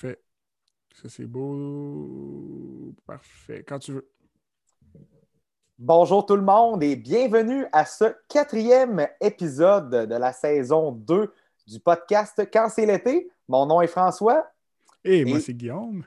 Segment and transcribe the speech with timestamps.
[0.00, 0.18] Parfait.
[1.02, 2.94] Ça, c'est beau.
[3.06, 3.64] Parfait.
[3.66, 4.08] Quand tu veux.
[5.78, 11.32] Bonjour tout le monde et bienvenue à ce quatrième épisode de la saison 2
[11.66, 13.30] du podcast Quand c'est l'été.
[13.48, 14.46] Mon nom est François.
[15.04, 16.04] Et, moi, c'est Guillaume.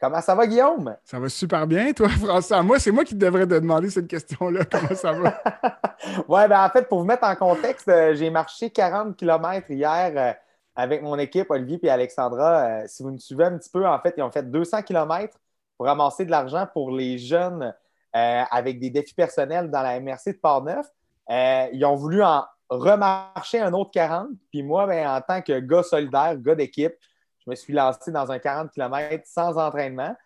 [0.00, 0.96] Comment ça va, Guillaume?
[1.04, 2.62] Ça va super bien, toi, François?
[2.62, 4.64] Moi, c'est moi qui devrais te demander cette question-là.
[4.70, 5.40] Comment ça va?
[6.28, 10.12] oui, ben en fait, pour vous mettre en contexte, euh, j'ai marché 40 km hier
[10.16, 10.32] euh,
[10.74, 12.64] avec mon équipe, Olivier et Alexandra.
[12.64, 15.38] Euh, si vous me suivez un petit peu, en fait, ils ont fait 200 km
[15.76, 17.74] pour ramasser de l'argent pour les jeunes
[18.16, 20.86] euh, avec des défis personnels dans la MRC de Port-Neuf.
[21.30, 24.28] Euh, ils ont voulu en remarcher un autre 40.
[24.50, 26.94] Puis moi, ben, en tant que gars solidaire, gars d'équipe,
[27.44, 30.16] je me suis lancé dans un 40 km sans entraînement.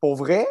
[0.00, 0.46] Pour vrai,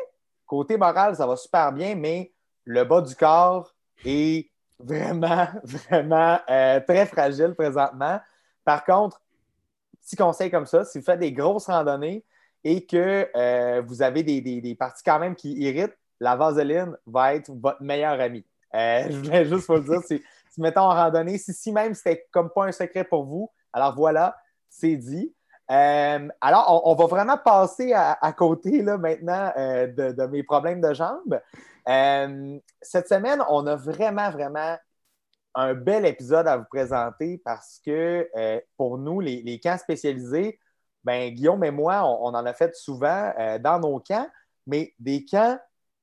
[0.46, 2.34] côté moral, ça va super bien, mais
[2.66, 8.20] le bas du corps est vraiment, vraiment très fragile présentement.
[8.66, 9.22] Par contre,
[10.02, 12.24] petit conseil comme ça, si vous faites des grosses randonnées
[12.64, 17.52] et que vous avez des, des, parties quand même qui irritent, la vaseline va être
[17.52, 18.46] votre meilleur ami.
[18.76, 22.28] Euh, je voulais juste vous le dire, si, si mettons en randonnée, si, même c'était
[22.32, 24.36] comme pas un secret pour vous, alors voilà,
[24.70, 25.34] c'est dit.
[25.72, 31.40] Euh, alors, on, va vraiment passer à, côté maintenant euh, de, mes problèmes de jambes.
[32.82, 34.76] cette semaine, on a vraiment, vraiment
[35.56, 38.30] un bel épisode à vous présenter parce que
[38.78, 40.60] pour nous, les, camps spécialisés,
[41.04, 44.28] ben, Guillaume et moi, on, en a fait souvent dans nos camps,
[44.68, 45.60] mais des camps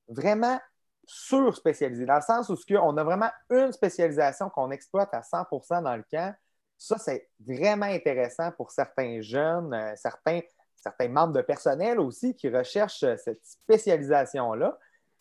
[0.07, 0.59] vraiment
[1.07, 5.95] sur-spécialisé, dans le sens où on a vraiment une spécialisation qu'on exploite à 100% dans
[5.95, 6.35] le camp.
[6.77, 10.41] Ça, c'est vraiment intéressant pour certains jeunes, euh, certains,
[10.75, 14.77] certains membres de personnel aussi qui recherchent euh, cette spécialisation-là.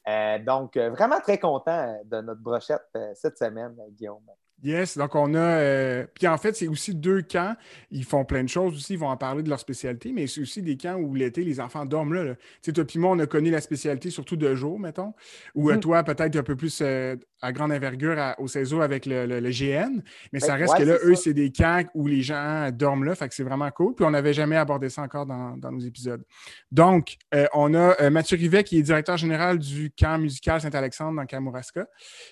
[0.08, 4.22] Euh, donc, vraiment très content de notre brochette cette semaine, Guillaume.
[4.62, 5.38] Yes, donc on a.
[5.38, 7.54] Euh, puis en fait, c'est aussi deux camps.
[7.90, 8.94] Ils font plein de choses aussi.
[8.94, 11.60] Ils vont en parler de leur spécialité, mais c'est aussi des camps où l'été, les
[11.60, 12.34] enfants dorment là.
[12.34, 15.12] Tu sais, toi, puis moi, on a connu la spécialité surtout de jour, mettons.
[15.54, 15.80] Ou euh, mm.
[15.80, 20.02] toi, peut-être un peu plus euh, à grande envergure au CESO avec le, GN.
[20.32, 23.14] Mais ça reste que là, eux, c'est des camps où les gens dorment là.
[23.14, 23.94] Fait que c'est vraiment cool.
[23.94, 26.22] Puis on n'avait jamais abordé ça encore dans, nos épisodes.
[26.70, 27.16] Donc,
[27.52, 31.86] on a Mathieu Rivet, qui est directeur général du camp musical Saint-Alexandre dans Kamouraska.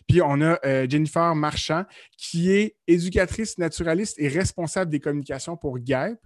[0.08, 0.58] Puis on a
[0.88, 1.84] Jennifer Marchand
[2.16, 6.18] qui est éducatrice naturaliste et responsable des communications pour GAIP.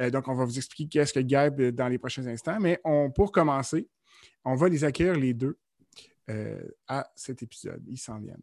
[0.00, 2.58] Euh, donc, on va vous expliquer qu'est-ce que GAIP euh, dans les prochains instants.
[2.60, 3.88] Mais on, pour commencer,
[4.44, 5.58] on va les accueillir les deux
[6.28, 7.82] euh, à cet épisode.
[7.88, 8.36] Ils s'en viennent.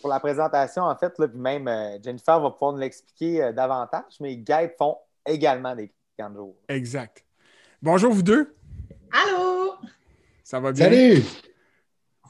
[0.00, 1.68] Pour la présentation, en fait, là, même
[2.02, 4.96] Jennifer va pouvoir nous l'expliquer davantage, mais GAIP font
[5.26, 6.56] également des camps de jour.
[6.68, 7.24] Exact.
[7.80, 8.54] Bonjour, vous deux.
[9.12, 9.74] Allô!
[10.42, 10.86] Ça va bien?
[10.86, 11.22] Salut!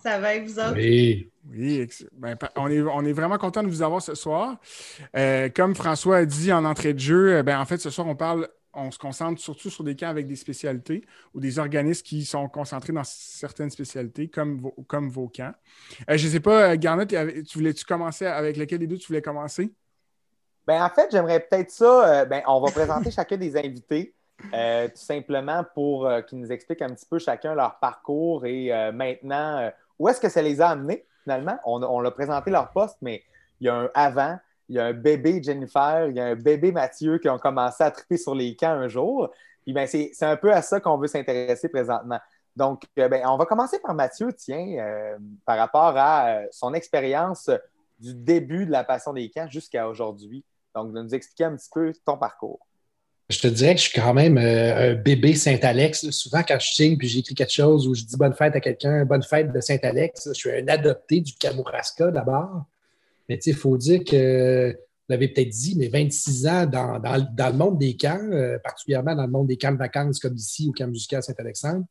[0.02, 0.74] Ça va et vous autres?
[0.74, 1.32] Oui.
[1.50, 4.58] Oui, ben, on, est, on est vraiment content de vous avoir ce soir.
[5.16, 8.06] Euh, comme François a dit en entrée de jeu, euh, ben, en fait, ce soir,
[8.06, 12.02] on parle, on se concentre surtout sur des camps avec des spécialités ou des organismes
[12.02, 15.52] qui sont concentrés dans certaines spécialités, comme vos, camps.
[16.08, 19.22] Euh, je ne sais pas, Garnet, tu voulais-tu commencer avec lequel des deux tu voulais
[19.22, 19.72] commencer?
[20.66, 22.24] Ben, en fait, j'aimerais peut-être ça.
[22.24, 24.14] ben, on va présenter chacun des invités.
[24.40, 24.48] tout
[24.94, 30.20] simplement pour qu'ils nous expliquent un petit peu chacun leur parcours et maintenant, où est-ce
[30.20, 31.04] que ça les a amenés?
[31.22, 31.58] finalement?
[31.64, 33.22] On, on l'a présenté leur poste, mais
[33.60, 34.38] il y a un avant,
[34.72, 37.84] il y a un bébé Jennifer, il y a un bébé Mathieu qui ont commencé
[37.84, 39.30] à triper sur les camps un jour.
[39.66, 42.18] Ben, c'est un peu à ça qu'on veut s'intéresser présentement.
[42.56, 46.72] Donc, euh, ben, on va commencer par Mathieu, tiens, euh, par rapport à euh, son
[46.72, 47.50] expérience
[48.00, 50.42] du début de la passion des camps jusqu'à aujourd'hui.
[50.74, 52.66] Donc, de nous expliquer un petit peu ton parcours
[53.28, 56.10] je te dirais que je suis quand même un bébé Saint-Alex.
[56.10, 59.06] Souvent, quand je signe puis j'écris quelque chose ou je dis bonne fête à quelqu'un,
[59.06, 62.66] bonne fête de Saint-Alex, je suis un adopté du Kamouraska d'abord.
[63.28, 67.78] Mais il faut dire que, vous l'avez peut-être dit, mais 26 ans dans, le monde
[67.78, 70.88] des camps, euh, particulièrement dans le monde des camps de vacances comme ici au camp
[70.88, 71.84] musical Saint-Alexandre,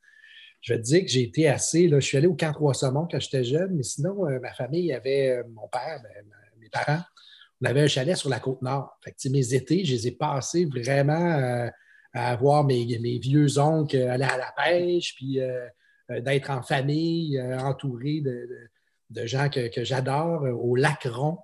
[0.61, 1.87] je vais te dire que j'ai été assez.
[1.87, 4.93] Là, je suis allé au camp Trois-Saumons quand j'étais jeune, mais sinon, euh, ma famille
[4.93, 6.25] avait, mon père, ben,
[6.59, 7.01] mes parents,
[7.61, 8.97] on avait un chalet sur la côte nord.
[9.03, 11.67] Fait mes étés, je les ai passés vraiment euh,
[12.13, 12.85] à voir mes,
[13.19, 15.67] vieux oncles aller à la pêche, puis euh,
[16.09, 18.47] euh, d'être en famille, entouré de,
[19.25, 21.37] gens que, j'adore, au lac Ron,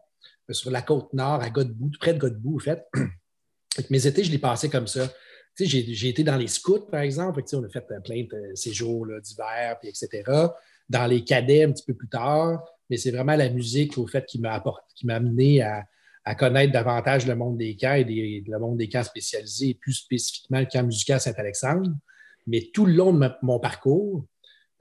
[0.50, 2.86] sur la côte nord, à Godbout, près de Godbout, en fait.
[3.90, 5.12] mes étés, je les passais comme ça.
[5.60, 7.42] J'ai été dans les scouts, par exemple.
[7.54, 10.24] on a fait plein de séjours d'hiver, etc.
[10.88, 12.64] Dans les cadets un petit peu plus tard.
[12.90, 14.62] Mais c'est vraiment la musique, au fait, qui m'a
[15.10, 15.84] amené à,
[16.28, 19.94] à connaître davantage le monde des camps et le monde des camps spécialisés, et plus
[19.94, 21.90] spécifiquement le camp musical Saint-Alexandre.
[22.46, 24.26] Mais tout le long de mon parcours,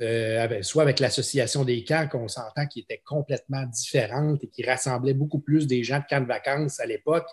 [0.03, 5.15] euh, soit avec l'association des camps, qu'on s'entend qui était complètement différente et qui rassemblait
[5.15, 7.27] beaucoup plus des gens de camps de vacances à l'époque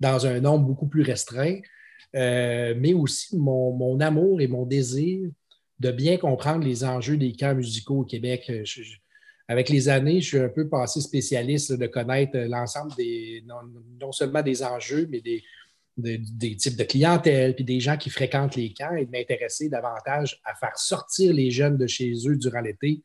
[0.00, 1.60] dans un nombre beaucoup plus restreint,
[2.16, 5.30] euh, mais aussi mon, amour et mon désir
[5.78, 8.50] de bien comprendre les enjeux des camps musicaux au Québec.
[9.46, 13.44] avec les années, je suis un peu passé spécialiste de connaître l'ensemble des,
[14.00, 15.44] non, seulement des enjeux, mais des,
[15.98, 20.40] des, types de clientèle, puis des gens qui fréquentent les camps et de m'intéresser davantage
[20.44, 23.02] à faire sortir les jeunes de chez eux durant l'été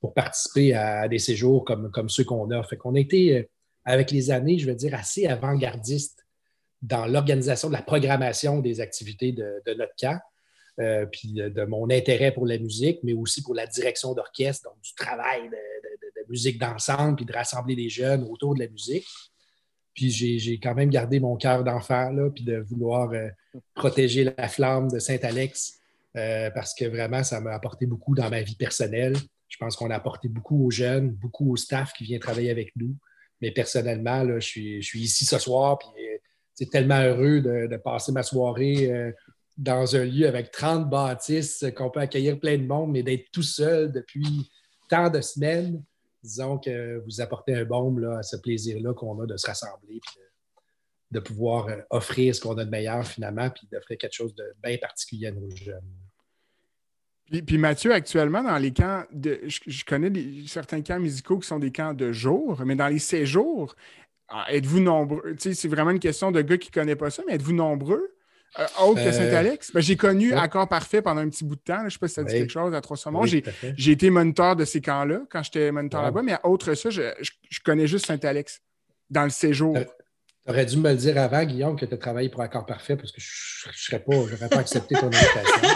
[0.00, 2.62] pour participer à, des séjours comme, comme ceux qu'on a.
[2.62, 3.42] Fait qu'on a été, euh,
[3.84, 6.24] avec les années, je veux dire, assez avant-gardiste
[6.80, 10.18] dans l'organisation de la programmation des activités de, notre camp,
[10.78, 14.80] euh, puis de, mon intérêt pour la musique, mais aussi pour la direction d'orchestre, donc
[14.80, 15.56] du travail de,
[16.28, 19.04] musique d'ensemble, puis de rassembler les jeunes autour de la musique.
[19.94, 23.28] Puis j'ai quand même gardé mon cœur d'enfant, puis de vouloir euh,
[23.74, 25.80] protéger la flamme de Saint-Alex,
[26.14, 29.14] parce que vraiment, ça m'a apporté beaucoup dans ma vie personnelle.
[29.50, 32.72] Je pense qu'on a apporté beaucoup aux jeunes, beaucoup au staff qui vient travailler avec
[32.76, 32.96] nous.
[33.40, 35.88] Mais personnellement, je, suis, ici ce soir, puis
[36.54, 39.12] c'est euh, tellement heureux de, passer ma soirée euh,
[39.56, 43.42] dans un lieu avec 30 bâtisses, qu'on peut accueillir plein de monde, mais d'être tout
[43.42, 44.50] seul depuis
[44.88, 45.82] tant de semaines.
[46.22, 50.20] Disons que vous apportez un baume à ce plaisir-là qu'on a de se rassembler, puis
[51.10, 54.44] de, pouvoir euh, offrir ce qu'on a de meilleur finalement, puis d'offrir quelque chose de
[54.62, 55.80] bien particulier à nos jeunes.
[57.46, 60.10] Puis, Mathieu, actuellement, dans les camps, de, je, connais
[60.48, 63.76] certains camps musicaux qui sont des camps de jour, mais dans les séjours,
[64.28, 65.36] ah, êtes-vous nombreux?
[65.38, 68.14] C'est vraiment une question de gars qui ne connaissent pas ça, mais êtes-vous nombreux?
[68.58, 69.70] Euh, autre que euh, Saint-Alex?
[69.72, 71.80] Ben, j'ai connu Accord Parfait pendant un petit bout de temps.
[71.80, 73.24] Je ne sais pas si ça dit quelque chose à Trois-Saumons.
[73.24, 77.02] j'ai été moniteur de ces camps-là quand j'étais moniteur là-bas, mais autre ça, je,
[77.64, 78.60] connais juste Saint-Alex
[79.08, 79.76] dans le séjour.
[79.76, 79.84] Euh,
[80.46, 82.96] tu aurais dû me le dire avant, Guillaume, que tu as travaillé pour Accord Parfait
[82.96, 85.68] parce que je ne serais pas accepté ton invitation.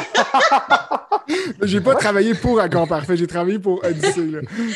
[1.63, 4.31] j'ai pas travaillé pour Accord Parfait, j'ai travaillé pour Odyssey.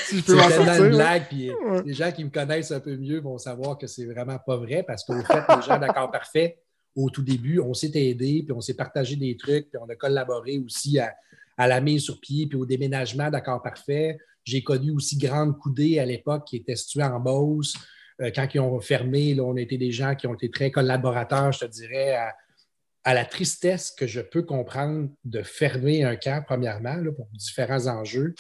[0.05, 0.85] Si je peux m'en sortir.
[0.85, 1.51] une blague, puis
[1.85, 4.85] les gens qui me connaissent un peu mieux vont savoir que c'est vraiment pas vrai
[4.87, 6.59] parce qu'au fait, les gens d'Accord Parfait,
[6.99, 9.95] au tout début, on s'est aidé, puis on s'est partagé des trucs, puis on a
[9.95, 11.15] collaboré aussi à,
[11.57, 14.19] la mise sur pied, puis au déménagement d'Accord Parfait.
[14.45, 17.75] J'ai connu aussi Grande Coudée à l'époque qui était située en Beauce.
[18.21, 20.71] Euh, quand ils ont fermé, là, on a été des gens qui ont été très
[20.71, 22.35] collaborateurs, je te dirais, à,
[23.05, 28.35] à la tristesse que je peux comprendre de fermer un camp, premièrement, pour différents enjeux.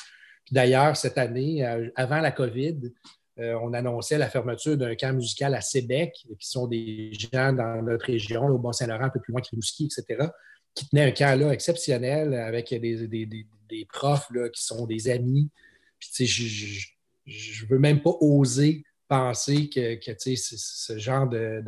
[0.50, 2.92] D'ailleurs, cette année, euh, avant la COVID,
[3.40, 7.82] euh, on annonçait la fermeture d'un camp musical à Sébec, qui sont des gens dans
[7.82, 10.28] notre région, au Bas-Saint-Laurent, un peu plus loin que Rimouski, etc.,
[10.74, 15.50] qui tenaient un camp là exceptionnel avec des, profs là, qui sont des amis.
[15.98, 21.62] Puis, je ne veux même pas oser penser que, que ce genre de,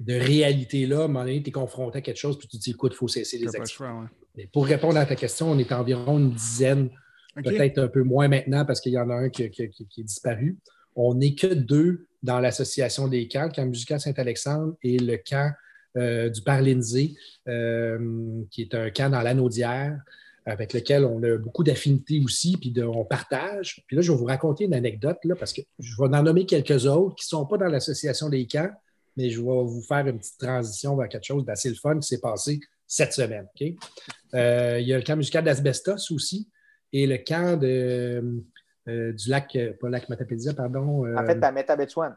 [0.00, 2.62] de réalité-là, à un moment donné, tu es confronté à quelque chose, puis tu te
[2.62, 4.08] dis, écoute, il faut cesser les actions.
[4.52, 6.90] Pour répondre à ta question, on est environ une dizaine,
[7.36, 10.56] peut-être un peu moins maintenant parce qu'il y en a un qui, est disparu.
[10.96, 15.52] On n'est que deux dans l'association des camps, le camp musical Saint-Alexandre et le camp
[15.96, 17.14] euh, du Parlinzé,
[17.48, 19.98] euh, qui est un camp dans l'Anaudière,
[20.46, 23.82] avec lequel on a beaucoup d'affinités aussi, puis on partage.
[23.86, 26.86] Puis là, je vais vous raconter une anecdote, parce que je vais en nommer quelques
[26.86, 28.70] autres qui ne sont pas dans l'association des camps,
[29.16, 32.08] mais je vais vous faire une petite transition vers quelque chose d'assez le fun qui
[32.08, 33.46] s'est passé cette semaine.
[34.34, 36.48] Euh, il y a le camp musical d'Asbestos aussi
[36.92, 38.42] et le camp de,
[38.86, 41.06] du lac, euh, pas lac Matapédia, pardon.
[41.16, 42.12] en fait, à Metabetchouan.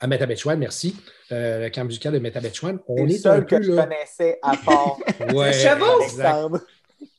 [0.00, 0.96] À Metabetchouan, merci.
[1.30, 2.78] le camp musical de Metabetchouan.
[2.88, 4.98] On est, seul un que peu, je connaissais à part.
[5.34, 5.52] ouais,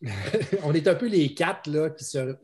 [0.64, 2.36] on est un peu les quatre là, qui se,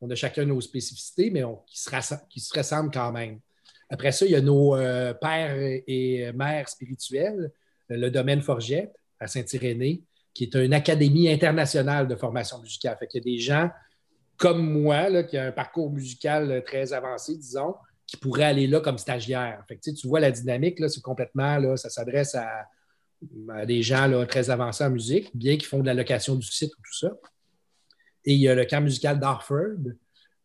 [0.00, 3.40] on a chacun nos spécificités, mais qui, se qui se ressemblent quand même.
[3.88, 5.56] Après ça, il y a nos euh, pères
[5.86, 7.52] et mères spirituels,
[7.90, 10.02] euh, le domaine Forgette à Saint-Irénée,
[10.34, 12.96] qui est une académie internationale de formation musicale.
[12.98, 13.70] Fait il y a des gens
[14.36, 17.74] comme moi, qui ont un parcours musical très avancé, disons,
[18.06, 19.64] qui pourraient aller là comme stagiaires.
[19.68, 22.66] Fait tu vois la dynamique, c'est complètement, ça s'adresse à,
[23.66, 26.82] des gens très avancés en musique, bien qu'ils font de la location du site ou
[26.82, 27.12] tout ça.
[28.24, 29.78] Et il y a le camp musical d'Harford,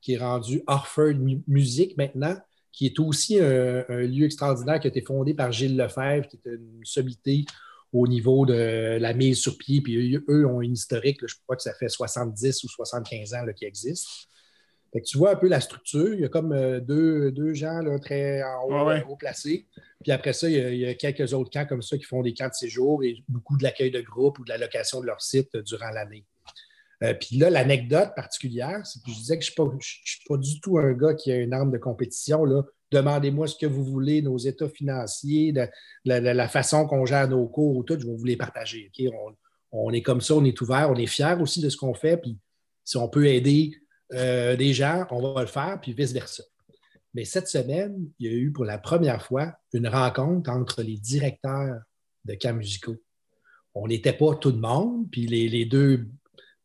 [0.02, 1.16] qui est rendu Harford
[1.48, 2.36] Music maintenant,
[2.72, 6.50] qui est aussi un, lieu extraordinaire qui a été fondé par Gilles Lefebvre, qui est
[6.50, 7.46] une sommité
[7.94, 9.82] au niveau de la mise sur pied.
[9.82, 13.68] Puis eux, ont une historique, je crois que ça fait 70 ou 75 ans qu'ils
[13.68, 14.10] existent.
[15.06, 16.14] tu vois un peu la structure.
[16.14, 19.68] Il y a comme euh, deux, deux gens très en haut, placés.
[20.04, 22.50] Puis après ça, il y, a, quelques autres camps comme ça qui font des camps
[22.50, 25.56] de séjour et beaucoup de l'accueil de groupe ou de la location de leur site
[25.58, 26.26] durant l'année.
[27.04, 30.60] Euh, puis là, l'anecdote particulière, c'est que je disais que je ne suis, pas du
[30.62, 32.46] tout un gars qui a une arme de compétition.
[32.92, 35.54] Demandez-moi ce que vous voulez, nos états financiers,
[36.06, 38.92] la, façon qu'on gère nos cours, tout, je vais vous les partager.
[39.72, 42.18] On, est comme ça, on est ouvert, on est fier aussi de ce qu'on fait.
[42.18, 42.38] Puis
[42.84, 43.74] si on peut aider
[44.14, 46.44] euh, des gens, on va le faire, puis vice-versa.
[47.14, 50.98] Mais cette semaine, il y a eu pour la première fois une rencontre entre les
[50.98, 51.80] directeurs
[52.26, 52.98] de camps musicaux
[53.74, 55.10] on n'était pas tout le monde.
[55.12, 56.08] Puis les, les, deux,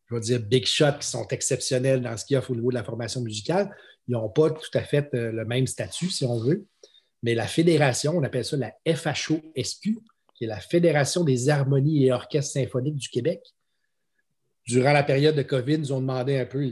[0.09, 2.69] je vais dire, big shots qui sont exceptionnels dans ce qu'il y a au niveau
[2.69, 3.75] de la formation musicale,
[4.07, 6.65] ils n'ont pas tout à fait euh, le même statut, si on veut.
[7.23, 9.99] Mais la fédération, on appelle ça la FHOSQ,
[10.35, 13.41] qui est la Fédération des harmonies et orchestres symphoniques du Québec.
[14.65, 16.69] Durant la période de COVID, nous ont demandé un peu,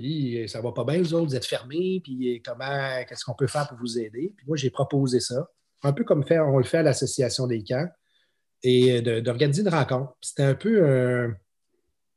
[0.47, 3.67] ça va pas bien, vous autres, vous êtes fermés, puis comment, qu'est-ce qu'on peut faire
[3.67, 4.33] pour vous aider?
[4.37, 5.49] Puis moi, j'ai proposé ça,
[5.81, 7.87] un peu comme on le fait à l'Association des camps,
[8.63, 10.15] et d'organiser une rencontre.
[10.21, 11.35] C'était un peu un,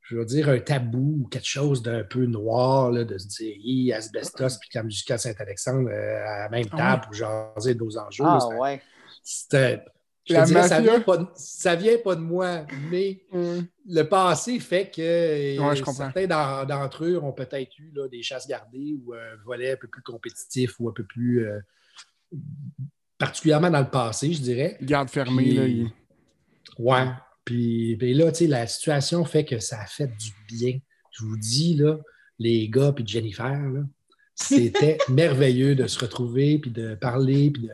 [0.09, 3.55] je veux dire, un tabou ou quelque chose d'un peu noir, là, de se dire,
[3.59, 7.85] hi, asbestos, puis comme jusqu'à Saint-Alexandre, euh, à la même ah table pour jaser de
[7.85, 8.25] nos enjeux.
[8.27, 8.81] Ah, ouais.
[9.23, 9.85] C'était
[10.29, 13.61] ça vient, pas de, ça vient pas de moi, mais mm.
[13.89, 16.27] le passé fait que certains
[16.67, 20.03] d'entre eux ont peut-être eu là, des chasses gardées ou un volet un peu plus
[20.03, 21.47] compétitif ou un peu plus.
[21.47, 21.61] Euh,
[23.17, 24.77] particulièrement dans le passé, je dirais.
[24.83, 25.91] Garde fermée, là.
[26.79, 27.09] Ouais.
[27.49, 30.79] Puis, là, tu sais, la situation fait que ça a fait du bien.
[31.13, 31.99] Je vous dis, là,
[32.39, 33.59] les gars puis Jennifer,
[34.35, 37.73] c'était merveilleux de se retrouver, puis de parler, puis de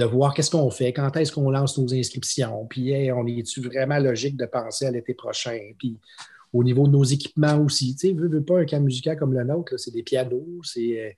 [0.00, 3.98] de voir qu'est-ce qu'on fait, quand est-ce qu'on lance nos inscriptions, puis on est-tu vraiment
[3.98, 5.98] logique de penser à l'été prochain, puis
[6.54, 7.94] au niveau de nos équipements aussi.
[7.96, 11.00] Tu sais, veux, pas un camp musical comme le nôtre, c'est des pianos, c'est.
[11.00, 11.10] Euh,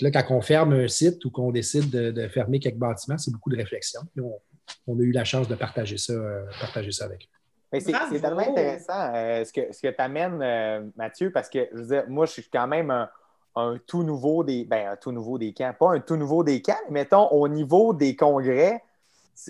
[0.00, 3.50] là, quand on ferme un site ou qu'on décide de, fermer quelques bâtiments, c'est beaucoup
[3.50, 4.00] de réflexion.
[4.18, 4.38] On,
[4.88, 7.80] a eu la chance de partager ça, euh, partager ça avec eux.
[7.80, 11.86] C'est tellement intéressant euh, ce que, ce que tu amènes, Mathieu, parce que je veux
[11.86, 13.08] dire, moi, je suis quand même un,
[13.56, 14.64] un tout nouveau des.
[14.64, 15.74] Ben, un tout nouveau des camps.
[15.78, 18.82] Pas un tout nouveau des camps, mais mettons, au niveau des congrès,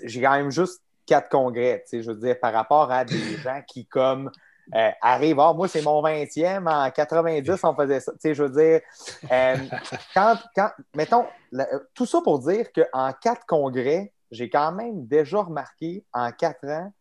[0.03, 3.85] j'ai quand même juste quatre congrès, je veux dire, par rapport à des gens qui,
[3.85, 4.31] comme,
[4.73, 5.39] euh, arrivent.
[5.39, 6.67] Ah, moi, c'est mon 20e.
[6.67, 8.11] En 90, on faisait ça.
[8.13, 8.81] Tu sais, je veux dire,
[9.31, 9.55] euh,
[10.13, 11.25] quand, quand, mettons,
[11.93, 16.91] tout ça pour dire qu'en quatre congrès, j'ai quand même déjà remarqué en quatre ans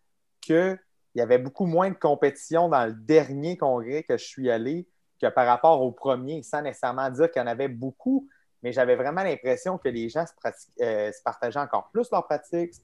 [0.40, 0.78] qu'il
[1.14, 4.86] y avait beaucoup moins de compétition dans le dernier congrès que je suis allé
[5.20, 8.28] que par rapport au premier, sans nécessairement dire qu'il y en avait beaucoup,
[8.62, 12.80] mais j'avais vraiment l'impression que les gens euh, se, partageaient encore plus leur pratique, se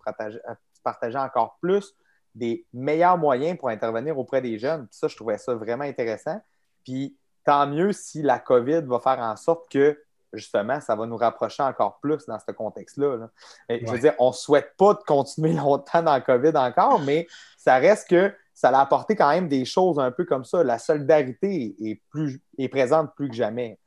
[0.82, 1.94] partageaient, encore plus
[2.34, 4.86] des meilleurs moyens pour intervenir auprès des jeunes.
[4.90, 6.40] ça, je trouvais ça vraiment intéressant.
[6.84, 10.00] Puis tant mieux si la COVID va faire en sorte que
[10.32, 13.28] justement, ça va nous rapprocher encore plus dans ce contexte-là.
[13.68, 17.26] Je veux dire, on ne souhaite pas de continuer longtemps dans la COVID encore, mais
[17.56, 20.64] ça reste que ça a apporté quand même des choses un peu comme ça.
[20.64, 23.78] La solidarité est, plus, est présente plus que jamais.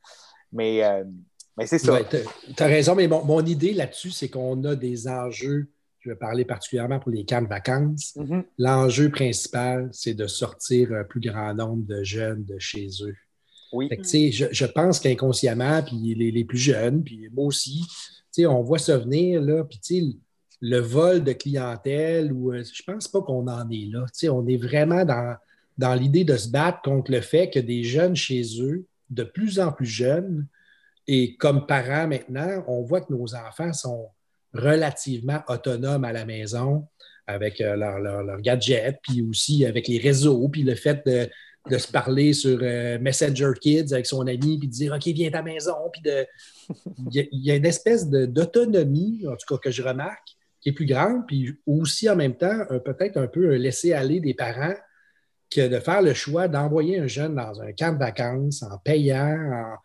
[0.50, 1.04] Mais, euh,
[1.58, 1.98] mais c'est ça.
[2.04, 5.68] tu as raison, mais mon, idée là-dessus, c'est qu'on a des enjeux.
[6.00, 8.14] Je vais parler particulièrement pour les camps de vacances.
[8.16, 8.44] Mm-hmm.
[8.58, 13.14] L'enjeu principal, c'est de sortir un plus grand nombre de jeunes de chez eux.
[13.72, 13.88] Oui.
[13.90, 17.82] je, je, pense qu'inconsciemment, puis les, les, plus jeunes, puis moi aussi,
[18.40, 20.20] on voit ça venir, là, puis
[20.60, 24.04] le vol de clientèle, ou euh, je pense pas qu'on en est là.
[24.30, 25.36] on est vraiment dans,
[25.76, 29.58] dans l'idée de se battre contre le fait que des jeunes chez eux, de plus
[29.58, 30.46] en plus jeunes,
[31.08, 34.08] et comme parents maintenant, on voit que nos enfants sont
[34.54, 36.86] relativement autonomes à la maison
[37.26, 41.28] avec euh, leurs leur, gadgets, puis aussi avec les réseaux, puis le fait de,
[41.70, 45.32] se parler sur euh, Messenger Kids avec son ami, puis de dire OK, viens à
[45.32, 46.26] ta maison, puis de.
[47.12, 50.86] Il y, a une espèce d'autonomie, en tout cas, que je remarque, qui est plus
[50.86, 54.74] grande, puis aussi en même temps, peut-être un peu un laisser-aller des parents
[55.50, 59.76] que de faire le choix d'envoyer un jeune dans un camp de vacances en payant.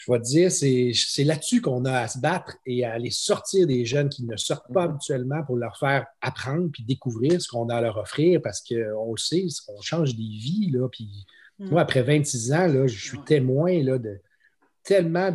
[0.00, 3.66] Je vais te dire, c'est là-dessus qu'on a à se battre et à aller sortir
[3.66, 7.68] des jeunes qui ne sortent pas habituellement pour leur faire apprendre puis découvrir ce qu'on
[7.68, 10.70] a à leur offrir parce qu'on le sait, on change des vies.
[10.72, 11.26] Là, puis
[11.58, 11.68] mm.
[11.68, 14.18] moi, après 26 ans, là, je suis témoin là, de,
[14.84, 15.30] tellement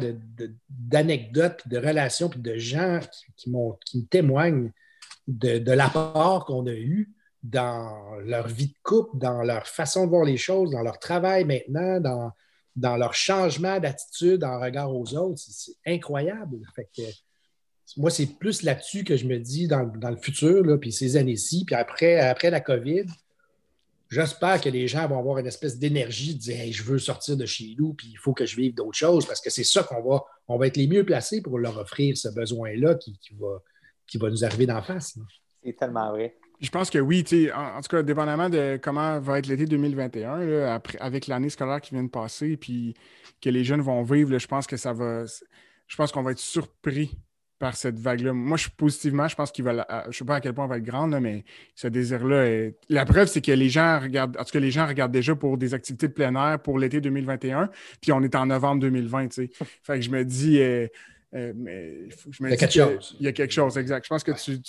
[0.67, 2.99] d'anecdotes, de, de, relations, puis de gens
[3.37, 3.51] qui,
[3.85, 4.71] qui, me témoignent
[5.27, 10.25] de, l'apport qu'on a eu dans leur vie de couple, dans leur façon de voir
[10.25, 12.31] les choses, dans leur travail maintenant, dans,
[12.75, 15.39] dans leur changement d'attitude en regard aux autres.
[15.39, 16.59] C'est incroyable.
[16.75, 16.87] Fait
[17.97, 21.75] moi, c'est plus là-dessus que je me dis dans, le futur, puis ces années-ci, puis
[21.75, 23.05] après, après la COVID,
[24.09, 27.45] J'espère que les gens vont avoir une espèce d'énergie de dire je veux sortir de
[27.45, 30.01] chez nous, puis il faut que je vive d'autres choses, parce que c'est ça qu'on
[30.03, 33.63] va, on va être les mieux placés pour leur offrir ce besoin-là qui, va,
[34.05, 35.17] qui va nous arriver d'en face.
[35.63, 36.37] C'est tellement vrai.
[36.61, 40.67] Je pense que oui, en, en, tout cas, dépendamment de comment va être l'été 2021,
[40.67, 42.95] après, avec l'année scolaire qui vient de passer, puis
[43.41, 45.23] que les jeunes vont vivre, je pense que ça va.
[45.87, 47.17] Je pense qu'on va être surpris
[47.59, 48.33] par cette vague-là.
[48.33, 49.85] Moi, je positivement, je pense qu'il va.
[50.03, 51.43] Je ne sais pas à quel point elle va être grande, mais
[51.75, 52.75] ce désir-là est.
[52.89, 54.37] La preuve, c'est que les gens regardent.
[54.37, 57.01] En tout cas, les gens regardent déjà pour des activités de plein air pour l'été
[57.01, 57.69] 2021,
[58.01, 59.49] puis on est en novembre 2020, tu sais.
[59.83, 60.59] Fait que je me dis.
[60.59, 60.87] Euh,
[61.33, 62.07] euh, mais
[62.39, 63.17] il y a quelque chose.
[63.19, 64.05] Il y a quelque chose, exact.
[64.05, 64.59] Je pense que tu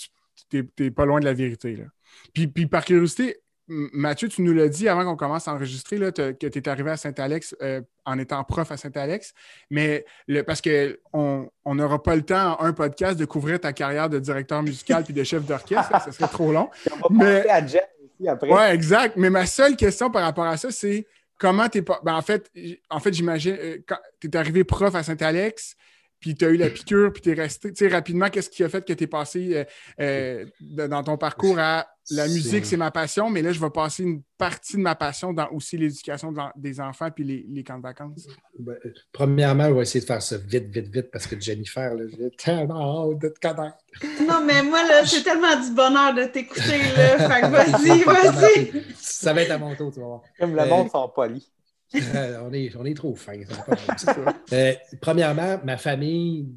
[0.53, 1.75] n'es pas loin de la vérité.
[1.75, 1.85] Là.
[2.33, 3.37] Puis, puis par curiosité,
[3.69, 6.89] Mathieu, tu nous l'as dit avant qu'on commence à enregistrer là, que tu es arrivé
[6.89, 9.33] à Saint-Alex euh, en étant prof à Saint-Alex,
[9.69, 14.09] mais le, parce qu'on n'aura pas le temps en un podcast de couvrir ta carrière
[14.09, 16.69] de directeur musical puis de chef d'orchestre, ça serait trop long.
[17.09, 17.49] On va mais...
[17.49, 18.49] à aussi après.
[18.49, 19.17] Oui, exact.
[19.17, 21.05] Mais ma seule question par rapport à ça, c'est
[21.37, 21.81] comment tu es.
[21.81, 22.49] Ben, en fait,
[22.89, 25.75] en fait j'imagine, quand tu es arrivé prof à Saint-Alex,
[26.19, 27.71] puis tu as eu la piqûre, puis tu es resté.
[27.71, 29.65] Tu sais, rapidement, qu'est-ce qui a fait que tu es passé euh,
[29.99, 34.03] euh, dans ton parcours à la musique, c'est ma passion, mais là, je vais passer
[34.03, 38.27] une partie de ma passion dans aussi l'éducation des enfants puis les, camps de vacances?
[38.57, 38.77] Ben,
[39.11, 43.11] premièrement, on va essayer de faire ça vite, vite, vite, parce que Jennifer, j'ai tellement
[43.11, 43.77] hâte de te connaître.
[44.21, 47.29] Non, mais moi, là, c'est tellement du bonheur de t'écouter, là.
[47.29, 48.83] Fait que vas-y, vas-y.
[48.95, 50.21] Ça va être à mon tour, tu vas voir.
[50.39, 51.51] Comme le monde sont polis.
[51.95, 53.37] Euh, on, est, on est trop fins.
[54.53, 56.47] Euh, premièrement, ma famille,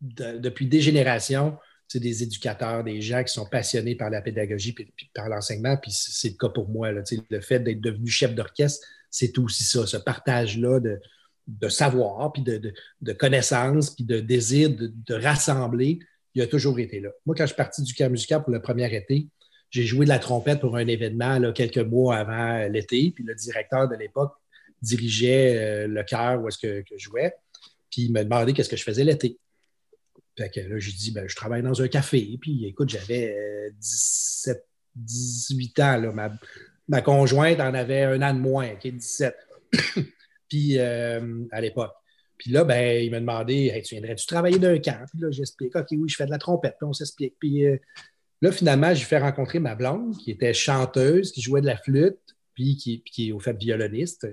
[0.00, 4.88] depuis des générations, c'est des éducateurs, des gens qui sont passionnés par la pédagogie et
[5.14, 5.76] par l'enseignement.
[5.76, 6.90] Puis c'est le cas pour moi.
[6.90, 11.00] Là, le fait d'être devenu chef d'orchestre, c'est aussi ça, ce partage-là de,
[11.46, 16.00] de, savoir, puis de, de, connaissances, puis de désir de, rassembler.
[16.34, 17.10] Il a toujours été là.
[17.24, 19.28] Moi, quand je suis parti du camp musical pour le premier été,
[19.70, 23.12] j'ai joué de la trompette pour un événement là, quelques mois avant l'été.
[23.14, 24.32] Puis le directeur de l'époque
[24.82, 27.34] dirigeait euh, le chœur où est-ce que, je jouais.
[27.90, 29.38] Puis il me demandait qu'est-ce que je faisais l'été.
[30.36, 32.36] Fait que là, j'ai dit, ben, je travaille dans un café.
[32.40, 34.60] Puis écoute, j'avais 17, euh,
[34.96, 35.96] 18 ans.
[35.96, 36.30] Là.
[36.88, 39.34] Ma, conjointe en avait un an de moins, qui est 17.
[40.48, 41.92] puis euh, à l'époque.
[42.36, 45.06] Puis là, ben, il m'a demandé Tu viendrais-tu travailler d'un camp?
[45.10, 46.76] Puis là, j'explique OK, oui, je fais de la trompette.
[46.78, 47.34] Puis on s'explique.
[47.40, 47.64] Puis
[48.42, 52.18] là, finalement, j'ai fait rencontrer ma blonde, qui était chanteuse, qui jouait de la flûte,
[52.52, 54.26] puis qui, qui est au fait violoniste.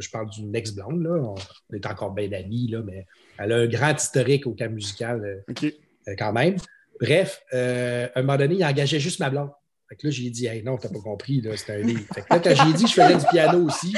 [0.00, 1.16] Je parle d'une ex-blonde, là.
[1.20, 3.06] On est encore bien amis, là, mais
[3.38, 5.70] elle a un grand historique au camp musical euh,
[6.08, 6.56] euh, quand même.
[7.00, 9.50] Bref, euh, à un moment donné, il engageait juste ma blonde.
[9.88, 12.04] Fait que là, j'ai dit, hey, non, t'as pas compris, là, c'était un livre.
[12.14, 13.94] Fait que là, quand j'ai dit que je faisais du piano aussi,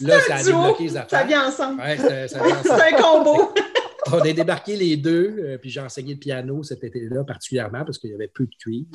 [0.00, 1.20] là, ça a débloqué les affaires.
[1.20, 1.80] Ça vient ensemble.
[1.80, 1.96] Ouais.
[2.28, 3.54] C'est un combo.
[4.12, 8.10] On a débarqué les deux, puis j'ai enseigné le piano cet été-là particulièrement parce qu'il
[8.10, 8.88] y avait peu de cuivre,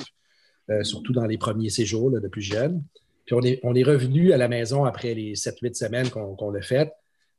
[0.82, 2.82] surtout dans les premiers séjours là, de plus jeunes.
[3.26, 6.92] Puis on est, revenu à la maison après les 7-8 semaines qu'on l'a fait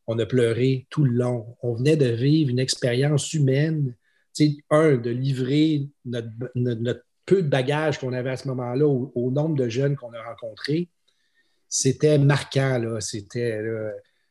[0.07, 1.57] on a pleuré tout le long.
[1.61, 3.93] On venait de vivre une expérience humaine.
[4.69, 6.29] Un, de livrer notre,
[7.25, 10.89] peu de bagages qu'on avait à ce moment-là au, nombre de jeunes qu'on a rencontrés.
[11.67, 12.99] C'était marquant.
[12.99, 13.59] C'était.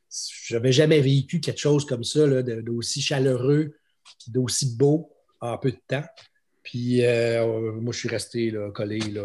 [0.09, 3.75] Je n'avais jamais vécu quelque chose comme ça, d'aussi chaleureux
[4.29, 6.05] d'aussi beau en peu de temps.
[6.66, 9.22] Puis euh, moi, je suis resté là, collé, là,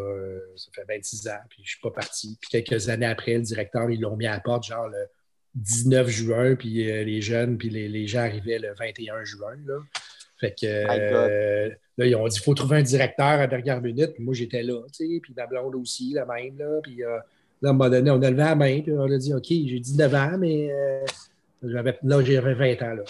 [0.55, 2.37] ça fait 26 ans, puis je ne suis pas parti.
[2.39, 5.07] Puis quelques années après, le directeur, ils l'ont mis à la porte, genre le
[5.55, 9.55] 19 juin, puis euh, les jeunes, puis les, gens arrivaient le 21 juin.
[9.65, 9.79] Là.
[10.39, 14.13] Fait que euh, là, ils ont dit il faut trouver un directeur à dernière minute.
[14.13, 16.59] Puis moi, j'étais là, tu sais, puis la blonde aussi, la même.
[16.59, 17.17] Là, puis euh,
[17.63, 19.47] là, à un moment donné, on a levé la main, puis on a dit OK,
[19.47, 20.69] j'ai 19 ans, mais
[21.63, 22.93] j'avais, là, j'avais 20 ans.
[22.93, 23.03] Là.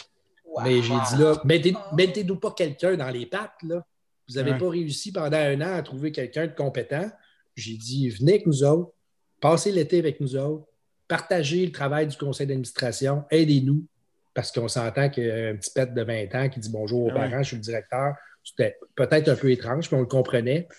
[0.63, 3.61] Mais j'ai dit là, mettez-nous pas quelqu'un dans les pattes.
[3.63, 3.85] Là.
[4.31, 7.09] Vous n'avez pas réussi pendant un an à trouver quelqu'un de compétent.
[7.55, 8.93] J'ai dit venez avec nous autres,
[9.39, 10.65] passez l'été avec nous autres
[11.11, 13.85] partagez le travail du conseil d'administration, aidez-nous,
[14.33, 17.49] parce qu'on s'entend qu'un petit pet de 20 ans qui dit bonjour aux parents, je
[17.49, 18.15] suis le directeur,
[18.45, 20.69] c'était peut-être un peu étrange, mais on le comprenait.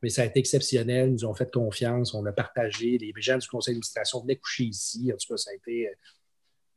[0.00, 1.08] Mais ça a été exceptionnel.
[1.08, 2.14] Ils nous ont fait confiance.
[2.14, 2.98] On a partagé.
[2.98, 5.10] Les gens du conseil d'administration venaient coucher ici.
[5.12, 5.92] En tout cas, ça a été euh,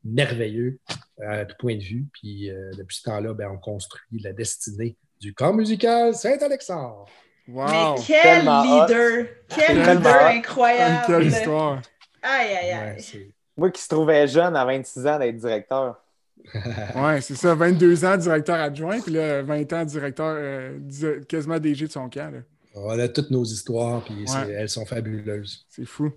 [0.04, 0.80] merveilleux
[1.22, 2.08] à tout point de vue.
[2.14, 7.06] Puis euh, depuis ce temps-là, ben, on construit la destinée du camp musical Saint-Alexandre.
[7.48, 7.66] Wow.
[7.66, 9.26] Mais quel leader!
[9.48, 11.04] Quel leader incroyable!
[11.08, 11.82] Quelle histoire!
[12.22, 13.34] Aïe, aïe, aïe.
[13.56, 16.02] Moi qui se trouvais jeune à 26 ans d'être directeur.
[16.96, 17.56] ouais, c'est ça.
[17.56, 20.80] 22 ans directeur adjoint, puis là, 20 ans directeur, euh,
[21.30, 22.44] quasiment DG de son camp.
[22.76, 25.66] On a toutes nos histoires, puis elles sont fabuleuses.
[25.70, 26.12] C'est fou.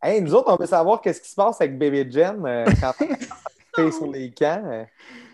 [0.00, 2.92] Hey, nous autres, on veut savoir qu'est-ce qui se passe avec Bébé Jen euh, quand
[3.78, 4.62] est sur les camps.
[4.64, 4.84] Euh.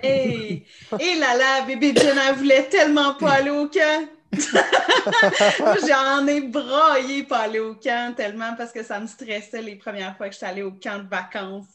[0.03, 0.65] Hey!
[1.01, 4.09] Et là là, Bébé Jen, elle voulait tellement pas aller au camp.
[5.87, 10.17] J'en ai braillé pour aller au camp tellement parce que ça me stressait les premières
[10.17, 11.67] fois que j'étais allée au camp de vacances.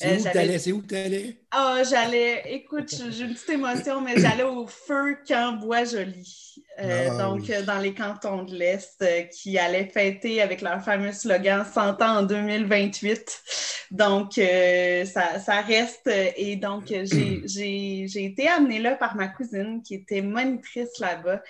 [0.00, 1.36] C'est où tu allais?
[1.50, 6.47] Ah, j'allais, écoute, j'ai une petite émotion, mais j'allais au feu camp Bois-Joli.
[6.80, 11.12] Euh, ah donc, dans les cantons de l'Est, euh, qui allaient fêter avec leur fameux
[11.12, 13.42] slogan 100 ans en 2028.
[13.90, 16.08] Donc, euh, ça, ça, reste.
[16.36, 21.42] Et donc, j'ai été amenée là par ma cousine qui était monitrice là-bas.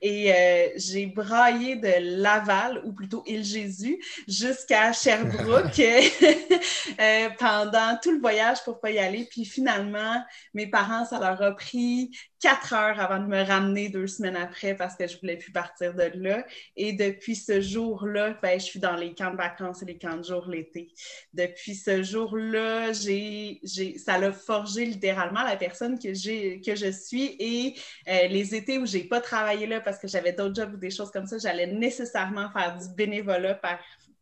[0.00, 3.98] Et euh, j'ai braillé de Laval, ou plutôt Île-Jésus,
[4.28, 5.78] jusqu'à Sherbrooke
[7.00, 9.26] euh, pendant tout le voyage pour pas y aller.
[9.30, 10.22] Puis finalement,
[10.52, 12.10] mes parents, ça leur a pris
[12.44, 15.94] quatre heures avant de me ramener deux semaines après parce que je voulais plus partir
[15.94, 16.44] de là.
[16.76, 20.18] Et depuis ce jour-là, ben, je suis dans les camps de vacances et les camps
[20.18, 20.92] de jour l'été.
[21.32, 23.62] Depuis ce jour-là, j'ai,
[23.96, 27.34] ça l'a forgé littéralement la personne que, j'ai, que je suis.
[27.38, 27.76] Et
[28.08, 30.90] euh, les étés où j'ai pas travaillé là parce que j'avais d'autres jobs ou des
[30.90, 33.78] choses comme ça, j'allais nécessairement faire du bénévolat par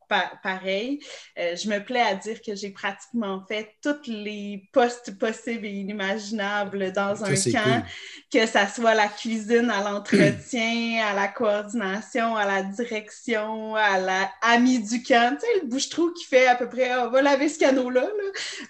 [0.08, 1.00] pareil.
[1.38, 5.70] Euh, je me plais à dire que j'ai pratiquement fait tous les postes possibles et
[5.70, 7.84] inimaginables dans un camp,
[8.32, 14.30] que ça soit la cuisine, à l'entretien, à la coordination, à la direction, à la
[14.42, 15.36] amie du camp.
[15.38, 18.08] Tu sais, le bouche-trou qui fait à peu près on va laver ce canot-là.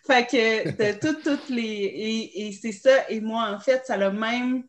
[0.06, 1.62] Fait que de toutes, toutes les.
[1.62, 3.08] Et, et c'est ça.
[3.08, 4.64] Et moi, en fait, ça l'a même.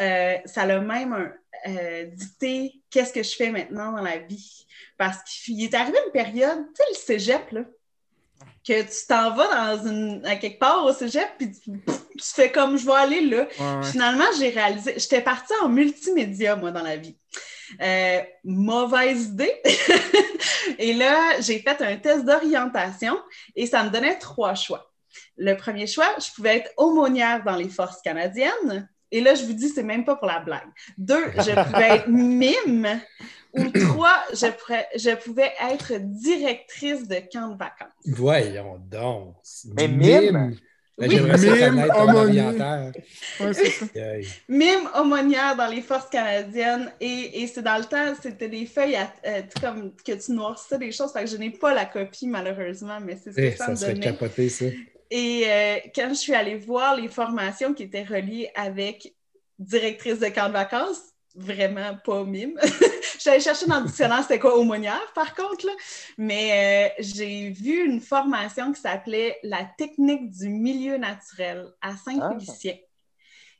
[0.00, 1.32] Euh, ça l'a même
[1.66, 4.66] euh, dicté qu'est-ce que je fais maintenant dans la vie?
[4.96, 7.60] Parce qu'il est arrivé une période, tu sais, le cégep, là,
[8.66, 11.70] que tu t'en vas dans une, à quelque part au cégep, puis tu,
[12.22, 13.46] fais comme je vais aller là.
[13.82, 17.18] Finalement, j'ai réalisé, j'étais partie en multimédia, moi, dans la vie.
[17.82, 19.60] Euh, mauvaise idée.
[20.78, 23.20] et là, j'ai fait un test d'orientation
[23.54, 24.90] et ça me donnait trois choix.
[25.36, 28.88] Le premier choix, je pouvais être aumônière dans les forces canadiennes.
[29.12, 30.68] Et là, je vous dis, c'est même pas pour la blague.
[30.98, 33.00] Deux, je pouvais être mime
[33.52, 34.46] ou trois, je,
[34.96, 37.88] je, pouvais être directrice de camp de vacances.
[38.04, 39.36] Voyons donc.
[39.76, 40.56] Mais mime?
[40.98, 41.20] Ben, oui.
[41.20, 42.92] Mime aumônière.
[44.48, 46.90] mime aumônière dans les forces canadiennes.
[47.00, 50.92] Et, et c'est dans le temps, c'était des feuilles euh, comme que tu noircissais des
[50.92, 51.12] choses.
[51.12, 53.88] Fait que je n'ai pas la copie, malheureusement, mais c'est ce que eh, ça, ça
[53.88, 54.06] me donnait.
[54.06, 54.66] Capoté, ça.
[55.10, 59.14] Et euh, quand je suis allée voir les formations qui étaient reliées avec
[59.58, 61.00] directrice de camp de vacances,
[61.34, 62.58] vraiment pas mime.
[63.20, 65.72] J'allais chercher dans le dictionnaire c'était quoi aumônière, par contre, là.
[66.18, 72.74] mais euh, j'ai vu une formation qui s'appelait La technique du milieu naturel à Saint-Félicien.
[72.76, 72.85] Ah.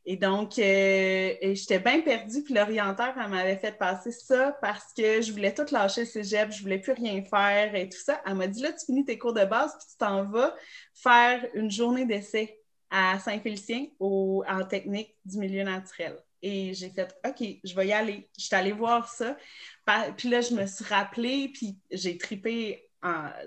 [0.09, 5.21] Et donc, euh, j'étais bien perdue, puis l'orienteur, elle m'avait fait passer ça parce que
[5.21, 8.23] je voulais tout lâcher le cégep, je voulais plus rien faire et tout ça.
[8.25, 10.55] Elle m'a dit, là, tu finis tes cours de base, puis tu t'en vas
[10.95, 12.57] faire une journée d'essai
[12.89, 16.17] à Saint-Félicien en technique du milieu naturel.
[16.41, 18.29] Et j'ai fait, OK, je vais y aller.
[18.39, 19.37] Je suis allée voir ça.
[20.17, 22.89] Puis là, je me suis rappelée, puis j'ai tripé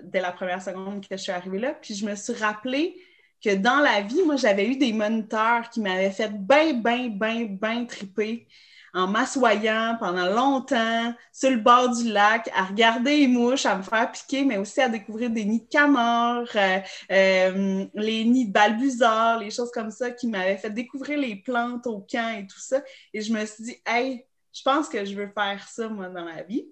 [0.02, 1.72] dès la première seconde que je suis arrivée là.
[1.72, 3.00] Puis je me suis rappelée
[3.42, 7.44] que dans la vie, moi, j'avais eu des moniteurs qui m'avaient fait bien, bien, bien,
[7.44, 8.46] bien triper
[8.92, 13.82] en m'assoyant pendant longtemps sur le bord du lac, à regarder les mouches, à me
[13.82, 16.78] faire piquer, mais aussi à découvrir des nids de camors, euh,
[17.12, 21.86] euh, les nids de balbuzards, les choses comme ça qui m'avaient fait découvrir les plantes
[21.86, 22.82] au camp et tout ça.
[23.14, 26.24] Et je me suis dit, hey, je pense que je veux faire ça, moi, dans
[26.24, 26.66] la vie.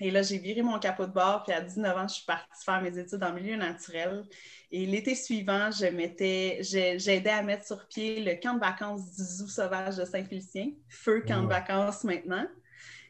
[0.00, 2.64] Et là, j'ai viré mon capot de bord, puis à 19 ans, je suis partie
[2.64, 4.24] faire mes études en milieu naturel.
[4.72, 9.14] Et l'été suivant, je m'étais, j'ai aidé à mettre sur pied le camp de vacances
[9.14, 12.46] du Zoo sauvage de Saint-Félicien, feu camp de vacances maintenant.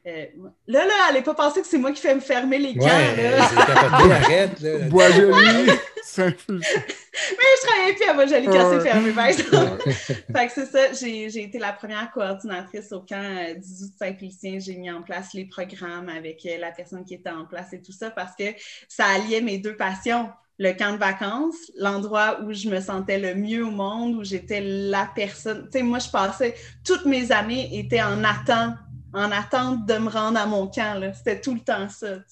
[0.07, 0.25] Euh,
[0.67, 2.87] là, là, allez pas penser que c'est moi qui fais me fermer les camps.
[2.87, 3.35] Ouais,
[4.13, 4.61] arrête.
[4.61, 5.67] Là, Bois joli.
[6.19, 9.91] Mais je travaillais plus à Bois joli quand c'est fermé, par exemple.
[9.91, 13.93] fait que c'est ça, j'ai été la première coordinatrice au camp euh, du Zoo de
[13.99, 14.59] Saint-Félicien.
[14.59, 17.83] J'ai mis en place les programmes avec euh, la personne qui était en place et
[17.83, 18.45] tout ça parce que
[18.89, 23.35] ça alliait mes deux passions le camp de vacances, l'endroit où je me sentais le
[23.35, 25.65] mieux au monde, où j'étais la personne.
[25.73, 28.75] Tu sais, moi, je passais, toutes mes années étaient en attente,
[29.12, 31.01] en attente de me rendre à mon camp.
[31.14, 32.07] C'était tout le temps ça.
[32.07, 32.23] Euh,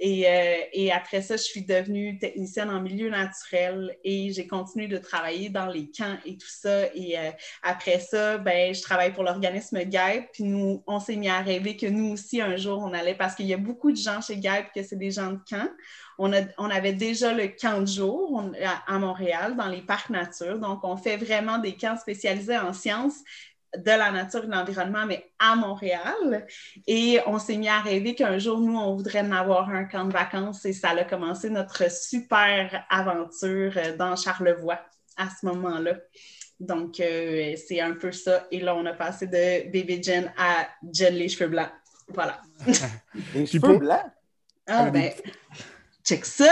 [0.00, 5.48] et, après ça, je suis devenue technicienne en milieu naturel et j'ai continué de travailler
[5.48, 6.86] dans les camps et tout ça.
[6.94, 7.30] Et euh,
[7.62, 10.30] après ça, ben, je travaille pour l'organisme GAIP.
[10.32, 13.34] Puis nous, on s'est mis à rêver que nous aussi, un jour, on allait, parce
[13.34, 15.68] qu'il y a beaucoup de gens chez GAIP que c'est des gens de camp.
[16.18, 16.30] On,
[16.70, 18.44] avait déjà le camp de jour
[18.86, 20.58] à, Montréal, dans les parcs nature.
[20.60, 23.16] Donc, on fait vraiment des camps spécialisés en sciences
[23.76, 26.46] de la nature et de l'environnement, mais à Montréal.
[26.86, 30.04] Et on s'est mis à rêver qu'un jour, nous, on voudrait en avoir un camp
[30.04, 34.80] de vacances et ça a commencé notre super aventure dans Charlevoix
[35.16, 35.94] à ce moment-là.
[36.60, 38.46] Donc, euh, c'est un peu ça.
[38.50, 41.70] Et là, on a passé de bébé Jen à Jen les cheveux blancs.
[42.08, 42.40] Voilà.
[43.34, 44.04] les cheveux blancs?
[44.66, 45.10] Ah, ben,
[46.04, 46.46] Check ça!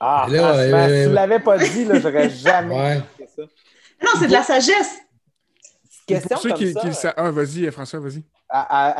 [0.00, 3.42] Ah, là, si tu ne l'avais pas dit, là, j'aurais jamais fait ça.
[4.02, 4.98] Non, c'est de la sagesse.
[6.06, 7.14] Question pour ceux comme ça.
[7.16, 8.22] Ah, vas-y, François, vas-y.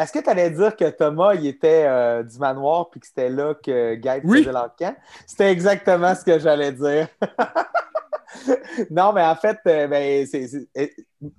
[0.01, 3.31] Est-ce que tu allais dire que Thomas, il était euh, du manoir puis que c'était
[3.31, 4.39] là que oui.
[4.39, 4.97] faisait l'encan?
[5.27, 7.09] C'était exactement ce que j'allais dire.
[8.91, 10.67] non, mais en fait, euh, ben, c'est,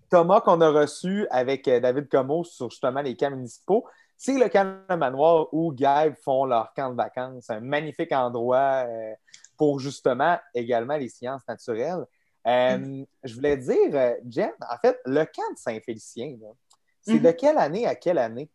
[0.09, 3.85] Thomas qu'on a reçu avec euh, David Comeau sur justement les camps municipaux,
[4.17, 7.49] c'est le camp de manoir où Gaël font leur camp de vacances.
[7.49, 9.13] Un magnifique endroit euh,
[9.57, 12.05] pour justement également les sciences naturelles.
[12.47, 16.35] Euh, je voulais dire, euh, Jen, en fait, le camp de Saint-Félicien,
[17.01, 17.23] c'est Mhm.
[17.23, 18.49] de quelle année à quelle année?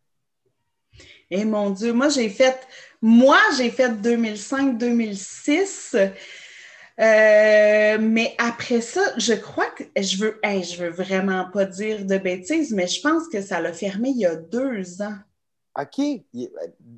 [1.31, 2.67] Et mon Dieu, moi j'ai fait,
[3.01, 5.97] moi j'ai fait 2005-2006.
[6.99, 12.05] Euh, mais après ça, je crois que je veux, hey, je veux vraiment pas dire
[12.05, 15.17] de bêtises, mais je pense que ça l'a fermé il y a deux ans.
[15.81, 15.99] OK.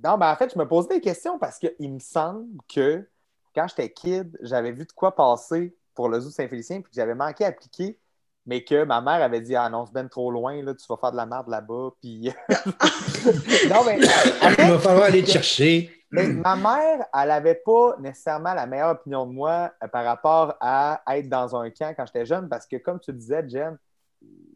[0.02, 3.06] Non, ben en fait, je me posais des questions parce qu'il me semble que
[3.54, 6.96] quand j'étais kid, j'avais vu de quoi passer pour le zoo de Saint-Félicien puis que
[6.96, 7.98] j'avais manqué à appliquer,
[8.46, 10.96] mais que ma mère avait dit Ah non, c'est ben trop loin, là, tu vas
[10.96, 11.90] faire de la merde là-bas.
[12.00, 12.32] Puis.
[13.68, 13.98] non, mais.
[13.98, 15.90] Il va falloir aller te chercher.
[16.10, 20.56] mais ma mère, elle n'avait pas nécessairement la meilleure opinion de moi euh, par rapport
[20.60, 23.78] à être dans un camp quand j'étais jeune, parce que comme tu disais, Jen,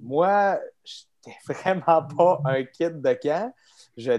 [0.01, 3.53] moi, j'étais vraiment pas un kid de camp.
[3.97, 4.13] Je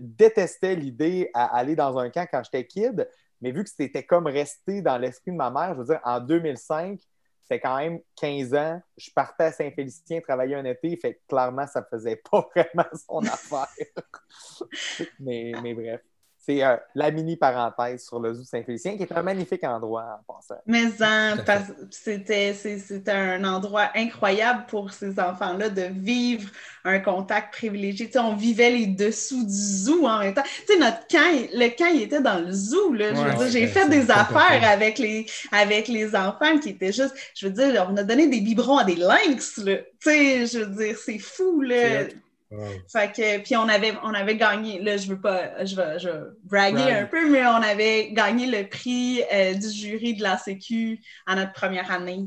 [0.00, 3.06] détestais l'idée à aller dans un camp quand j'étais kid,
[3.40, 6.20] mais vu que c'était comme resté dans l'esprit de ma mère, je veux dire, en
[6.20, 7.00] 2005,
[7.48, 8.82] c'est quand même 15 ans.
[8.96, 13.68] Je partais à Saint-Félicien travailler un été, fait clairement, ça faisait pas vraiment son affaire.
[15.20, 16.02] mais, mais bref.
[16.48, 20.32] C'est euh, la mini parenthèse sur le zoo Saint-Félicien, qui est un magnifique endroit en
[20.32, 20.58] passant.
[20.64, 20.84] Mais
[21.90, 26.48] c'était un endroit incroyable pour ces enfants-là de vivre
[26.84, 28.06] un contact privilégié.
[28.06, 30.42] Tu sais, on vivait les dessous du zoo en même temps.
[30.66, 32.94] Tu sais, notre camp, le camp, il était dans le zoo.
[32.94, 33.14] Là.
[33.14, 36.70] Je veux Ouais, dire, j'ai ouais, fait des affaires avec les, avec les enfants qui
[36.70, 37.14] étaient juste.
[37.34, 39.58] Je veux dire, on a donné des biberons à des lynx.
[39.58, 39.76] Là.
[39.76, 41.60] Tu sais, je veux dire, c'est fou.
[41.60, 42.06] Là.
[42.50, 42.64] Wow.
[42.90, 46.08] Fait que, puis on avait, on avait gagné, là, je veux pas, je vais, je
[46.08, 46.92] vais braguer Brag.
[46.94, 51.34] un peu, mais on avait gagné le prix euh, du jury de la Sécu à
[51.36, 52.26] notre première année.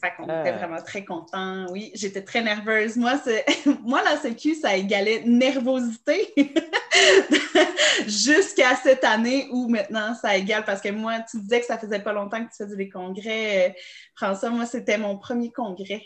[0.00, 0.42] Fait qu'on Ah.
[0.42, 1.66] était vraiment très contents.
[1.72, 2.96] Oui, j'étais très nerveuse.
[2.96, 3.44] Moi, c'est,
[3.82, 6.32] moi, la Sécu, ça égalait nervosité
[8.06, 12.00] jusqu'à cette année où maintenant ça égale, parce que moi, tu disais que ça faisait
[12.00, 13.68] pas longtemps que tu faisais des congrès.
[13.68, 13.72] Euh,
[14.14, 16.02] François, moi, c'était mon premier congrès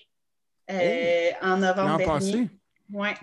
[0.70, 2.04] euh, en novembre L'an dernier.
[2.12, 2.48] passé?
[2.92, 3.14] Ouais.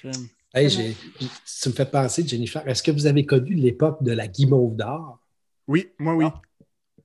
[0.00, 5.18] Tu me fais penser, Jennifer, est-ce que vous avez connu l'époque de la guimauve d'or?
[5.66, 6.24] Oui, moi, oui.
[6.24, 6.32] Non.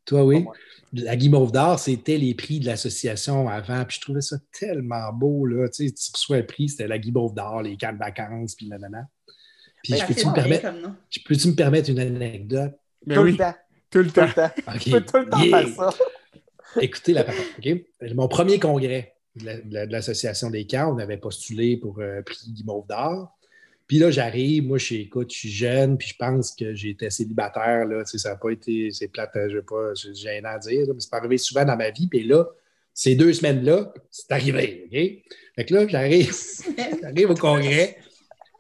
[0.06, 0.46] Toi, oui?
[0.94, 3.84] La guimauve d'or, c'était les prix de l'association avant.
[3.86, 5.46] Puis je trouvais ça tellement beau.
[5.46, 5.68] Là.
[5.70, 8.68] Tu, sais, tu reçois un prix, c'était la guimauve d'or, les camps de vacances, puis
[8.68, 9.08] nanana.
[9.84, 12.74] Puis Ben, peux-tu me, permettre, comme peux-tu me permettre une anecdote?
[13.06, 13.54] Ben tout oui, le temps.
[13.90, 14.26] tout le Tout temps.
[14.28, 14.52] le temps.
[14.68, 14.80] OK.
[14.80, 15.66] Tu peux tout le temps Yeah.
[15.68, 15.98] faire ça.
[16.82, 17.42] Écoutez la parole.
[18.16, 23.36] Mon premier congrès de l'Association des camps, on avait postulé pour un prix Guimauve d'or.
[23.88, 27.10] Puis là, j'arrive, moi, je suis, écoute, je suis jeune, puis je pense que j'étais
[27.10, 30.50] célibataire, là, tu sais, ça n'a pas été, c'est plate, je ne pas, c'est gênant
[30.50, 32.46] à dire, là, mais c'est pas arrivé souvent dans ma vie, puis là,
[32.94, 35.26] ces deux semaines-là, c'est arrivé, OK?
[35.56, 36.34] Fait que là, j'arrive,
[37.02, 37.98] j'arrive au congrès,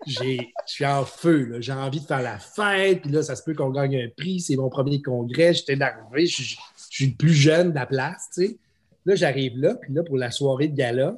[0.06, 3.44] je suis en feu, là, j'ai envie de faire la fête, puis là, ça se
[3.44, 6.58] peut qu'on gagne un prix, c'est mon premier congrès, j'étais énervé, je, suis-
[6.92, 8.58] je suis le plus jeune de la place, tu sais.
[9.06, 11.16] Là, j'arrive là, puis là, pour la soirée de gala,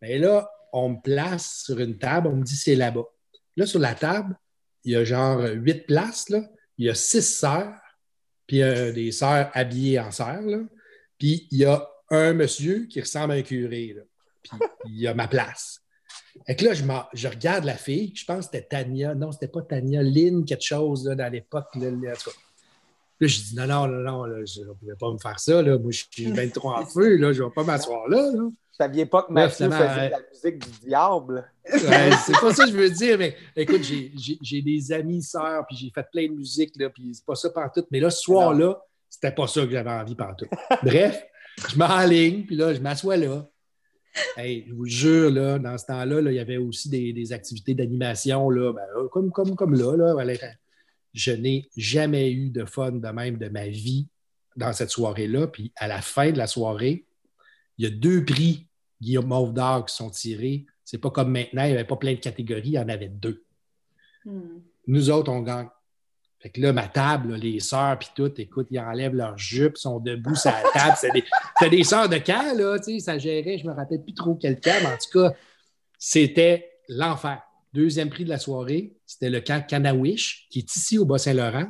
[0.00, 3.04] bien là, on me place sur une table, on me dit c'est là-bas.
[3.56, 4.36] Là, sur la table,
[4.84, 6.32] il y a genre huit places.
[6.78, 7.74] Il y a six sœurs,
[8.46, 10.44] puis euh, des sœurs habillées en sœurs.
[11.18, 13.96] Puis il y a un monsieur qui ressemble à un curé.
[14.42, 15.80] Puis il y a ma place.
[16.46, 16.72] Fait que là,
[17.12, 19.14] je regarde la fille, je pense que c'était Tania.
[19.14, 21.66] Non, c'était pas Tania, Lynn, quelque chose, là, dans l'époque.
[23.20, 25.60] Là, je dis non, non, non, non, là, je ne pouvais pas me faire ça.
[25.62, 25.78] Là.
[25.78, 28.16] Moi, je suis 23 en feu, là, je ne vais pas m'asseoir là.
[28.32, 28.42] là.
[28.42, 28.54] Vous
[28.84, 30.06] saviez pas que Ouais, Mathieu finalement, faisait ouais.
[30.06, 30.20] de la
[30.52, 31.50] musique du diable?
[31.72, 35.20] Ouais, c'est pas ça que je veux dire, mais écoute, j'ai- j'ai j'ai des amis
[35.22, 37.86] sœurs, puis j'ai fait plein de musique, là, puis c'est pas ça pantoute.
[37.90, 40.48] Mais là, ce soir-là, c'était pas ça que j'avais envie pantoute.
[40.84, 41.20] Bref,
[41.68, 43.44] je m'enligne, puis là, je m'assois là.
[44.36, 47.32] Hey, je vous jure, là, dans ce temps-là, là, il y avait aussi des, des
[47.32, 50.14] activités d'animation, là, ben, euh, comme, comme, comme là, là.
[51.18, 54.06] Je n'ai jamais eu de fun de même de ma vie
[54.54, 55.48] dans cette soirée-là.
[55.48, 57.06] Puis à la fin de la soirée,
[57.76, 58.68] il y a deux prix
[59.00, 60.66] Guillaume Mauve d'Or qui sont tirés.
[60.84, 63.08] C'est pas comme maintenant, il n'y avait pas plein de catégories, il y en avait
[63.08, 63.44] deux.
[64.24, 64.60] Hmm.
[64.86, 65.68] Nous autres, on gagne.
[66.38, 69.74] Fait que là, ma table, là, les sœurs, puis tout, écoute, ils enlèvent leurs jupes,
[69.76, 70.96] ils sont debout sur la table.
[71.58, 74.36] C'est des, sœurs de camp, là, tu sais, ça gérait, je me rappelle plus trop
[74.36, 75.34] quel camp, mais en tout cas,
[75.98, 77.42] c'était l'enfer.
[77.78, 81.68] Deuxième prix de la soirée, c'était le camp Canawish, qui est ici au Bas-Saint-Laurent,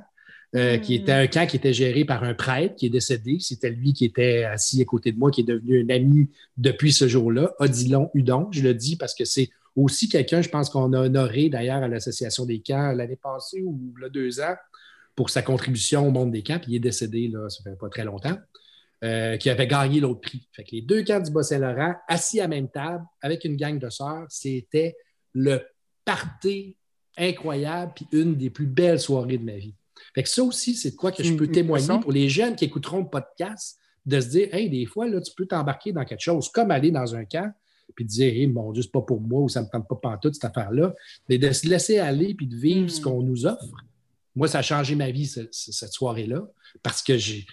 [0.57, 0.81] euh, Mm.
[0.81, 3.37] qui était un camp qui était géré par un prêtre qui est décédé.
[3.41, 6.95] C'était lui qui était assis à côté de moi, qui est devenu un ami depuis
[6.95, 8.49] ce jour-là, Odilon Hudon.
[8.53, 11.89] Je le dis parce que c'est aussi quelqu'un, je pense qu'on a honoré d'ailleurs à
[11.89, 14.57] l'Association des camps l'année passée ou là, deux ans
[15.15, 16.59] pour sa contribution au monde des camps.
[16.59, 18.39] Puis il est décédé, là, ça fait pas très longtemps,
[19.05, 20.49] euh, qui avait gagné l'autre prix.
[20.53, 23.91] Fait que les deux camps du Bas-Saint-Laurent, assis à même table, avec une gang de
[23.91, 24.97] sœurs, c'était
[25.35, 25.61] le
[26.09, 26.75] party
[27.19, 29.75] incroyable puis une des plus belles soirées de ma vie.
[30.15, 32.65] Fait que ça aussi, c'est de quoi que je peux témoigner pour les jeunes qui
[32.65, 36.23] écouteront le podcast de se dire, hey, des fois, là, tu peux t'embarquer dans quelque
[36.23, 37.53] chose, comme aller dans un camp,
[37.95, 40.35] puis dire, hey, mon Dieu, c'est pas pour moi ou ça me tente pas pantoute,
[40.35, 40.95] cette affaire-là.
[41.29, 43.05] Mais de se laisser aller puis de vivre ce mm.
[43.05, 43.85] qu'on nous offre.
[44.35, 46.49] Moi, ça a changé ma vie, cette soirée-là,
[46.83, 47.45] parce que j'ai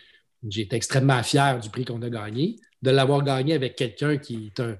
[0.43, 4.59] été extrêmement fier du prix qu'on a gagné, de l'avoir gagné avec quelqu'un qui est
[4.59, 4.77] un,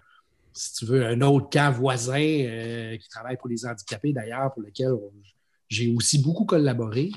[0.56, 4.64] si tu veux, un autre camp voisin euh, qui travaille pour les handicapés d'ailleurs, pour
[4.64, 4.92] lequel
[5.70, 7.12] j'ai aussi beaucoup collaboré.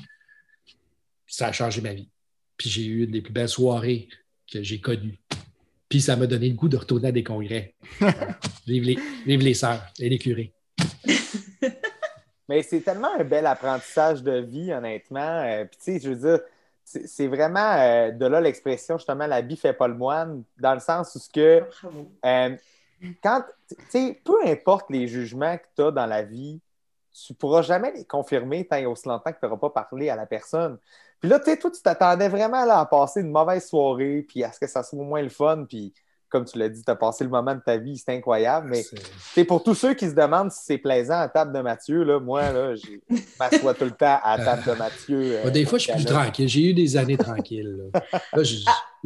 [1.25, 2.09] ça a changé ma vie.
[2.57, 4.09] Puis j'ai eu une des plus belles soirées
[4.51, 5.19] que j'ai connues.
[5.87, 7.73] Puis ça m'a donné le goût de retourner à des congrès.
[8.67, 10.53] vive, les, vive les sœurs et les curés.
[12.49, 15.43] Mais c'est tellement un bel apprentissage de vie, honnêtement.
[15.45, 16.39] Euh, puis tu sais, je veux dire,
[16.83, 20.79] c'est vraiment euh, de là l'expression, justement, la vie fait pas le moine, dans le
[20.79, 21.63] sens où ce que.
[22.25, 22.55] Euh,
[23.23, 26.61] quand, tu sais, peu importe les jugements que tu as dans la vie,
[27.13, 30.09] tu ne pourras jamais les confirmer tant et aussi longtemps que tu n'auras pas parlé
[30.09, 30.77] à la personne.
[31.19, 34.43] Puis là, tu sais, toi, tu t'attendais vraiment là, à passer une mauvaise soirée, puis
[34.43, 35.93] à ce que ça soit au moins le fun, puis
[36.29, 38.69] comme tu l'as dit, tu as passé le moment de ta vie, c'est incroyable.
[38.69, 38.83] Mais
[39.33, 42.19] c'est pour tous ceux qui se demandent si c'est plaisant à table de Mathieu, là,
[42.19, 45.37] moi, là, je m'assois tout le temps à table de Mathieu.
[45.45, 46.47] Euh, des fois, je suis plus tranquille.
[46.47, 47.91] J'ai eu des années tranquilles.
[48.33, 48.43] Là,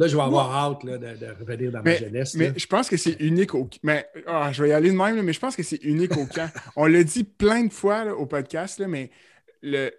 [0.08, 2.34] je, vais avoir hâte de, revenir dans ma jeunesse.
[2.34, 5.20] Mais je pense que c'est unique au mais ah, Je vais y aller de même,
[5.22, 6.50] mais je pense que c'est unique au camp.
[6.76, 9.10] On l'a dit plein de fois au podcast, mais
[9.62, 9.90] le,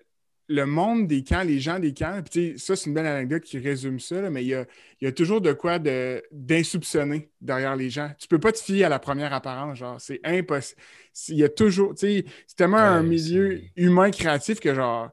[0.47, 2.21] le monde des camps, les gens des camps,
[2.57, 4.65] ça, c'est une belle anecdote qui résume ça, mais il
[5.01, 8.11] y, a, toujours de quoi d'insoupçonné derrière les gens.
[8.19, 10.81] Tu peux pas te fier à la première apparence, genre, c'est impossible.
[11.29, 15.11] Il y a toujours, tu sais, c'est tellement un milieu humain créatif que, genre,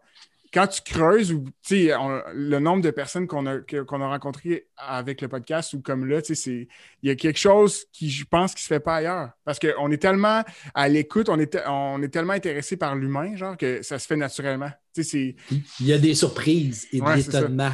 [0.53, 5.29] quand tu creuses, ou le nombre de personnes qu'on a, qu'on a rencontrées avec le
[5.29, 6.69] podcast ou comme là, il
[7.03, 9.31] y a quelque chose qui, je pense, qui se fait pas ailleurs.
[9.45, 10.43] Parce qu'on est tellement
[10.75, 14.17] à l'écoute, on est, on est tellement intéressé par l'humain, genre, que ça se fait
[14.17, 14.71] naturellement.
[14.97, 15.35] Il
[15.81, 17.73] y a des surprises et des étonnements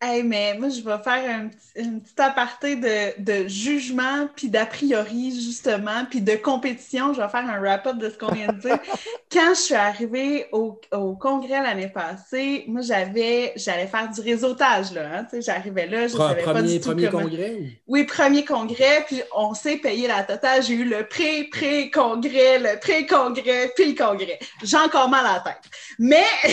[0.00, 5.32] Hey, mais moi, je vais faire un, petit aparté de, de jugement, puis d'a priori,
[5.34, 7.12] justement, puis de compétition.
[7.14, 8.78] Je vais faire un wrap-up de ce qu'on vient de dire.
[9.32, 14.92] Quand je suis arrivée au, au congrès l'année passée, moi, j'avais, j'allais faire du réseautage,
[14.92, 15.18] là.
[15.18, 17.56] Hein, j'arrivais là, je ne savais pas du tout Premier congrès?
[17.88, 20.62] Oui, premier congrès, puis on s'est payé la totale.
[20.62, 24.38] J'ai eu le pré-pré-congrès, le pré-congrès, puis le congrès.
[24.62, 25.70] J'ai encore mal à la tête.
[25.98, 26.24] Mais,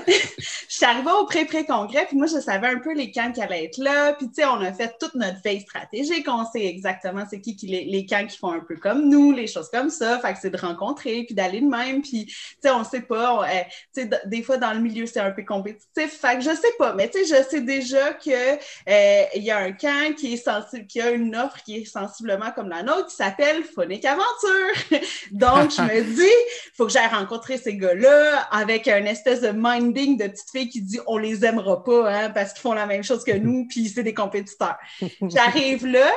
[0.00, 3.64] je suis arrivée au pré-pré-congrès puis moi, je savais un peu les camps qui allaient
[3.64, 4.12] être là.
[4.14, 6.26] Puis, tu sais, on a fait toute notre veille stratégique.
[6.28, 9.32] On sait exactement c'est qui, qui les, les, camps qui font un peu comme nous,
[9.32, 10.18] les choses comme ça.
[10.20, 12.02] Fait que c'est de rencontrer, puis d'aller de même.
[12.02, 13.48] Puis, tu sais, on sait pas.
[13.48, 13.62] Euh,
[13.94, 16.20] tu sais, des fois, dans le milieu, c'est un peu compétitif.
[16.20, 16.94] Fait que je sais pas.
[16.94, 20.86] Mais, tu sais, je sais déjà qu'il euh, y a un camp qui est sensible,
[20.86, 25.00] qui a une offre qui est sensiblement comme la nôtre, qui s'appelle Phonique Aventure.
[25.32, 30.16] Donc, je me dis, faut que j'aille rencontrer ces gars-là avec un espèce de minding
[30.16, 33.02] de petite fille qui dit on les aimera pas hein, parce qu'ils font la même
[33.02, 34.76] chose que nous, puis c'est des compétiteurs.
[35.22, 36.10] J'arrive là.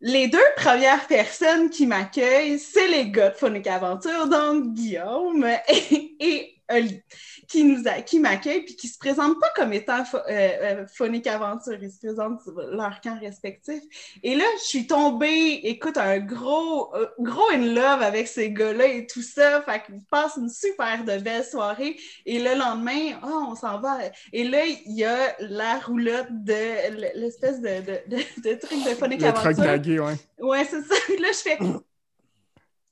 [0.00, 6.16] Les deux premières personnes qui m'accueillent, c'est les gars de Phonic Aventure, donc Guillaume et,
[6.20, 7.02] et Oli
[7.48, 11.78] qui nous qui m'accueillent puis qui se présentent pas comme étant euh, euh, phonique aventure,
[11.80, 13.80] ils se présentent leur camp respectif.
[14.22, 18.86] Et là, je suis tombée, écoute, un gros, euh, gros in love avec ces gars-là
[18.86, 19.62] et tout ça.
[19.62, 21.96] Fait qu'ils passent une super de belle soirée.
[22.26, 23.98] Et le lendemain, oh, on s'en va.
[24.34, 29.22] Et là, il y a la roulotte de l'espèce de, de, de, truc de phonique
[29.22, 29.64] aventure.
[29.64, 30.46] Le truc ouais.
[30.46, 30.94] Ouais, c'est ça.
[31.18, 31.58] Là, je fais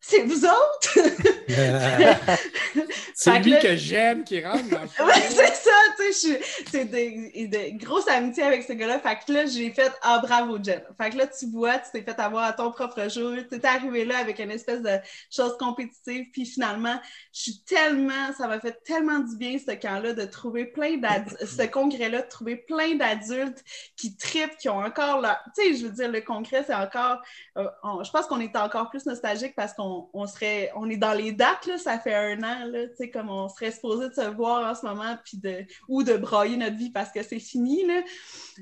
[0.08, 0.98] c'est vous autres?
[3.14, 6.40] c'est lui que j'aime qui rentre dans le Oui, c'est ça, tu sais,
[6.70, 9.00] c'est des grosses amitiés avec ce gars-là.
[9.00, 10.80] Fait que là, j'ai fait Ah, bravo, Jen.
[11.00, 13.32] Fait que là, tu vois, tu t'es fait avoir à ton propre jour.
[13.50, 14.96] Tu es arrivé là avec une espèce de
[15.28, 16.26] chose compétitive.
[16.32, 17.00] Puis finalement,
[17.32, 21.44] je suis tellement, ça m'a fait tellement du bien, ce camp-là, de trouver plein d'adultes,
[21.44, 23.64] ce congrès-là, de trouver plein d'adultes
[23.96, 25.38] qui tripent, qui ont encore leur.
[25.56, 27.20] Tu sais, je veux dire, le congrès, c'est encore.
[27.58, 27.66] Euh,
[28.04, 31.32] je pense qu'on est encore plus nostalgique parce qu'on on, serait, on est dans les
[31.32, 34.86] dates, ça fait un an, là, comme on serait supposé de se voir en ce
[34.86, 37.86] moment, puis de, ou de brailler notre vie parce que c'est fini.
[37.86, 38.02] Là.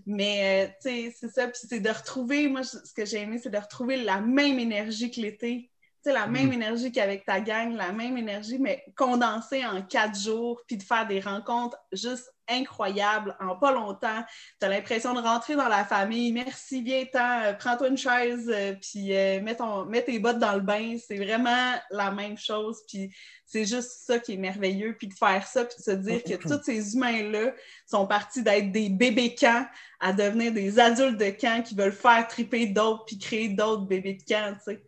[0.07, 3.59] Mais euh, c'est ça, puis c'est de retrouver, moi, ce que j'ai aimé, c'est de
[3.59, 5.71] retrouver la même énergie que l'été.
[6.05, 6.55] la même mm.
[6.55, 11.07] énergie qu'avec ta gang, la même énergie, mais condensée en quatre jours, puis de faire
[11.07, 14.23] des rencontres juste incroyable en pas longtemps.
[14.61, 16.33] Tu as l'impression de rentrer dans la famille.
[16.33, 20.55] Merci, viens-t'en, euh, prends-toi une chaise, euh, puis euh, mets, ton, mets, tes bottes dans
[20.55, 20.97] le bain.
[20.99, 22.79] C'est vraiment la même chose.
[22.89, 23.15] Puis
[23.47, 24.97] c'est juste ça qui est merveilleux.
[24.99, 27.53] Puis de faire ça, puis de se dire que tous ces humains-là
[27.87, 29.67] sont partis d'être des bébés camps
[30.01, 34.15] à devenir des adultes de camp qui veulent faire triper d'autres puis créer d'autres bébés
[34.15, 34.83] de camp, tu sais.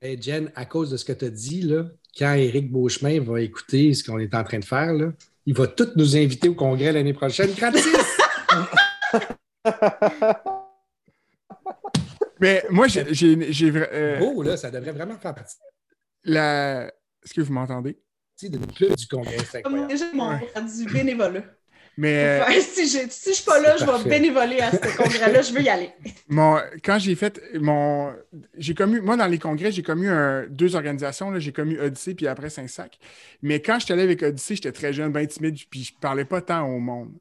[0.00, 1.84] Hey Jen, à cause de ce que tu as dit, là,
[2.18, 5.12] quand Éric Beauchemin va écouter ce qu'on est en train de faire, là,
[5.46, 7.84] il va tous nous inviter au congrès l'année prochaine, gratis!
[12.40, 13.12] Mais moi, j'ai.
[13.14, 15.56] j'ai, j'ai vra- euh, Beau, là, ça devrait vraiment faire partie
[16.24, 16.86] la...
[17.24, 17.98] Est-ce que vous m'entendez?
[18.42, 19.36] de notre club du congrès.
[19.48, 19.96] C'est Comme incroyable.
[20.12, 21.42] j'ai mon faire du bénévolat.
[21.98, 25.42] Mais euh, si, j'ai- si je suis pas là, je vais bénévoler à ce congrès-là,
[25.42, 25.90] je veux y aller.
[26.28, 28.14] mon, quand j'ai fait mon.
[28.56, 29.00] J'ai commu.
[29.00, 31.38] Moi, dans les congrès, j'ai commu un- deux organisations.
[31.38, 32.98] J'ai commu Odyssey puis après Saint-Sac.
[33.42, 36.40] Mais quand j'étais allé avec Odyssey, j'étais très jeune, bien timide, puis je parlais pas
[36.40, 37.12] tant au monde.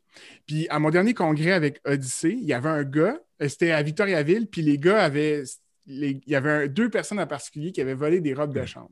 [0.47, 3.82] Puis à mon dernier congrès avec Odyssey, il y avait un gars, euh, c'était à
[3.84, 5.43] Victoriaville, puis les gars avaient.
[5.92, 8.66] Les- il y avait un- deux personnes en particulier qui avaient volé des robes de
[8.66, 8.89] chambre.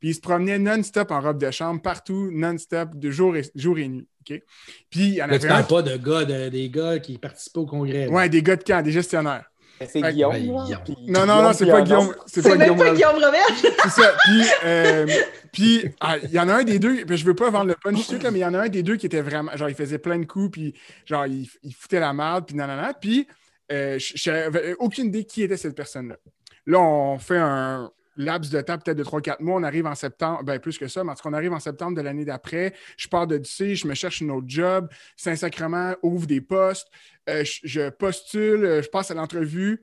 [0.00, 3.78] Puis ils se promenaient non-stop en robe de chambre, partout, non-stop, de jour et, jour
[3.78, 4.08] et nuit.
[4.24, 4.40] Puis
[4.94, 5.62] il y en Là, tu avait un.
[5.62, 8.06] pas de gars, de- des gars qui participent au congrès.
[8.06, 8.10] là.
[8.12, 9.44] Ouais, des gars de camp, des gestionnaires.
[9.88, 10.34] C'est Ouais, Guillaume.
[10.34, 10.66] Guillaume.
[11.06, 12.12] Non, non, non, c'est pas Guillaume.
[12.26, 12.78] C'est pas même Guillaume.
[12.78, 12.94] pas.
[12.94, 13.48] Guillaume Robert.
[13.84, 14.12] C'est ça.
[14.24, 15.06] Puis, euh,
[15.52, 17.76] puis ah, il y en a un des deux, puis je veux pas vendre le
[17.80, 19.68] punch tout, là, mais il y en a un des deux qui était vraiment, genre,
[19.68, 20.74] il faisait plein de coups, puis
[21.06, 22.92] genre, il, il foutait la merde, puis nanana.
[22.92, 23.28] Puis,
[23.70, 26.16] euh, je j'avais aucune idée qui était cette personne-là.
[26.68, 29.58] Là, on fait un laps de temps, peut-être de 3-4 mois.
[29.58, 31.60] On arrive en septembre, ben plus que ça, mais en tout cas, on arrive en
[31.60, 32.74] septembre de l'année d'après.
[32.96, 34.88] Je pars de lycée, je me cherche un autre job.
[35.16, 36.88] Saint-Sacrement ouvre des postes.
[37.28, 39.82] Euh, je, je postule, euh, je passe à l'entrevue.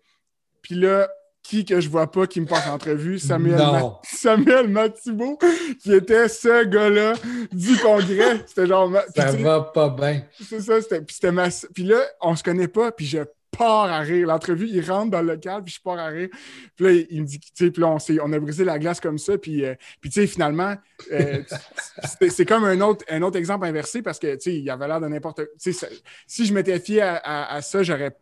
[0.62, 1.10] Puis là,
[1.44, 3.20] qui que je vois pas qui me passe en entrevue?
[3.20, 3.72] Samuel, Non.
[3.72, 5.38] Ma- Samuel Mathibault,
[5.82, 7.14] qui était ce gars-là
[7.52, 8.42] du congrès.
[8.48, 8.92] C'était genre.
[9.16, 10.24] Ça va pas bien.
[10.42, 11.02] c'est ça, c'était.
[11.02, 13.20] Puis, ma- puis là, on se connaît pas, puis je
[13.58, 14.28] pars à rire.
[14.28, 16.30] L'entrevue, il rentre dans le local, puis je pars à rire.
[16.76, 19.00] Puis là, il me dit, tu sais, puis là, on, on a brisé la glace
[19.00, 20.76] comme ça, puis, euh, puis tu sais, finalement,
[21.12, 21.42] euh,
[22.30, 25.02] c'est, comme un autre, un autre exemple inversé parce que, tu sais, il avait l'air
[25.02, 25.42] de n'importe.
[25.58, 28.16] Si je m'étais fié à, à- à ça, j'aurais.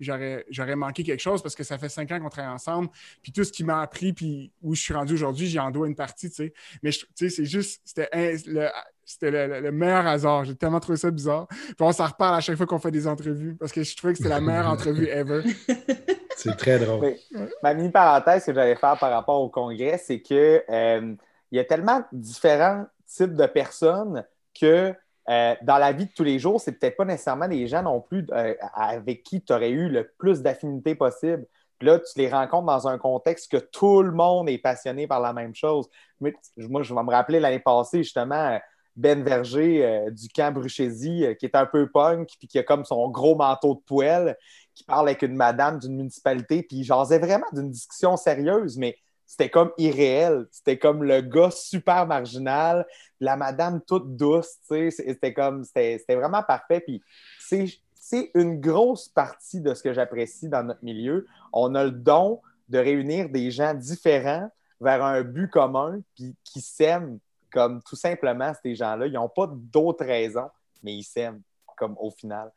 [0.00, 2.88] J'aurais manqué quelque chose parce que ça fait cinq ans qu'on travaille ensemble.
[3.22, 5.86] Puis tout ce qui m'a appris, puis où je suis rendu aujourd'hui, j'y en dois
[5.88, 6.52] une partie, tu sais.
[6.82, 8.08] Mais tu sais, c'est juste, c'était,
[8.46, 8.68] le,
[9.04, 10.44] c'était le, le- le meilleur hasard.
[10.44, 11.46] J'ai tellement trouvé ça bizarre.
[11.48, 14.12] Puis on s'en reparle à chaque fois qu'on fait des entrevues parce que je trouvais
[14.12, 15.42] que c'était la meilleure entrevue ever.
[16.36, 17.02] C'est très drôle.
[17.32, 17.40] Oui.
[17.62, 21.14] Ma mini parenthèse que j'allais faire par rapport au congrès, c'est que euh,
[21.50, 24.22] il y a tellement différents types de personnes
[24.58, 24.92] que
[25.28, 28.00] euh, dans la vie de tous les jours, c'est peut-être pas nécessairement des gens non
[28.00, 31.46] plus euh, avec qui tu aurais eu le plus d'affinité possible.
[31.80, 35.32] Là, tu les rencontres dans un contexte que tout le monde est passionné par la
[35.32, 35.88] même chose.
[36.20, 38.58] Moi, je vais me rappeler l'année passée, justement,
[38.96, 42.84] Ben Verger euh, du camp euh, qui est un peu punk, puis qui a comme
[42.84, 44.36] son gros manteau de poêle,
[44.74, 48.96] qui parle avec une madame d'une municipalité, puis il jasait vraiment d'une discussion sérieuse, mais
[49.26, 50.46] c'était comme irréel.
[50.50, 52.86] C'était comme le gars super marginal,
[53.20, 54.56] la madame toute douce.
[54.68, 56.80] C'était comme, c'était vraiment parfait.
[56.80, 57.02] Puis
[57.38, 61.26] c'est une grosse partie de ce que j'apprécie dans notre milieu.
[61.52, 64.50] On a le don de réunir des gens différents
[64.80, 67.18] vers un but commun, puis qui s'aiment
[67.50, 69.06] comme tout simplement ces gens-là.
[69.06, 70.50] Ils n'ont pas d'autres raisons,
[70.82, 71.40] mais ils s'aiment,
[71.76, 72.52] comme au final.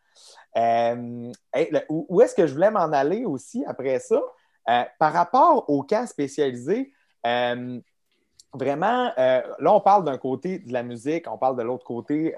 [0.57, 1.31] Euh,
[1.87, 4.21] où est-ce que je voulais m'en aller aussi après ça?
[4.69, 6.93] Euh, par rapport au camp spécialisé,
[7.25, 7.79] euh,
[8.53, 12.35] vraiment, euh, là, on parle d'un côté de la musique, on parle de l'autre côté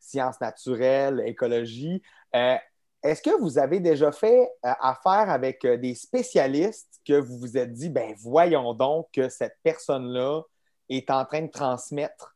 [0.00, 2.02] sciences naturelles, écologie.
[2.32, 7.88] Est-ce que vous avez déjà fait affaire avec des spécialistes que vous vous êtes dit,
[7.90, 10.42] ben voyons donc que cette personne-là
[10.88, 12.34] est en train de transmettre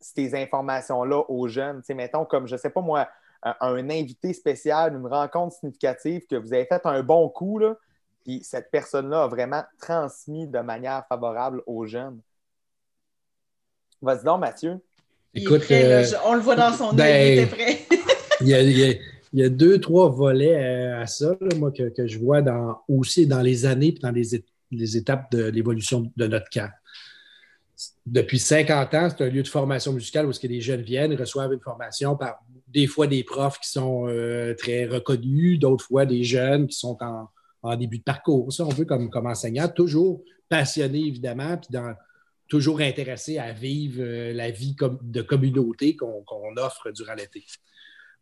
[0.00, 1.78] ces informations-là aux jeunes?
[1.82, 3.08] Tu sais, mettons, comme, je ne sais pas moi,
[3.42, 7.76] un invité spécial, une rencontre significative que vous avez fait un bon coup, là,
[8.26, 12.20] puis cette personne-là a vraiment transmis de manière favorable aux jeunes.
[14.02, 14.78] Vas-y donc, Mathieu.
[15.32, 17.78] Écoute, prêt, euh, on le voit dans son ben, œil, il était prêt.
[18.40, 18.94] il y a, il y a-
[19.32, 22.40] il y a deux, trois volets euh, à ça, là, moi, que, que je vois
[22.40, 26.70] dans, aussi dans les années et dans les étapes de l'évolution de notre camp.
[28.06, 31.14] Depuis 50 ans, c'est un lieu de formation musicale où ce que les jeunes viennent,
[31.14, 36.06] reçoivent une formation par des fois des profs qui sont euh, très reconnus, d'autres fois
[36.06, 37.28] des jeunes qui sont en,
[37.66, 38.52] en début de parcours.
[38.52, 41.76] Ça, on veut comme, comme enseignant, toujours passionné évidemment, puis
[42.48, 46.22] toujours intéressé à vivre euh, la vie de communauté qu'on
[46.56, 47.44] offre durant l'été.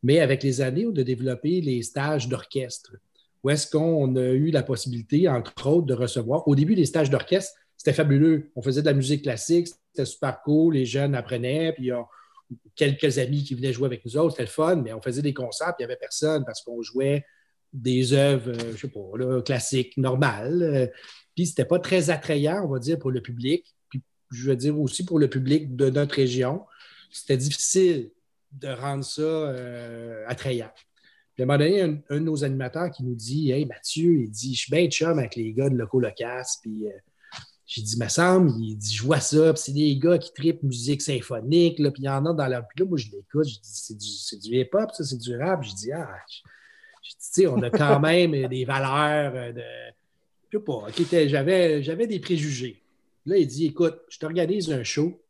[0.03, 2.97] Mais avec les années, on a développé les stages d'orchestre,
[3.42, 6.49] où est-ce qu'on a eu la possibilité, entre autres, de recevoir.
[6.49, 8.51] Au début, les stages d'orchestre, c'était fabuleux.
[8.57, 12.07] On faisait de la musique classique, c'était super cool, les jeunes apprenaient, puis a
[12.76, 15.34] quelques amis qui venaient jouer avec nous autres, c'était le fun, mais on faisait des
[15.34, 17.24] concerts, puis il n'y avait personne parce qu'on jouait
[17.74, 20.62] des œuvres, euh, je ne sais pas, classiques, normales.
[20.62, 20.86] euh,
[21.34, 23.66] puis c'était pas très attrayant, on va dire, pour le public.
[23.90, 24.00] Puis
[24.30, 26.64] je veux dire aussi pour le public de notre région.
[27.10, 28.10] C'était difficile
[28.52, 30.70] de rendre ça euh, attrayant.
[31.34, 34.30] Puis à un moment donné, un, de nos animateurs qui nous dit Hey Mathieu, il
[34.30, 36.58] dit Je suis bien chum avec les gars de Loco Locas.
[36.62, 36.84] Puis
[37.66, 39.52] j'ai dit Me semble, il dit Je vois ça.
[39.52, 41.78] Puis c'est des gars qui tripent musique symphonique.
[41.78, 42.68] Puis il y en a dans leur.
[42.68, 43.48] Puis là, moi, je l'écoute.
[43.48, 45.64] Je dis C'est du, du hip-hop, ça, c'est du rap.
[45.64, 46.16] Je dis Ah,
[47.34, 49.62] dis, on a quand même des valeurs de.
[50.50, 50.86] Je sais pas,
[51.26, 52.82] j'avais, j'avais des préjugés.
[53.26, 55.20] Là, il dit Écoute, je t'organise un show,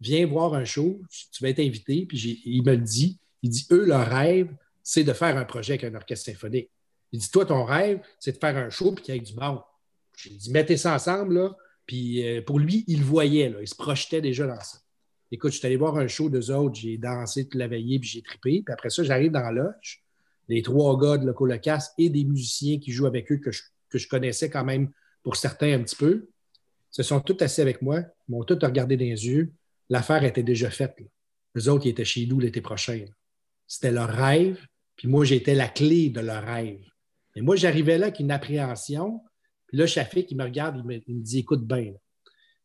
[0.00, 1.00] viens voir un show,
[1.32, 2.06] tu vas être invité.
[2.06, 5.74] Puis il me le dit il dit Eux, leur rêve, c'est de faire un projet
[5.74, 6.70] avec un orchestre symphonique.
[7.12, 9.34] Il dit Toi, ton rêve, c'est de faire un show puis qu'il y ait du
[9.34, 9.60] monde.
[10.16, 11.56] J'ai dit Mettez ça ensemble, là.
[11.86, 14.78] Puis euh, pour lui, il voyait, là, il se projetait déjà dans ça.
[15.30, 18.08] Écoute, je suis allé voir un show d'eux autres, j'ai dansé toute la veillée, puis
[18.08, 18.62] j'ai trippé.
[18.64, 20.02] Puis après ça, j'arrive dans la loge,
[20.48, 24.08] les trois gars de Loco Locas et des musiciens qui jouent avec eux que je,
[24.08, 24.90] connaissais quand même
[25.22, 26.28] pour certains un petit peu,
[26.90, 29.52] se sont tous assis avec moi, m'ont tous regardé dans les yeux.
[29.90, 30.96] L'affaire était déjà faite.
[31.54, 33.04] Les autres, ils étaient chez nous l'été prochain.
[33.66, 34.58] C'était leur rêve,
[34.96, 36.84] puis moi, j'étais la clé de leur rêve.
[37.36, 39.20] Et moi, j'arrivais là avec une appréhension.
[39.66, 41.92] Puis là, Chafik, il me regarde, il me, dit Écoute bien.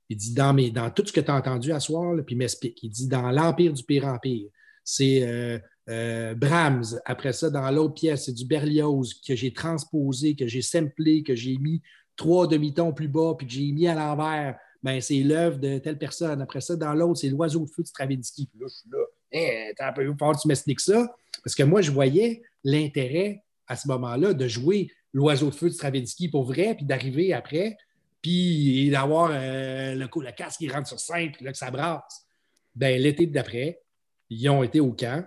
[0.09, 2.81] Il dit dans tout ce que tu as entendu à soir, puis il m'explique.
[2.81, 4.49] Il dit Dans l'Empire du Pire Empire,
[4.83, 5.59] c'est euh,
[5.89, 6.99] euh, Brahms.
[7.05, 11.35] Après ça, dans l'autre pièce, c'est du Berlioz que j'ai transposé, que j'ai samplé, que
[11.35, 11.81] j'ai mis
[12.15, 14.57] trois demi-tons plus bas, puis que j'ai mis à l'envers.
[14.81, 16.41] Ben, c'est l'œuvre de telle personne.
[16.41, 18.47] Après ça, dans l'autre, c'est l'oiseau de feu de Stravinsky.
[18.47, 18.99] Puis là, je suis là.
[19.31, 21.15] Hey, un peu fort, tu m'expliques ça?
[21.43, 25.73] Parce que moi, je voyais l'intérêt à ce moment-là de jouer l'oiseau de feu de
[25.73, 27.77] Stravinsky pour vrai, puis d'arriver après,
[28.21, 32.27] puis d'avoir euh, le, le casque qui rentre sur scène, puis là, que ça brasse.
[32.75, 33.81] Ben, l'été d'après,
[34.29, 35.25] ils ont été au camp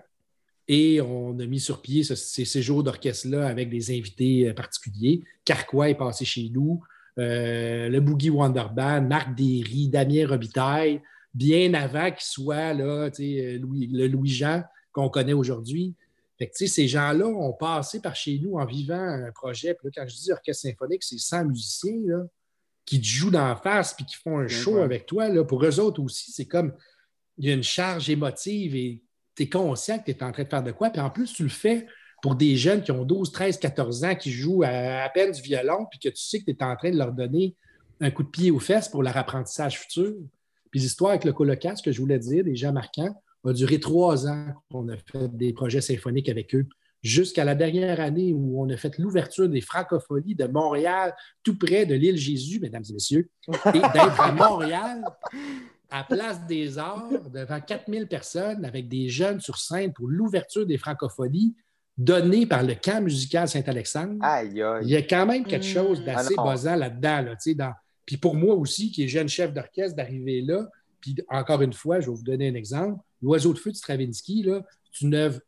[0.69, 5.23] et on a mis sur pied ces séjours d'orchestre-là avec des invités euh, particuliers.
[5.45, 6.83] Carquois est passé chez nous,
[7.19, 11.01] euh, le Boogie Wonderband, Marc Derry, Damien Robitaille,
[11.33, 15.95] bien avant qu'il soit là, Louis, le Louis-Jean qu'on connaît aujourd'hui.
[16.39, 19.75] Fait que, ces gens-là ont passé par chez nous en vivant un projet.
[19.75, 22.25] Puis quand je dis orchestre symphonique, c'est 100 musiciens là,
[22.85, 25.29] qui te jouent d'en face puis qui font un show avec toi.
[25.29, 25.45] Là.
[25.45, 26.75] Pour eux autres aussi, c'est comme
[27.39, 29.03] il y a une charge émotive et
[29.37, 30.91] tu es conscient que tu es en train de faire de quoi.
[30.91, 31.87] Puis en plus, tu le fais
[32.22, 35.87] pour des jeunes qui ont 12, 13, 14 ans, qui jouent à, peine du violon,
[35.91, 37.55] puis que tu sais que tu es en train de leur donner
[38.01, 40.14] un coup de pied aux fesses pour leur apprentissage futur.
[40.70, 43.14] Puis l'histoire avec le colocat, ce que je voulais dire, des gens marquants,
[43.45, 46.66] a duré trois ans qu'on a fait des projets symphoniques avec eux,
[47.03, 51.14] jusqu'à la dernière année où on a fait l'ouverture des francophonies de Montréal,
[51.45, 55.05] tout près de l'île Jésus, mesdames et messieurs, et d'être à Montréal,
[55.91, 60.78] à Place des Arts, devant 4000 personnes, avec des jeunes sur scène pour l'ouverture des
[60.78, 61.55] francophonies,
[61.97, 64.16] donnée par le camp musical Saint-Alexandre.
[64.82, 67.22] Il y a quand même quelque chose d'assez ah basant là-dedans.
[67.22, 67.74] Là,
[68.05, 70.68] Puis pour moi aussi, qui est jeune chef d'orchestre, d'arriver là,
[71.01, 73.01] puis encore une fois, je vais vous donner un exemple.
[73.22, 74.47] L'oiseau de feu de Stravinsky,
[74.93, 75.41] c'est une œuvre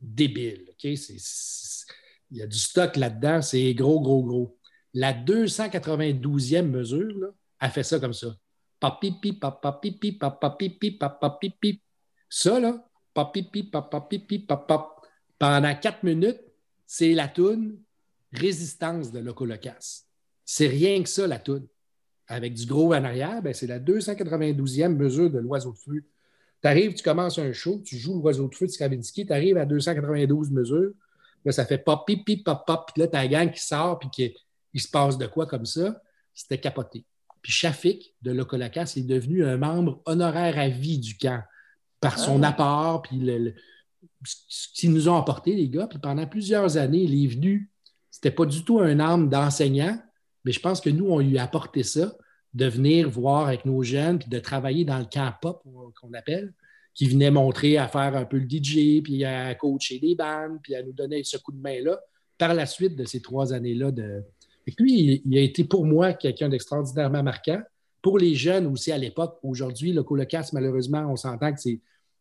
[0.00, 0.66] débile.
[0.82, 4.58] il y a du stock là-dedans, c'est gros, gros, gros.
[4.94, 7.28] La 292e mesure là,
[7.60, 8.36] a fait ça comme ça.
[8.80, 11.80] Papipi, papapipi, papapipi, papapipi.
[12.28, 15.02] Ça, là, papipi, papapipi, papap.
[15.38, 16.40] Pendant quatre minutes,
[16.86, 17.78] c'est la toune
[18.32, 20.04] Résistance de Locolocas.
[20.44, 21.66] C'est rien que ça, la toune.
[22.26, 26.04] Avec du gros en arrière, c'est la 292e mesure de l'oiseau de feu.
[26.60, 29.56] Tu arrives, tu commences un show, tu joues l'oiseau de feu de Stravinsky, tu arrives
[29.56, 30.92] à 292 mesures,
[31.44, 34.80] là, ça fait pop, pip, pop, pop, puis là, la gang qui sort, puis qu'il
[34.80, 36.02] se passe de quoi comme ça.
[36.34, 37.04] C'était capoté.
[37.48, 41.42] Puis Shafik de Locolacas est devenu un membre honoraire à vie du camp
[41.98, 42.48] par son ah.
[42.48, 43.22] apport, puis
[44.22, 45.86] ce qu'ils nous ont apporté, les gars.
[45.86, 47.70] Puis pendant plusieurs années, il est venu.
[48.10, 49.98] C'était pas du tout un âme d'enseignant,
[50.44, 52.18] mais je pense que nous, on lui a apporté ça,
[52.52, 55.62] de venir voir avec nos jeunes, puis de travailler dans le camp pop,
[56.02, 56.52] qu'on appelle,
[56.92, 60.74] qui venait montrer à faire un peu le DJ, puis à coacher des bandes, puis
[60.74, 61.98] à nous donner ce coup de main-là.
[62.36, 64.22] Par la suite de ces trois années-là de,
[64.78, 67.60] lui, il, a été pour moi quelqu'un d'extraordinairement marquant.
[68.02, 71.60] Pour les jeunes aussi à l'époque, aujourd'hui, le colocasse, malheureusement, on s'entend que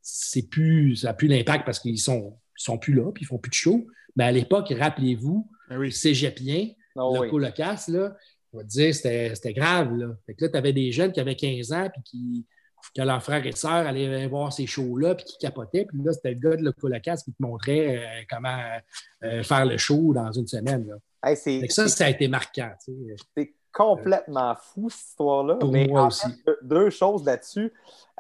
[0.01, 3.37] c'est, plus, ça n'a plus d'impact parce qu'ils sont, sont plus là, puis ils font
[3.37, 3.85] plus de show.
[4.15, 5.91] Mais à l'époque, rappelez-vous, ah oui.
[5.91, 8.15] cégepien, oh, le colocasse, là,
[8.53, 9.95] on va dire, c'était, c'était grave.
[9.95, 10.17] Là.
[10.25, 12.45] Fait que là, tu avais des jeunes qui avaient 15 ans, puis qui,
[12.95, 15.85] que leurs frères et sœurs allaient voir ces shows-là, puis qui capotaient.
[15.85, 18.57] Puis là, c'était le gars de le colocasse qui te montrait euh, comment
[19.23, 20.87] euh, faire le show dans une semaine.
[20.87, 20.95] Là
[21.35, 22.71] ça, ça a été marquant.
[23.35, 25.57] C'est complètement fou, cette histoire-là.
[25.71, 26.27] Mais moi aussi.
[26.61, 27.71] deux choses là-dessus.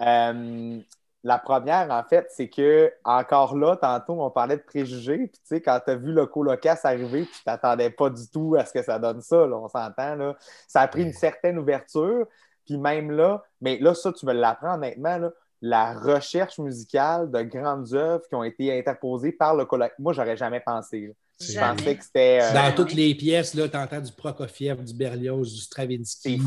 [0.01, 0.79] Euh,
[1.23, 5.17] la première, en fait, c'est que, encore là, tantôt, on parlait de préjugés.
[5.17, 8.55] Puis, tu sais, quand tu as vu le colocasse arriver, tu t'attendais pas du tout
[8.57, 9.37] à ce que ça donne ça.
[9.37, 10.15] on s'entend.
[10.15, 10.35] Là.
[10.67, 12.27] Ça a pris une certaine ouverture.
[12.67, 15.17] Puis, même là, mais là, ça, tu veux l'apprendre honnêtement.
[15.17, 19.97] Là, la recherche musicale de grandes œuvres qui ont été interposées par le colocasse.
[19.97, 21.15] Moi, j'aurais jamais pensé.
[21.39, 22.39] Je pensais que c'était.
[22.41, 26.41] Euh, Dans toutes les pièces, tu entends du Prokofiev, du Berlioz, du Stravinsky.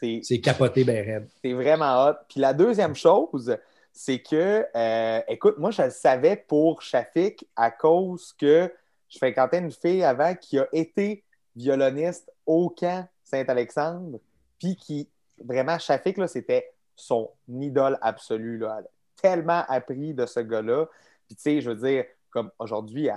[0.00, 2.14] C'est euh, capoté, ben C'est vraiment hot.
[2.28, 3.56] Puis la deuxième chose,
[3.92, 8.72] c'est que, euh, écoute, moi, je le savais pour Shafik à cause que
[9.08, 11.22] je fréquentais une fille avant qui a été
[11.54, 14.18] violoniste au camp Saint-Alexandre,
[14.58, 15.08] puis qui,
[15.42, 18.58] vraiment, Shafik, c'était son idole absolue.
[18.58, 18.76] Là.
[18.78, 18.88] Elle a
[19.20, 20.86] tellement appris de ce gars-là.
[21.26, 23.08] Puis, tu sais, je veux dire, comme aujourd'hui,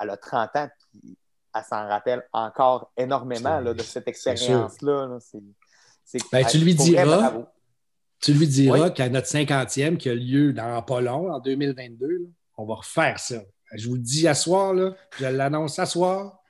[0.00, 1.16] elle, a 30 ans, puis
[1.54, 5.18] elle s'en rappelle encore énormément là, de cette expérience-là.
[6.32, 7.34] Ben, tu lui diras,
[8.20, 12.64] tu lui diras qu'à notre 50e, qui a lieu dans pas long, en 2022, on
[12.64, 13.42] va refaire ça.
[13.74, 16.41] Je vous le dis à soir, là, je l'annonce à soir,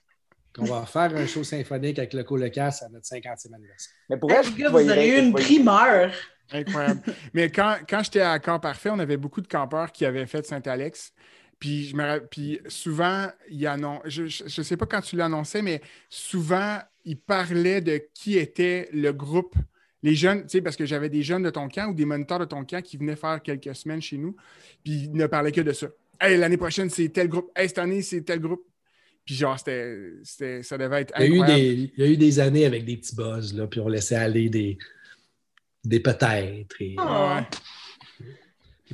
[0.55, 3.93] qu'on va faire un show symphonique avec le Colocasse à notre 50e anniversaire.
[4.09, 6.13] Mais pour elle, vous avez eu une primeur.
[6.53, 7.03] Incroyable.
[7.35, 10.45] Mais quand, quand j'étais à Camp Parfait, on avait beaucoup de campeurs qui avaient fait
[10.45, 11.13] Saint-Alex.
[11.59, 13.61] Puis, je me, puis souvent, il
[14.07, 19.13] je ne sais pas quand tu l'annonçais, mais souvent, il parlait de qui était le
[19.13, 19.55] groupe.
[20.03, 22.41] Les jeunes, tu sais, parce que j'avais des jeunes de ton camp ou des moniteurs
[22.41, 24.35] de ton camp qui venaient faire quelques semaines chez nous,
[24.83, 25.87] puis ils ne parlaient que de ça.
[26.21, 27.51] Hey, l'année prochaine, c'est tel groupe.
[27.55, 28.65] Hey, cette année, c'est tel groupe.
[29.25, 31.33] Puis genre, c'était, ça devait être incroyable.
[31.33, 33.55] Il y, a eu des, il y a eu des années avec des petits buzz,
[33.55, 34.79] là, puis on laissait aller des,
[35.85, 36.77] des peut-être.
[36.99, 37.47] Ah.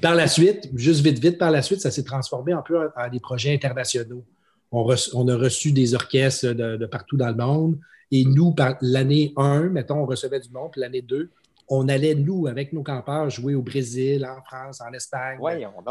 [0.02, 3.08] par la suite, juste vite, vite, par la suite, ça s'est transformé un peu en,
[3.10, 4.24] des projets internationaux.
[4.70, 7.78] On, a reçu des orchestres de, partout dans le monde.
[8.10, 11.30] Et nous, par l'année 1, mettons, on recevait du monde, puis l'année 2,
[11.70, 15.38] on allait, nous, avec nos campeurs, jouer au Brésil, en France, en Espagne,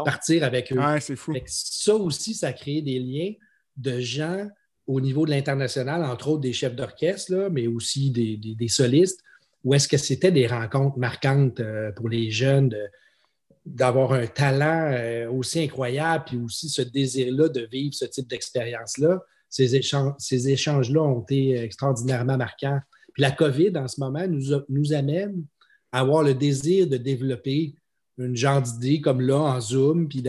[0.04, 0.80] partir avec eux.
[1.00, 1.34] c'est fou.
[1.46, 3.32] Ça aussi, ça a créé des liens
[3.78, 4.46] de gens
[4.86, 9.20] au niveau de l'international, entre autres des chefs d'orchestre, mais aussi des, solistes,
[9.62, 12.74] où est-ce que c'était des rencontres marquantes euh, pour les jeunes
[13.66, 19.22] d'avoir un talent euh, aussi incroyable, puis aussi ce désir-là de vivre ce type d'expérience-là?
[19.50, 22.80] Ces, échanges, ces échanges-là ont été extraordinairement marquants.
[23.12, 25.44] Puis la COVID, en ce moment, nous, nous amène
[25.92, 27.74] à avoir le désir de développer
[28.16, 30.22] une genre d'idée comme là, en Zoom, puis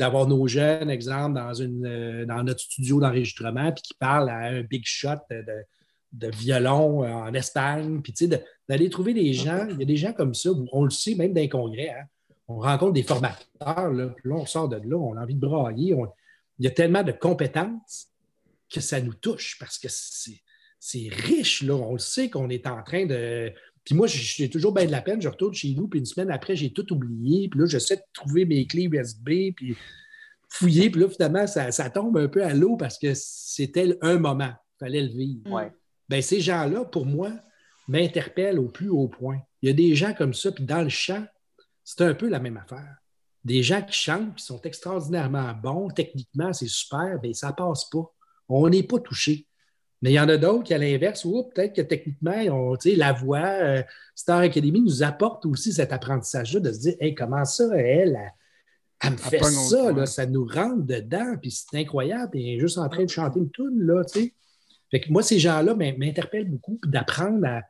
[0.00, 4.38] d'avoir nos jeunes, exemple, dans, une, euh, dans notre studio d'enregistrement, puis qui parlent à
[4.46, 5.44] un big shot de,
[6.12, 8.14] de violon euh, en Espagne, puis
[8.66, 11.34] d'aller trouver des gens, il y a des gens comme ça, on le sait même
[11.34, 12.06] dans les congrès, hein.
[12.48, 15.40] on rencontre des formateurs, là, puis là, on sort de là, on a envie de
[15.40, 15.94] brailler,
[16.58, 18.08] il y a tellement de compétences
[18.72, 22.82] que ça nous touche parce que c'est riche, là, on le sait qu'on est en
[22.82, 23.52] train de
[23.84, 25.20] puis moi, j'ai toujours bien de la peine.
[25.22, 27.48] Je retourne chez nous, puis une semaine après, j'ai tout oublié.
[27.48, 29.76] Puis là, j'essaie de trouver mes clés USB, puis
[30.48, 30.90] fouiller.
[30.90, 34.52] Puis là, finalement, ça, tombe un peu à l'eau parce que c'était un moment.
[34.76, 35.50] Il fallait le vivre.
[35.50, 35.72] Ouais.
[36.08, 37.32] Bien, ces gens-là, pour moi,
[37.88, 39.38] m'interpellent au plus haut point.
[39.62, 41.24] Il y a des gens comme ça, puis dans le chant,
[41.84, 42.96] c'est un peu la même affaire.
[43.44, 48.04] Des gens qui chantent, qui sont extraordinairement bons, techniquement, c'est super, bien, ça passe pas.
[48.48, 49.46] On n'est pas touché.
[50.02, 52.34] Mais il y en a d'autres qui, à l'inverse, ou peut-être que techniquement,
[52.84, 53.82] la voix, euh,
[54.14, 58.18] Star Academy nous apporte aussi cet apprentissage-là de se dire hey, comment ça, elle,
[59.02, 62.78] elle, me fait ça, ça nous rentre dedans, puis c'est incroyable, puis elle est juste
[62.78, 64.34] en train de chanter une tune, là, tu sais.
[64.90, 67.62] Fait que moi, ces gens-là m'interpellent beaucoup, puis d'apprendre à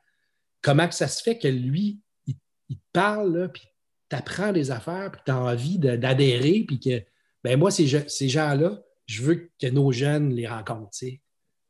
[0.62, 2.36] comment que ça se fait que lui, il,
[2.76, 3.64] te parle, puis
[4.08, 7.02] tu apprends des affaires, puis tu as envie d'adhérer, puis que,
[7.42, 11.20] ben moi, ces, ces gens-là, je veux que nos jeunes les rencontrent, tu sais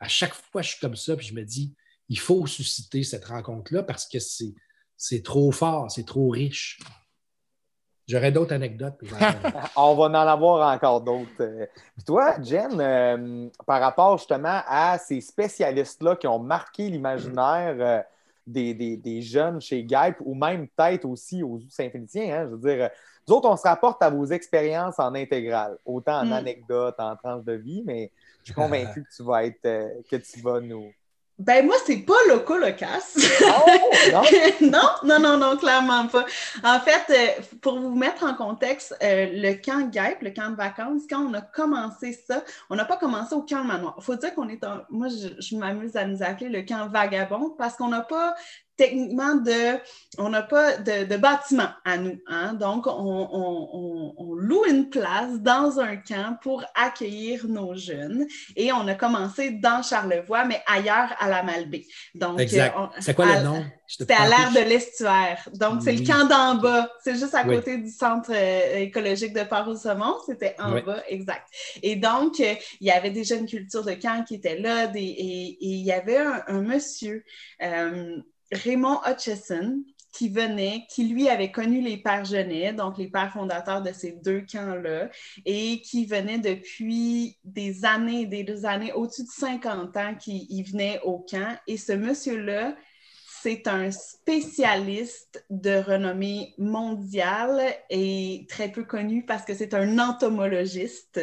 [0.00, 1.74] à chaque fois, je suis comme ça, puis je me dis,
[2.08, 6.80] il faut susciter cette rencontre-là parce que c'est trop fort, c'est trop riche.
[8.08, 8.98] J'aurais d'autres anecdotes.
[9.76, 11.68] On va en avoir encore d'autres.
[12.04, 18.02] toi, Jen, euh, par rapport justement à ces spécialistes-là qui ont marqué l'imaginaire euh,
[18.46, 22.90] des, jeunes chez Gype ou même peut-être aussi aux Saint-Félicien, hein, je veux dire,
[23.28, 26.32] nous autres, on se rapporte à vos expériences en intégrale, autant en mm.
[26.32, 28.10] anecdotes, en tranches de vie, mais
[28.42, 30.92] je suis convaincu que tu vas être, euh, que tu vas nous.
[31.40, 33.16] Ben moi, c'est pas loco locasse.
[33.42, 33.70] Oh,
[34.60, 34.82] non?
[35.02, 36.26] non, non, non, clairement pas.
[36.62, 40.56] En fait, euh, pour vous mettre en contexte, euh, le camp GAIP, le camp de
[40.56, 43.94] vacances, quand on a commencé ça, on n'a pas commencé au camp manoir.
[43.96, 44.84] Il faut dire qu'on est un.
[44.90, 48.34] Moi, je, je m'amuse à nous appeler le camp vagabond parce qu'on n'a pas
[48.80, 49.78] techniquement, de,
[50.16, 52.18] on n'a pas de, bâtiment à nous.
[52.26, 52.54] Hein?
[52.54, 58.26] Donc, on, loue une place dans un camp pour accueillir nos jeunes.
[58.56, 61.84] Et on a commencé dans Charlevoix, mais ailleurs à la Malbaie.
[62.14, 62.74] Donc, exact.
[63.00, 63.64] c'est quoi le nom?
[63.86, 65.46] C'était à l'air de l'estuaire.
[65.52, 66.90] Donc, c'est le camp d'en bas.
[67.04, 70.14] C'est juste à côté du centre euh, écologique de Port-au-Saumon.
[70.24, 71.46] C'était en bas, exact.
[71.82, 74.86] Et donc, euh, il y avait déjà une culture de camp qui était là.
[74.86, 77.24] Des, et, il y avait un, monsieur...
[77.62, 78.16] Euh,
[78.52, 79.82] Raymond Hutchison,
[80.12, 84.12] qui venait, qui lui avait connu les pères Genet, donc les pères fondateurs de ces
[84.12, 85.08] deux camps-là,
[85.44, 91.18] et qui venait depuis des années, des années, au-dessus de 50 ans, qui venait au
[91.18, 91.56] camp.
[91.66, 92.74] Et ce monsieur-là,
[93.42, 101.20] c'est un spécialiste de renommée mondiale et très peu connu parce que c'est un entomologiste.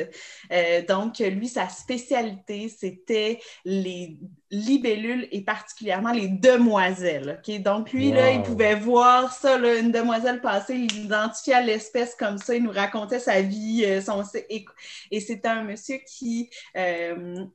[0.51, 4.17] Euh, donc, lui, sa spécialité, c'était les
[4.49, 7.41] libellules et particulièrement les demoiselles.
[7.59, 12.55] Donc, lui, là, il pouvait voir ça, une demoiselle passer, il identifiait l'espèce comme ça,
[12.55, 14.23] il nous racontait sa vie, euh, son...
[14.49, 14.65] et,
[15.11, 17.45] et c'était un monsieur qui, euh,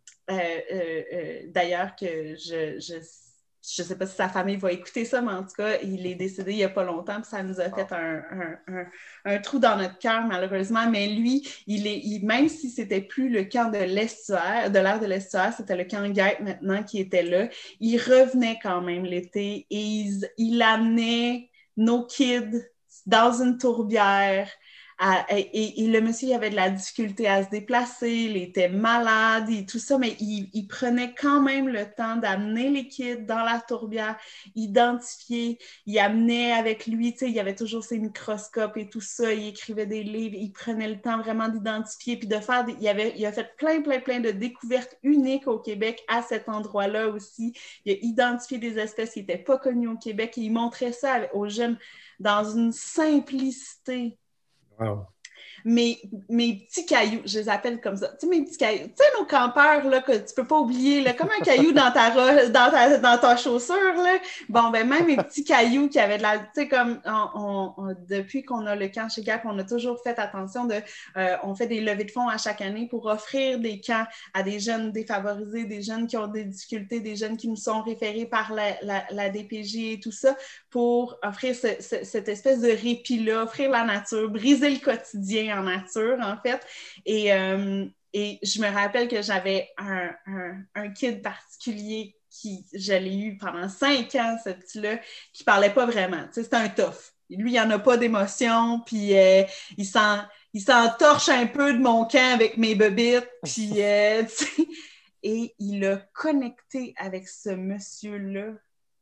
[1.48, 3.00] d'ailleurs, que je, je
[3.64, 6.04] je ne sais pas si sa famille va écouter ça, mais en tout cas, il
[6.06, 7.86] est décédé il n'y a pas longtemps, puis ça nous a fait
[9.24, 10.90] un, trou dans notre cœur, malheureusement.
[10.90, 15.06] Mais lui, il est, même si c'était plus le camp de l'estuaire, de l'ère de
[15.06, 17.48] l'estuaire, c'était le camp Guêtre maintenant qui était là,
[17.78, 22.62] il revenait quand même l'été et il, il amenait nos kids
[23.06, 24.48] dans une tourbière
[25.30, 29.66] et, le monsieur il avait de la difficulté à se déplacer, il était malade et
[29.66, 34.16] tout ça, mais il, prenait quand même le temps d'amener les kids dans la tourbière,
[34.55, 39.32] identifier, il amenait avec lui, tu sais, il avait toujours ses microscopes et tout ça,
[39.32, 43.14] il écrivait des livres, il prenait le temps vraiment d'identifier puis de faire, il, avait,
[43.16, 47.55] il a fait plein, plein, plein de découvertes uniques au Québec à cet endroit-là aussi.
[47.84, 51.20] Il a identifié des espèces qui n'étaient pas connues au Québec et il montrait ça
[51.34, 51.78] aux jeunes
[52.20, 54.16] dans une simplicité
[55.64, 58.08] mes, petits cailloux, je les appelle comme ça.
[58.08, 58.86] Tu sais, mes petits cailloux.
[58.86, 61.90] Tu sais, nos campeurs, là, que tu peux pas oublier, là, comme un caillou dans
[61.92, 62.10] ta,
[62.48, 64.18] dans ta, dans ta chaussure, là.
[64.48, 66.38] Bon, ben, même mes petits cailloux qui avaient de la.
[66.38, 67.00] Tu sais, comme,
[68.08, 70.76] depuis qu'on a le camp chez Gap, on a toujours fait attention de.
[71.16, 74.42] Euh, on fait des levées de fonds à chaque année pour offrir des camps à
[74.42, 78.26] des jeunes défavorisés, des jeunes qui ont des difficultés, des jeunes qui nous sont référés
[78.26, 78.74] par la,
[79.10, 80.36] la, DPJ et tout ça,
[80.72, 86.36] pour offrir cette espèce de répit-là, offrir la nature, briser le quotidien en nature, en
[86.42, 86.60] fait.
[87.06, 93.68] Et, euh, je me rappelle que j'avais un, kid particulier qui, je l'ai eu pendant
[93.68, 94.98] cinq ans, ce petit-là,
[95.32, 96.24] qui parlait pas vraiment.
[96.26, 97.12] Tu sais, c'était un tough.
[97.30, 99.44] Lui, il en a pas d'émotion, puis euh,
[99.76, 100.22] il s'en
[100.54, 104.22] il s'entorche un peu de mon camp avec mes bebites, puis euh,
[105.22, 108.52] et il a connecté avec ce monsieur-là,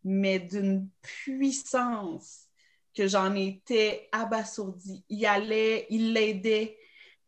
[0.04, 2.48] mais d'une puissance
[2.94, 5.04] que j'en étais abasourdie.
[5.08, 6.76] Il allait, il l'aidait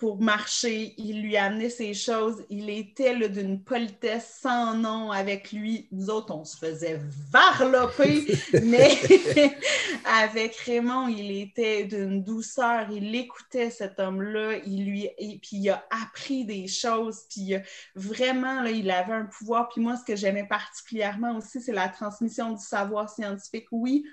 [0.02, 5.86] pour marcher, il lui amenait ses choses, il était d'une politesse sans nom avec lui.
[5.92, 7.00] Nous autres, on se faisait
[7.30, 8.26] varloper,
[8.64, 8.98] mais
[10.04, 15.70] avec Raymond, il était d'une douceur, il écoutait cet homme-là, il lui, et puis il
[15.70, 17.54] a appris des choses, puis
[17.94, 19.68] vraiment, là, il avait un pouvoir.
[19.68, 23.68] Puis moi, ce que j'aimais particulièrement aussi, c'est la transmission du savoir scientifique.
[23.70, 24.04] Oui,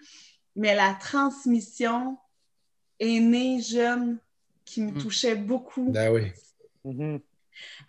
[0.55, 2.15] mais la transmission
[2.99, 4.19] est née jeune
[4.69, 4.97] qui me mm.
[4.99, 5.91] touchait beaucoup.
[5.91, 6.31] Ben oui.
[6.85, 7.19] Mm-hmm.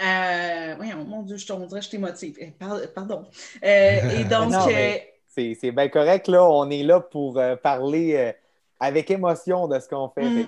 [0.03, 2.37] Euh, oui, mon Dieu, je, dirait que je t'émotive.
[2.41, 2.53] Eh,
[2.95, 3.26] pardon.
[3.62, 4.55] Euh, et donc.
[4.55, 4.97] Euh,
[5.28, 6.45] c'est bien correct, là.
[6.45, 8.35] On est là pour parler
[8.81, 10.24] avec émotion de ce qu'on fait.
[10.24, 10.47] Mm.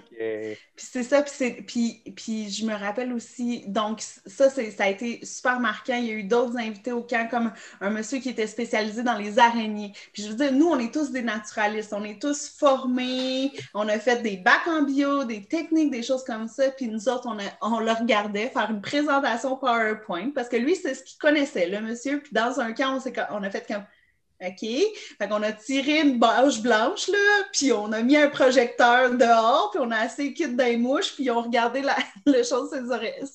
[0.74, 1.22] Puis c'est ça,
[1.66, 5.96] puis, puis, je me rappelle aussi, donc ça, ça a été super marquant.
[5.96, 7.52] Il y a eu d'autres invités au camp, comme
[7.82, 9.92] un monsieur qui était spécialisé dans les araignées.
[10.14, 13.86] Puis je veux dire, nous, on est tous des naturalistes, on est tous formés, on
[13.86, 17.28] a fait des bacs en bio, des techniques, des choses comme ça, puis nous autres,
[17.28, 21.68] on, on le regardait faire une présentation PowerPoint, parce que lui, c'est ce qu'il connaissait,
[21.68, 22.20] le monsieur.
[22.20, 23.84] Puis dans un camp, on, on a fait comme
[24.42, 24.60] OK?
[24.60, 29.70] Fait qu'on a tiré une bâche blanche, là, puis on a mis un projecteur dehors,
[29.70, 31.96] puis on a assez kit des mouches, puis on regardait la,
[32.42, 32.70] chose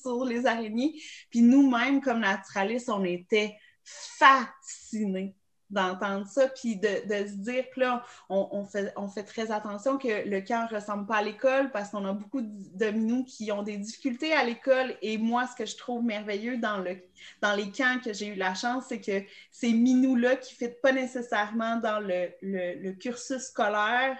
[0.02, 1.00] sur les araignées.
[1.30, 5.37] Puis nous-mêmes, comme naturalistes, on était fascinés
[5.70, 10.40] d'entendre ça, puis de, se dire, que là, on, fait, on très attention que le
[10.40, 13.76] camp ne ressemble pas à l'école parce qu'on a beaucoup de minous qui ont des
[13.76, 14.96] difficultés à l'école.
[15.02, 16.96] Et moi, ce que je trouve merveilleux dans, le,
[17.42, 20.92] dans les camps que j'ai eu la chance, c'est que ces minous-là qui ne pas
[20.92, 24.16] nécessairement dans le, le, cursus scolaire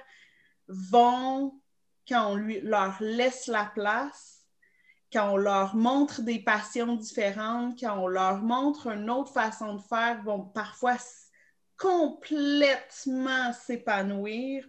[0.69, 1.55] vont,
[2.09, 4.39] quand on lui, leur laisse la place,
[5.11, 9.83] quand on leur montre des passions différentes, quand on leur montre une autre façon de
[9.83, 10.97] faire, vont parfois
[11.79, 14.65] complètement s'épanouir,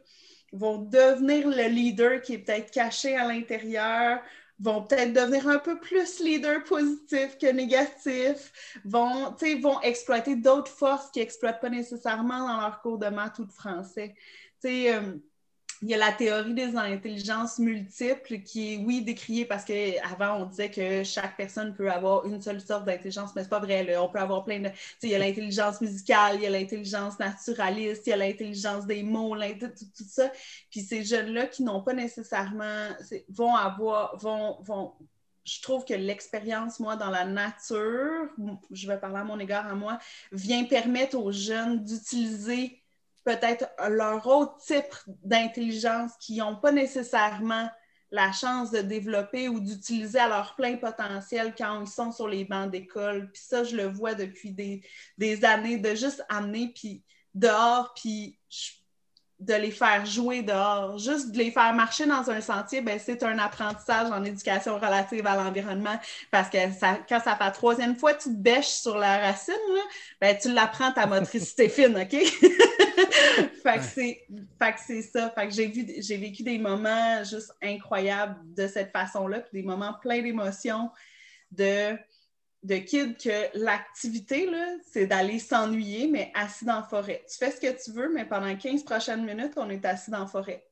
[0.54, 4.22] vont devenir le leader qui est peut-être caché à l'intérieur,
[4.60, 8.52] vont peut-être devenir un peu plus leader positif que négatif,
[8.84, 13.46] vont, vont exploiter d'autres forces qu'ils n'exploitent pas nécessairement dans leur cours de maths ou
[13.46, 14.16] de français.
[14.66, 15.18] Euh,
[15.82, 20.46] il y a la théorie des intelligences multiples qui est, oui, décriée parce qu'avant, on
[20.46, 23.96] disait que chaque personne peut avoir une seule sorte d'intelligence, mais c'est pas vrai.
[23.98, 24.70] On peut avoir plein de.
[25.04, 29.04] Il y a l'intelligence musicale, il y a l'intelligence naturaliste, il y a l'intelligence des
[29.04, 30.32] mots, tout, tout, ça.
[30.70, 32.90] Puis ces jeunes-là qui n'ont pas nécessairement.
[33.30, 34.18] vont avoir.
[34.18, 34.94] vont, vont
[35.46, 38.28] je trouve que l'expérience, moi, dans la nature,
[38.70, 39.98] je vais parler à mon égard à moi,
[40.32, 42.84] vient permettre aux jeunes d'utiliser
[43.24, 44.94] peut-être leur autre type
[45.24, 47.70] d'intelligence qui n'ont pas nécessairement
[48.12, 52.44] la chance de développer ou d'utiliser à leur plein potentiel quand ils sont sur les
[52.44, 53.32] bancs d'école.
[53.32, 54.82] Puis ça, je le vois depuis des,
[55.18, 57.04] des années, de juste amener puis
[57.36, 58.40] dehors, puis
[59.40, 60.98] de les faire jouer dehors.
[60.98, 65.26] Juste de les faire marcher dans un sentier, ben, c'est un apprentissage en éducation relative
[65.26, 65.98] à l'environnement
[66.30, 69.54] parce que ça, quand ça fait la troisième fois tu te bêches sur la racine,
[70.20, 72.12] ben, tu l'apprends ta motricité fine, OK?
[73.64, 75.30] fait que c'est ça.
[75.30, 79.68] Fait que j'ai, vu, j'ai vécu des moments juste incroyables de cette façon-là, puis des
[79.68, 80.90] moments pleins d'émotions
[81.52, 81.98] de
[82.64, 84.50] de kids que l'activité,
[84.92, 87.24] c'est d'aller s'ennuyer, mais assis dans la forêt.
[87.30, 90.20] Tu fais ce que tu veux, mais pendant 15 prochaines minutes, on est assis dans
[90.20, 90.66] la forêt.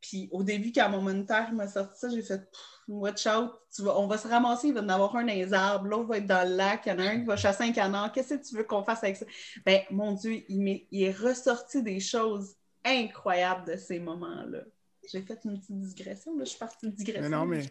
[0.00, 2.46] Puis au début, quand mon moniteur m'a sorti ça, j'ai fait
[2.86, 5.86] Watch out, on va se ramasser, il va y en avoir un dans les arbres,
[5.86, 7.72] l'autre va être dans le lac, il y en a un qui va chasser un
[7.72, 8.12] canard.
[8.12, 9.24] Qu'est-ce que tu veux qu'on fasse avec ça?
[9.64, 14.64] Ben, mon Dieu, il, il est ressorti des choses incroyables de ces moments-là.
[15.10, 16.44] J'ai fait une petite digression, là.
[16.44, 17.30] je suis partie de digression.
[17.30, 17.62] non, mais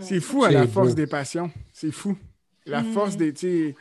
[0.00, 1.50] c'est fou à la force des passions.
[1.72, 2.16] C'est fou.
[2.70, 2.92] La mm.
[2.92, 3.74] force des.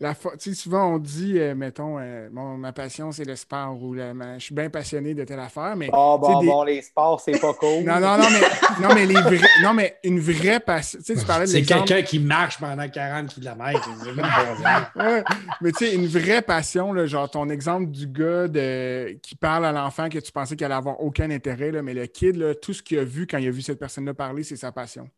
[0.00, 0.12] La
[0.54, 4.68] souvent, on dit, euh, mettons, euh, ma passion, c'est le sport ou je suis bien
[4.68, 5.76] passionné de telle affaire.
[5.76, 7.84] Mais, oh, bon, bon, les sports, c'est pas cool.
[7.84, 10.98] non, non, non, mais, non, mais, les vrais, non, mais une vraie passion.
[11.04, 13.88] Tu parlais C'est quelqu'un qui marche pendant 40 km.
[14.96, 15.24] ouais,
[15.60, 19.64] mais tu sais, une vraie passion, là, genre ton exemple du gars de, qui parle
[19.64, 22.54] à l'enfant que tu pensais qu'il allait avoir aucun intérêt, là, mais le kid, là,
[22.56, 25.08] tout ce qu'il a vu quand il a vu cette personne-là parler, c'est sa passion.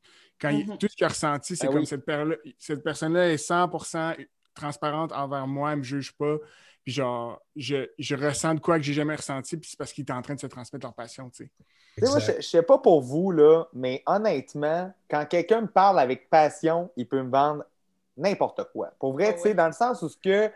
[0.40, 0.78] Quand mm-hmm.
[0.78, 2.04] tout ce qu'il a ressenti, c'est ah comme cette,
[2.58, 4.16] cette personne-là est 100%
[4.54, 6.36] transparente envers moi, elle ne me juge pas.
[6.84, 10.04] Puis genre, je, je ressens de quoi que j'ai jamais ressenti, puis c'est parce qu'il
[10.04, 11.50] est en train de se transmettre leur passion, tu
[11.98, 12.06] sais.
[12.06, 16.30] moi, je ne sais pas pour vous, là, mais honnêtement, quand quelqu'un me parle avec
[16.30, 17.64] passion, il peut me vendre
[18.16, 18.92] n'importe quoi.
[19.00, 20.50] Pour vrai, ah tu sais, dans le sens où ce que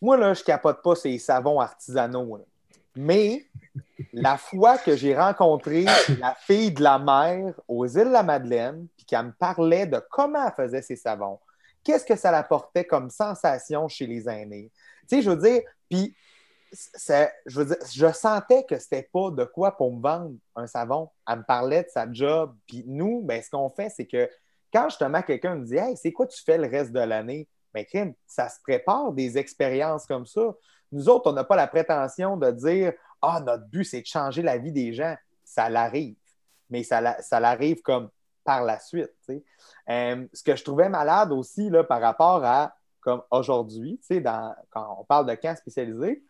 [0.00, 2.38] moi, là, je capote pas ces savons artisanaux.
[3.00, 3.46] Mais
[4.12, 5.86] la fois que j'ai rencontré
[6.18, 10.02] la fille de la mère aux îles de la Madeleine, puis qu'elle me parlait de
[10.10, 11.38] comment elle faisait ses savons,
[11.82, 14.70] qu'est-ce que ça apportait comme sensation chez les aînés?
[15.08, 16.14] Tu sais, je veux dire, puis
[16.72, 21.08] je, je sentais que c'était pas de quoi pour me vendre un savon.
[21.26, 22.54] Elle me parlait de sa job.
[22.66, 24.28] Puis nous, ben, ce qu'on fait, c'est que
[24.72, 27.48] quand justement quelqu'un me dit Hey, c'est quoi tu fais le reste de l'année?
[27.72, 30.54] Bien, ça se prépare des expériences comme ça.
[30.92, 34.42] Nous autres, on n'a pas la prétention de dire Ah, notre but, c'est de changer
[34.42, 35.16] la vie des gens.
[35.44, 36.16] Ça l'arrive.
[36.68, 37.00] Mais ça,
[37.40, 38.10] l'arrive comme
[38.44, 39.12] par la suite.
[39.88, 43.98] Euh, ce que je trouvais malade aussi là, par rapport à comme aujourd'hui,
[44.70, 46.22] quand on parle de camp spécialisé,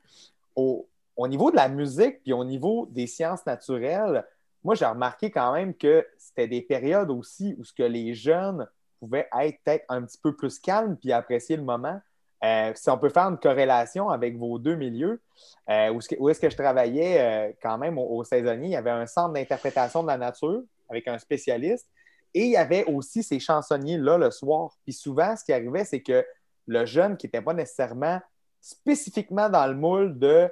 [0.54, 0.86] au,
[1.28, 4.24] niveau de la musique puis au niveau des sciences naturelles,
[4.62, 8.66] moi, j'ai remarqué quand même que c'était des périodes aussi où ce que les jeunes
[8.98, 12.00] pouvaient être peut-être un petit peu plus calmes puis apprécier le moment.
[12.42, 15.20] Euh, si on peut faire une corrélation avec vos deux milieux,
[15.68, 19.06] euh, où, est-ce que je travaillais euh, quand même au, saisonnier, il y avait un
[19.06, 21.86] centre d'interprétation de la nature avec un spécialiste
[22.32, 24.76] et il y avait aussi ces chansonniers-là le soir.
[24.84, 26.24] Puis souvent, ce qui arrivait, c'est que
[26.66, 28.20] le jeune qui n'était pas nécessairement
[28.60, 30.48] spécifiquement dans le moule de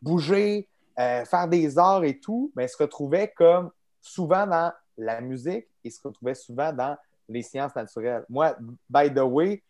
[0.00, 3.70] bouger, faire des arts et tout, mais se retrouvait comme
[4.00, 6.96] souvent dans la musique et se retrouvait souvent dans
[7.28, 8.24] les sciences naturelles.
[8.28, 8.56] Moi,
[8.88, 9.62] by the way,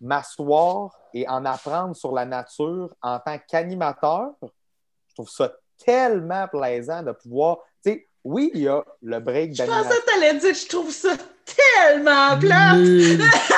[0.00, 5.52] m'asseoir et en apprendre sur la nature en tant qu'animateur, je trouve ça
[5.84, 7.58] tellement plaisant de pouvoir.
[7.84, 9.84] Tu sais, oui, il y a le break d'animation.
[9.84, 11.10] Je pensais que tu allais dire je trouve ça
[11.46, 12.86] tellement plate.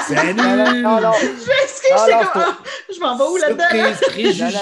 [0.06, 0.34] Salut!
[0.82, 3.64] non, non, Je je m'en vais où là-dedans?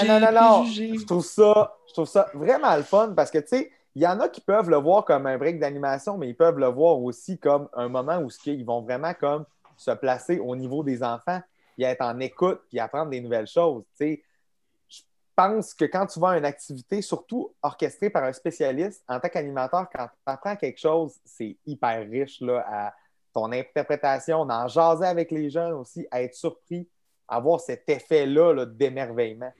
[0.06, 3.38] non, non, non, non, Je trouve ça, je trouve ça vraiment le fun parce que,
[3.38, 6.28] tu sais, il y en a qui peuvent le voir comme un break d'animation, mais
[6.28, 9.44] ils peuvent le voir aussi comme un moment où ils vont vraiment comme
[9.76, 11.40] se placer au niveau des enfants
[11.76, 13.84] puis être en écoute, puis apprendre des nouvelles choses.
[14.00, 15.02] je
[15.36, 19.28] pense que quand tu vas à une activité, surtout orchestrée par un spécialiste, en tant
[19.28, 22.94] qu'animateur, quand tu apprends quelque chose, c'est hyper riche là, à
[23.34, 26.88] ton interprétation, d'en jaser avec les jeunes aussi, à être surpris,
[27.28, 29.52] avoir cet effet-là -là, d'émerveillement.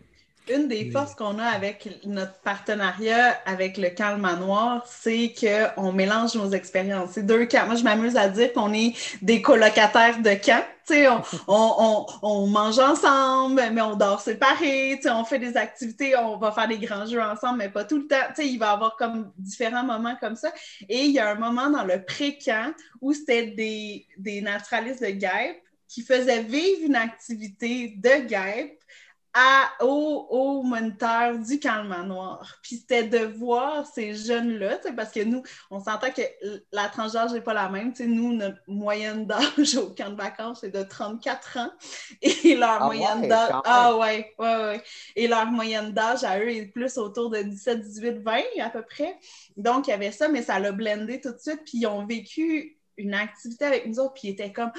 [0.49, 6.37] Une des forces qu'on a avec notre partenariat avec le Calme Manoir, c'est qu'on mélange
[6.37, 7.11] nos expériences.
[7.15, 7.67] C'est deux camps.
[7.67, 10.65] Moi, je m'amuse à dire qu'on est des colocataires de camp.
[10.89, 15.01] On, on, on, mange ensemble, mais on dort séparés.
[15.07, 18.07] On fait des activités, on va faire des grands jeux ensemble, mais pas tout le
[18.07, 18.15] temps.
[18.39, 20.53] il va y avoir comme différents moments comme ça.
[20.89, 25.11] Et il y a un moment dans le pré-camp où c'était des, des naturalistes de
[25.11, 28.79] guêpes qui faisaient vivre une activité de guêpes
[29.39, 32.57] à, au, au, moniteur du calme noir.
[32.63, 36.23] Puis c'était de voir ces jeunes-là, parce que nous, on s'entend que
[36.73, 37.93] la tranche d'âge n'est pas la même.
[38.01, 41.71] nous, notre moyenne d'âge au camp de vacances est de 34 ans.
[42.23, 43.51] Et leur Ah moyenne ouais, d'âge.
[43.67, 44.83] Ah ouais, ouais, ouais.
[45.15, 48.83] Et leur moyenne d'âge à eux est plus autour de 17, 18, 20 à peu
[48.83, 49.19] près.
[49.59, 51.61] Donc, il y avait ça, mais ça l'a blendé tout de suite.
[51.67, 54.73] Puis ils ont vécu une activité avec nous autres, puis ils étaient comme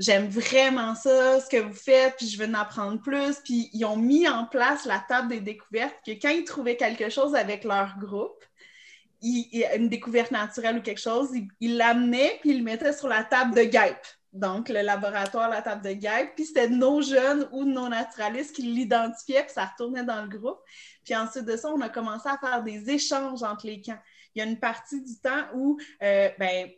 [0.00, 3.36] j'aime vraiment ça, ce que vous faites, puis je veux en apprendre plus.
[3.44, 7.10] Puis ils ont mis en place la table des découvertes, que quand ils trouvaient quelque
[7.10, 8.44] chose avec leur groupe,
[9.22, 13.22] une découverte naturelle ou quelque chose, ils- ils l'amenaient, puis ils le mettaient sur la
[13.22, 14.06] table de guêpe.
[14.32, 16.34] Donc, le laboratoire, la table de guêpe.
[16.36, 20.60] Puis c'était nos jeunes ou nos naturalistes qui l'identifiaient, puis ça retournait dans le groupe.
[21.04, 23.98] Puis ensuite de ça, on a commencé à faire des échanges entre les camps.
[24.34, 26.70] Il y a une partie du temps où, euh, ben,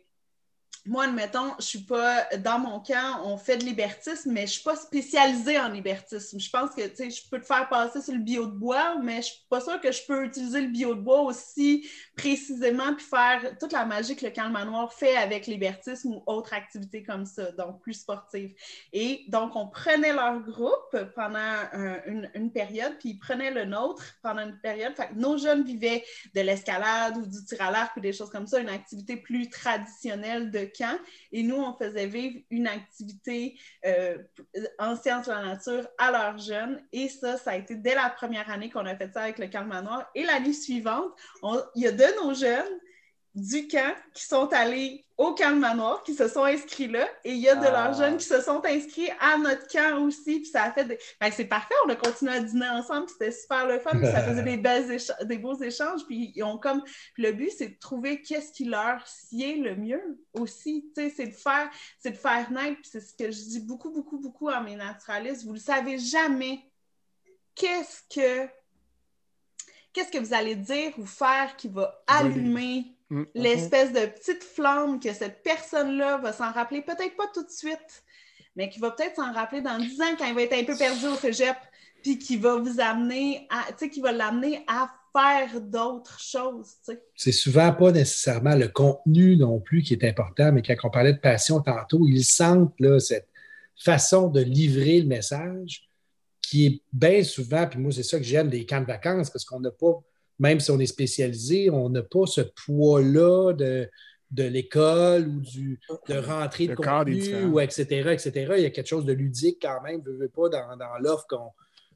[0.85, 4.63] moi, admettons, je suis pas dans mon camp, on fait de libertisme, mais je suis
[4.63, 6.39] pas spécialisée en libertisme.
[6.39, 8.97] Je pense que tu sais, je peux te faire passer sur le bio de bois,
[9.01, 12.93] mais je suis pas sûre que je peux utiliser le bio de bois aussi précisément
[12.95, 17.01] puis faire toute la magie que le camp manoir fait avec libertisme ou autre activité
[17.01, 18.53] comme ça, donc plus sportive.
[18.91, 21.39] Et donc, on prenait leur groupe pendant
[21.71, 24.93] un- une, une période, puis ils prenaient le nôtre pendant une période.
[24.95, 26.03] Fait que nos jeunes vivaient
[26.35, 29.49] de l'escalade ou du tir à l'arc ou des choses comme ça, une activité plus
[29.49, 30.65] traditionnelle de
[31.31, 34.17] Et nous, on faisait vivre une activité euh,
[34.79, 36.83] en sciences de la nature à leurs jeunes.
[36.91, 39.47] Et ça, ça a été dès la première année qu'on a fait ça avec le
[39.47, 40.09] camp manoir.
[40.15, 41.11] Et l'année suivante,
[41.75, 42.79] il y a de nos jeunes
[43.35, 47.37] du camp qui sont allés au camp manoir, qui se sont inscrits là, et il
[47.39, 47.71] y a de Ah.
[47.87, 50.97] leurs jeunes qui se sont inscrits à notre camp aussi, puis ça a fait des...
[50.97, 54.05] Que c'est parfait, on a continué à dîner ensemble, puis c'était super le fun, puis
[54.05, 56.83] ça faisait des, belles écha- des beaux échanges, puis ils ont comme...
[57.15, 61.13] Puis le but, c'est de trouver qu'est-ce qui leur sied le mieux aussi, tu sais,
[61.15, 61.69] c'est de faire,
[61.99, 64.75] c'est de faire naître, puis c'est ce que je dis beaucoup, beaucoup, beaucoup à mes
[64.75, 66.59] naturalistes, vous ne savez jamais
[67.55, 68.47] qu'est-ce que
[69.91, 72.83] qu'est-ce que vous allez dire ou faire qui va les-
[73.13, 73.41] allumer Mm.
[73.41, 78.03] l'espèce de petite flamme que cette personne-là va s'en rappeler, peut-être pas tout de suite,
[78.55, 80.75] mais qui va peut-être s'en rappeler dans 10 ans quand il va être un peu
[80.75, 81.55] perdu au cégep,
[82.01, 86.71] puis qui va vous amener à, tu sais, qui va l'amener à faire d'autres choses,
[86.83, 87.03] tu sais.
[87.15, 91.13] c'est souvent pas nécessairement le contenu non plus qui est important, mais quand on parlait
[91.13, 93.29] de passion tantôt, ils sentent là, cette
[93.77, 95.87] façon de livrer le message
[96.41, 99.45] qui est bien souvent, puis moi, c'est ça que j'aime des camps de vacances, parce
[99.45, 100.01] qu'on n'a pas,
[100.39, 103.89] même si on est spécialisé, on n'a pas ce poids-là de,
[104.31, 105.79] de l'école ou du,
[106.09, 108.53] de rentrer de contenu, ou etc., etc.
[108.57, 111.25] Il y a quelque chose de ludique quand même, veux, veux pas, dans, dans l'offre
[111.27, 111.51] qu'on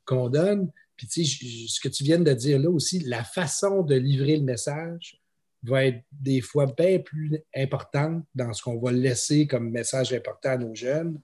[0.07, 0.71] qu'on donne.
[0.95, 4.37] Puis, tu sais, ce que tu viens de dire là aussi, la façon de livrer
[4.37, 5.21] le message
[5.61, 10.49] va être des fois bien plus importante dans ce qu'on va laisser comme message important
[10.49, 11.21] à nos jeunes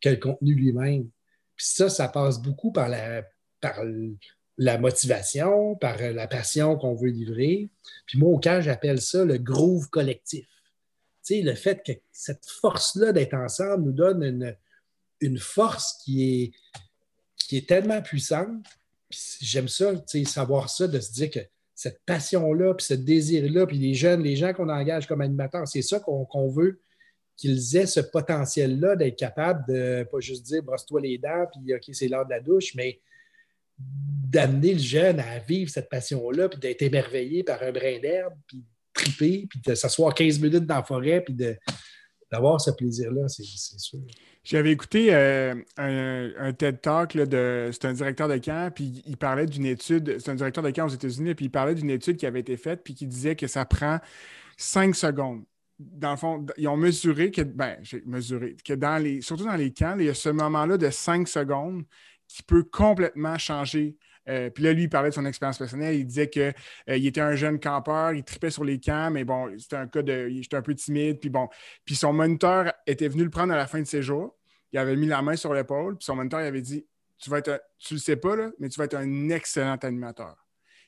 [0.00, 1.08] que le contenu lui-même.
[1.56, 3.24] Puis ça, ça passe beaucoup par la,
[3.60, 3.82] par
[4.58, 7.68] la motivation, par la passion qu'on veut livrer.
[8.06, 10.46] Puis moi, au camp, j'appelle ça le groove collectif.
[11.24, 14.56] Tu sais, le fait que cette force-là d'être ensemble nous donne
[15.20, 16.52] une, force qui
[17.52, 18.64] est, tellement puissante.
[19.08, 21.40] Puis j'aime ça, tu sais, savoir ça, de se dire que
[21.74, 25.82] cette passion-là, puis ce désir-là, puis les jeunes, les gens qu'on engage comme animateurs, c'est
[25.82, 26.80] ça qu'on veut,
[27.36, 31.82] qu'ils aient ce potentiel-là d'être capables de pas juste dire brosse-toi les dents, puis OK,
[31.92, 32.98] c'est l'heure de la douche, mais
[33.78, 38.58] d'amener le jeune à vivre cette passion-là, puis d'être émerveillé par un brin d'herbe, puis
[38.58, 41.34] de triper, puis de s'asseoir 15 minutes dans la forêt, puis
[42.30, 44.00] d'avoir ce plaisir-là, c'est sûr.
[44.42, 47.70] J'avais écouté euh, un, TED Talk de.
[47.72, 50.18] C'est un directeur de camp, puis il parlait d'une étude.
[50.20, 52.56] C'est un directeur de camp aux États-Unis, puis il parlait d'une étude qui avait été
[52.56, 53.98] faite, puis qui disait que ça prend
[54.56, 55.42] cinq secondes.
[55.78, 59.56] Dans le fond, ils ont mesuré que, ben, j'ai mesuré, que dans les, surtout dans
[59.56, 61.84] les camps, il y a ce moment-là de cinq secondes
[62.28, 63.96] qui peut complètement changer.
[64.28, 65.94] Euh, puis là, lui, il parlait de son expérience personnelle.
[65.94, 66.52] Il disait qu'il
[66.86, 70.28] était un jeune campeur, il tripait sur les camps, mais bon, c'était un cas de.
[70.28, 71.48] J'étais un peu timide, puis bon.
[71.84, 74.36] Puis son moniteur était venu le prendre à la fin de ses jours.
[74.72, 76.84] Il avait mis la main sur l'épaule, puis son moniteur il avait dit
[77.18, 79.76] Tu vas être un- tu le sais pas, là, mais tu vas être un excellent
[79.76, 80.36] animateur.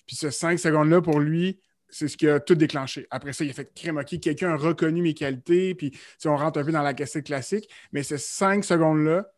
[0.06, 3.06] Puis ce cinq secondes-là, pour lui, c'est ce qui a tout déclenché.
[3.10, 6.58] Après ça, il a fait crème, quelqu'un a reconnu mes qualités, puis sais, on rentre
[6.60, 9.30] un peu dans la cassette classique, mais ces cinq secondes-là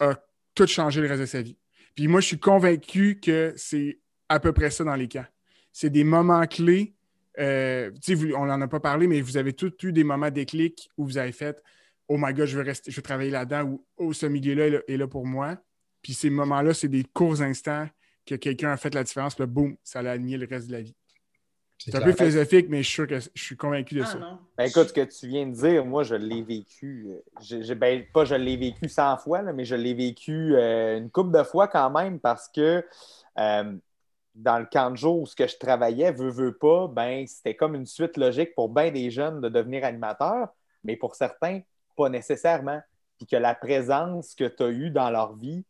[0.00, 0.14] a
[0.54, 1.56] tout changé le reste de sa vie.
[1.94, 3.98] Puis moi, je suis convaincu que c'est
[4.28, 5.26] à peu près ça dans les camps.
[5.72, 6.94] C'est des moments clés.
[7.38, 10.90] euh, vous- on n'en a pas parlé, mais vous avez tous eu des moments déclics
[10.98, 11.62] où vous avez fait
[12.08, 14.70] Oh my God, je veux rester, je veux travailler là-dedans ou Oh, ce milieu-là est
[14.70, 15.56] là- est là pour moi.
[16.02, 17.88] Puis ces moments-là, c'est des courts instants
[18.26, 20.82] que quelqu'un a fait la différence, puis boum, ça l'a aligné le reste de la
[20.82, 20.94] vie.
[21.84, 24.18] C'est un peu philosophique, mais je suis sûr que je suis convaincu de ah, ça.
[24.56, 27.08] Ben, écoute, ce que tu viens de dire, moi, je l'ai vécu.
[27.40, 31.36] Je, ben, pas je l'ai vécu 100 fois, mais je l'ai vécu euh, une couple
[31.36, 32.84] de fois quand même parce que
[33.38, 33.76] euh,
[34.34, 37.56] dans le camp de jour où ce que je travaillais, veux, veux pas, ben, c'était
[37.56, 40.48] comme une suite logique pour bien des jeunes de devenir animateurs,
[40.84, 41.60] mais pour certains,
[41.96, 42.80] pas nécessairement.
[43.18, 45.64] Puis que la présence que tu as eue dans leur vie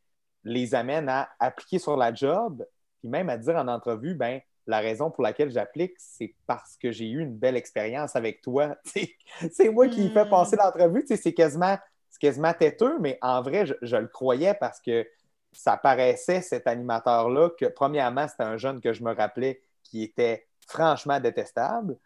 [0.44, 2.64] les amène à appliquer sur la job,
[3.00, 6.92] puis même à dire en entrevue, ben, la raison pour laquelle j'applique, c'est parce que
[6.92, 8.76] j'ai eu une belle expérience avec toi.
[9.52, 10.60] c'est moi qui fais passer hmm.
[10.60, 11.04] l'entrevue.
[11.06, 11.78] C'est quasiment,
[12.20, 15.06] quasiment têteux, mais en vrai, je, le croyais parce que
[15.52, 20.46] ça paraissait, cet animateur-là, que premièrement, c'était un jeune que je me rappelais qui était
[20.66, 21.96] franchement détestable.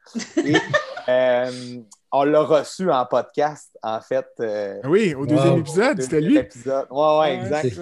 [0.45, 0.55] Et
[1.09, 1.81] euh,
[2.11, 4.27] on l'a reçu en podcast, en fait.
[4.41, 6.39] Euh, oui, au deuxième épisode, c'était lui.
[6.39, 7.81] Oui, ouais, exact.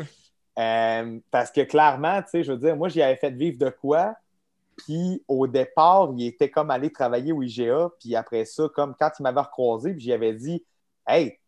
[0.59, 3.71] Euh, parce que clairement, tu sais, je veux dire, moi, j'y avais fait vivre de
[3.71, 4.15] quoi.
[4.77, 7.91] Puis au départ, il était comme allé travailler au IGA.
[8.01, 10.65] Puis après ça, comme quand il m'avait recroisé, puis j'y avais dit
[11.07, 11.39] Hey, tu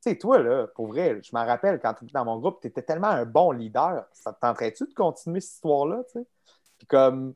[0.00, 2.68] sais, toi, là, pour vrai, je m'en rappelle quand tu étais dans mon groupe, tu
[2.68, 4.06] étais tellement un bon leader.
[4.12, 6.02] Ça te tenterait-tu de continuer cette histoire-là?
[6.78, 7.34] Puis comme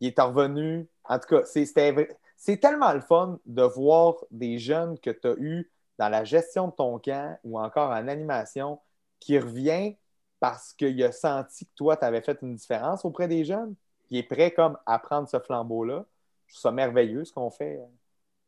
[0.00, 5.10] il est revenu, en tout cas, c'est tellement le fun de voir des jeunes que
[5.10, 8.80] tu as eus dans la gestion de ton camp ou encore en animation
[9.20, 9.96] qui revient
[10.40, 13.74] parce qu'il a senti que toi, tu avais fait une différence auprès des jeunes
[14.06, 16.04] qui est prêt comme à prendre ce flambeau-là.
[16.46, 17.86] Je trouve ça merveilleux ce qu'on fait euh,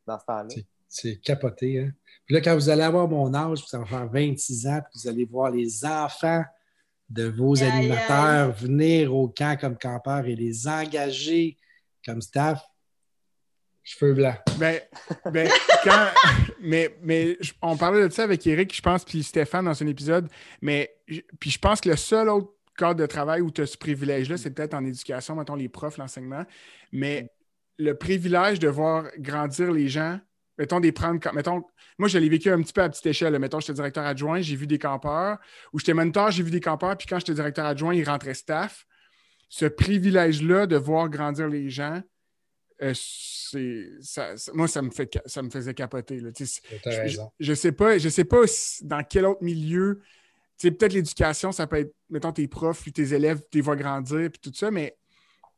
[0.07, 0.49] dans ce temps-là.
[0.89, 1.81] C'est capoté.
[1.81, 1.93] Hein?
[2.25, 5.09] Puis là, quand vous allez avoir mon âge, vous allez faire 26 ans, puis vous
[5.09, 6.45] allez voir les enfants
[7.11, 11.57] de vos animateurs venir au camp comme campeurs et les engager
[12.05, 12.63] comme staff,
[13.83, 14.37] cheveux blancs.
[14.59, 14.81] Ben,
[15.31, 15.51] ben
[15.85, 16.09] quand,
[16.61, 20.29] mais, mais on parlait de ça avec Eric, je pense, puis Stéphane dans un épisode,
[20.61, 20.95] mais
[21.39, 24.37] puis je pense que le seul autre cadre de travail où tu as ce privilège-là,
[24.37, 26.45] c'est peut-être en éducation, mettons les profs, l'enseignement,
[26.93, 27.31] mais
[27.79, 30.19] le privilège de voir grandir les gens,
[30.57, 31.63] mettons des prendre, mettons,
[31.99, 34.57] moi je l'ai vécu un petit peu à petite échelle, mettons j'étais directeur adjoint, j'ai
[34.57, 35.39] vu des campeurs,
[35.73, 38.87] ou j'étais moniteur, j'ai vu des campeurs, puis quand j'étais directeur adjoint, ils rentraient staff.
[39.49, 42.03] Ce privilège-là de voir grandir les gens,
[42.83, 46.21] euh, c'est ça, moi ça me fait ça me faisait capoter.
[46.21, 46.31] Là.
[46.39, 48.43] Je, je, sais pas, je sais pas
[48.83, 50.01] dans quel autre milieu
[50.61, 54.31] peut-être l'éducation, ça peut être, mettons, tes profs, puis tes élèves, tu les vois grandir,
[54.31, 54.97] puis tout ça, mais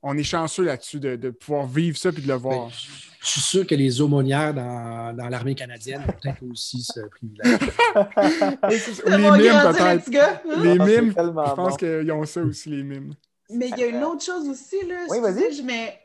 [0.03, 2.71] on est chanceux là-dessus de, pouvoir vivre ça puis de le ben, voir.
[2.71, 7.59] je suis sûr que les aumônières dans, dans l'armée canadienne ont peut-être aussi ce privilège.
[9.07, 10.63] les mimes, peut-être.
[10.63, 13.15] Les mimes, je pense qu'ils ont ça aussi, les mimes.
[13.51, 15.07] Mais il y a une autre chose aussi, là.
[15.09, 15.63] Oui, vas-y.
[15.63, 15.99] Mais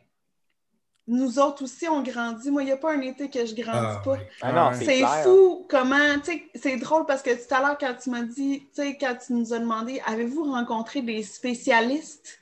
[1.08, 2.50] nous autres aussi, on grandit.
[2.50, 4.18] Moi, il n'y a pas un été que je grandis ah, pas.
[4.42, 8.10] Ah c'est fou comment, tu sais, c'est drôle parce que tout à l'heure, quand tu
[8.10, 12.40] m'as dit, tu sais, quand tu nous as demandé, avez-vous rencontré des spécialistes?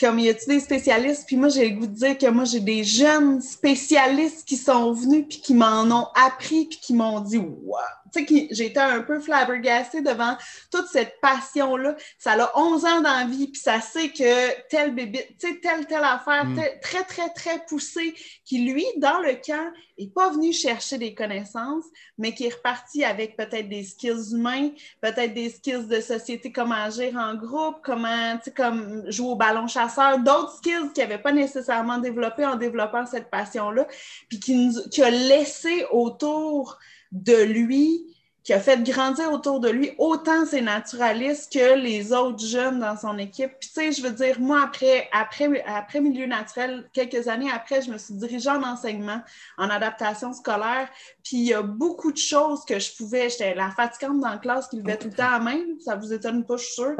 [0.00, 1.24] Comme y a-t-il des spécialistes?
[1.26, 4.92] Puis moi, j'ai le goût de dire que moi, j'ai des jeunes spécialistes qui sont
[4.92, 7.76] venus puis qui m'en ont appris puis qui m'ont dit, wow!
[8.12, 10.36] Tu sais, j'étais un peu flabbergastée devant
[10.70, 11.96] toute cette passion-là.
[12.18, 15.86] Ça a 11 ans dans vie, puis ça sait que tel bébé, tu sais, telle,
[15.86, 16.60] telle affaire, mm.
[16.82, 21.84] très, très, très poussée, qui, lui, dans le camp, n'est pas venu chercher des connaissances,
[22.16, 26.74] mais qui est reparti avec peut-être des skills humains, peut-être des skills de société, comment
[26.74, 31.18] agir en groupe, comment, tu sais, comme jouer au ballon chasseur, d'autres skills qu'il n'avait
[31.18, 33.86] pas nécessairement développés en développant cette passion-là,
[34.28, 36.78] puis qui, nous, qui a laissé autour
[37.12, 38.08] de lui,
[38.48, 42.96] qui a fait grandir autour de lui autant ses naturalistes que les autres jeunes dans
[42.96, 43.50] son équipe.
[43.60, 47.82] Puis, tu sais, je veux dire, moi, après, après, après milieu naturel, quelques années après,
[47.82, 49.20] je me suis dirigée en enseignement,
[49.58, 50.88] en adaptation scolaire.
[51.22, 53.28] Puis, il y a beaucoup de choses que je pouvais.
[53.28, 55.60] J'étais la fatigante dans la classe qui levait tout le temps à main.
[55.84, 56.96] Ça vous étonne pas, je suis sûre.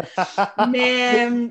[0.71, 1.31] Mais.
[1.39, 1.49] Euh,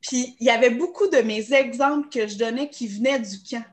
[0.00, 3.64] puis, il y avait beaucoup de mes exemples que je donnais qui venaient du camp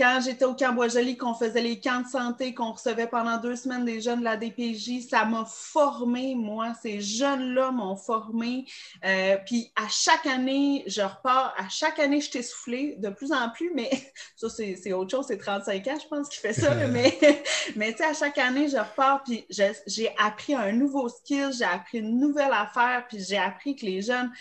[0.00, 3.54] quand j'étais au camp Bois-Joli, qu'on faisait les camps de santé, qu'on recevait pendant deux
[3.54, 6.72] semaines des jeunes de la DPJ, ça m'a formé, moi.
[6.80, 8.64] Ces jeunes-là m'ont formé.
[9.04, 11.54] Euh, puis à chaque année, je repars.
[11.58, 13.90] À chaque année, je t'ai soufflé de plus en plus, mais
[14.36, 15.26] ça, c'est autre chose.
[15.28, 16.74] C'est 35 ans, je pense, qui fait ça.
[16.74, 17.18] mais
[17.76, 21.64] mais tu sais, à chaque année, je repars, puis j'ai appris un nouveau skill, j'ai
[21.64, 24.32] appris une nouvelle affaire, puis j'ai appris que les jeunes,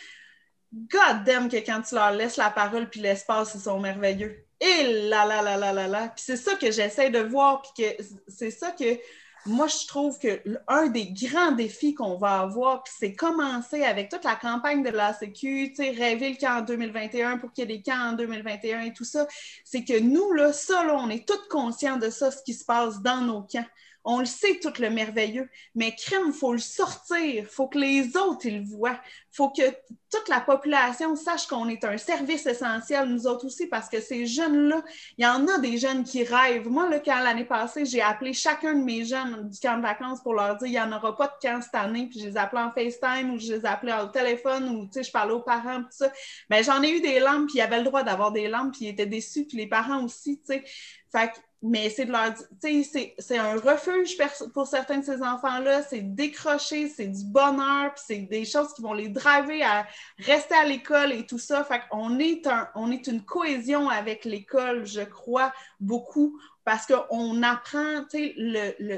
[0.73, 4.45] God damn que quand tu leur laisses la parole puis l'espace, ils sont merveilleux.
[4.61, 6.07] Et là, là, là, là, là, là.
[6.09, 8.99] Puis c'est ça que j'essaie de voir, puis que c'est ça que
[9.45, 14.25] moi, je trouve que un des grands défis qu'on va avoir, c'est commencer avec toute
[14.25, 17.81] la campagne de la Sécu, rêver le camp en 2021 pour qu'il y ait des
[17.81, 19.27] camps en 2021 et tout ça,
[19.63, 23.01] c'est que nous, là, ça, on est tous conscients de ça, ce qui se passe
[23.01, 23.65] dans nos camps.
[24.05, 27.77] On le sait, tout le merveilleux, mais crème, il faut le sortir, il faut que
[27.77, 28.99] les autres ils le voient,
[29.31, 29.61] il faut que
[30.11, 34.25] toute la population sache qu'on est un service essentiel, nous autres aussi, parce que ces
[34.25, 34.81] jeunes-là,
[35.17, 36.67] il y en a des jeunes qui rêvent.
[36.67, 40.21] Moi, là, quand l'année passée, j'ai appelé chacun de mes jeunes du camp de vacances
[40.21, 42.37] pour leur dire il n'y en aura pas de camp cette année, puis je les
[42.37, 45.89] appelais en FaceTime ou je les appelais au téléphone ou je parlais aux parents, tout
[45.91, 46.11] ça.
[46.49, 48.85] Mais j'en ai eu des lampes, puis ils avaient le droit d'avoir des lampes, puis
[48.85, 50.63] ils étaient déçus, puis les parents aussi, tu sais.
[51.11, 51.31] Fait
[51.61, 54.17] mais c'est de leur c'est un refuge
[54.53, 58.81] pour certains de ces enfants-là, c'est décrocher, c'est du bonheur, puis c'est des choses qui
[58.81, 59.85] vont les driver à
[60.19, 61.63] rester à l'école et tout ça.
[61.63, 67.43] Fait qu'on est un, on est une cohésion avec l'école, je crois, beaucoup, parce qu'on
[67.43, 68.97] apprend, tu sais, le, le,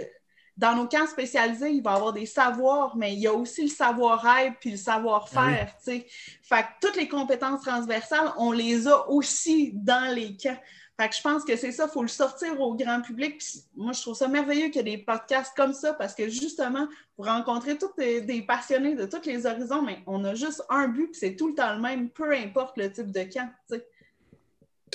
[0.55, 3.63] dans nos camps spécialisés, il va y avoir des savoirs, mais il y a aussi
[3.63, 6.07] le savoir-être puis le savoir-faire, tu sais.
[6.43, 10.59] Fait que toutes les compétences transversales, on les a aussi dans les camps
[10.99, 13.41] je pense que c'est ça, il faut le sortir au grand public.
[13.75, 16.87] moi, je trouve ça merveilleux qu'il y ait des podcasts comme ça parce que justement,
[17.17, 21.07] vous rencontrez tous des, passionnés de tous les horizons, mais on a juste un but,
[21.07, 23.49] puis c'est tout le temps le même, peu importe le type de camp.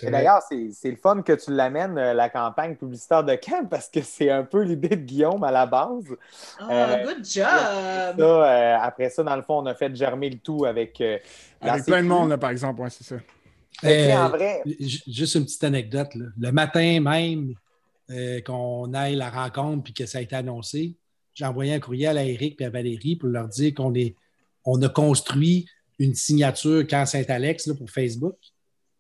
[0.03, 4.03] D'ailleurs, c'est le fun que tu l'amènes, euh, la campagne publicitaire de camp, parce que
[4.03, 6.05] c'est un peu l'idée de Guillaume à la base.
[6.61, 8.21] Oh, good job!
[8.21, 11.03] Euh, après ça, dans le fond, on a fait germer le tout avec.
[11.61, 13.17] avec plein de monde, par exemple, ouais, c'est ça.
[13.85, 14.29] Euh,
[15.07, 16.09] juste une petite anecdote.
[16.15, 17.55] Le matin même
[18.11, 20.95] euh, qu'on aille la rencontre puis que ça a été annoncé,
[21.35, 24.15] j'ai envoyé un courriel à Eric et à Valérie pour leur dire qu'on est,
[24.65, 25.67] on a construit
[25.99, 28.37] une signature Camp Saint-Alex pour Facebook.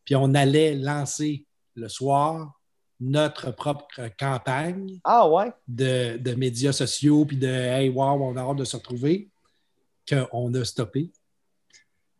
[0.04, 1.44] Puis on allait lancer
[1.74, 2.52] le soir
[3.00, 3.86] notre propre
[4.18, 5.52] campagne ah, ouais.
[5.68, 9.28] de, médias sociaux puis de Hey, wow, on a hâte de se retrouver,
[10.08, 11.10] qu'on a stoppé.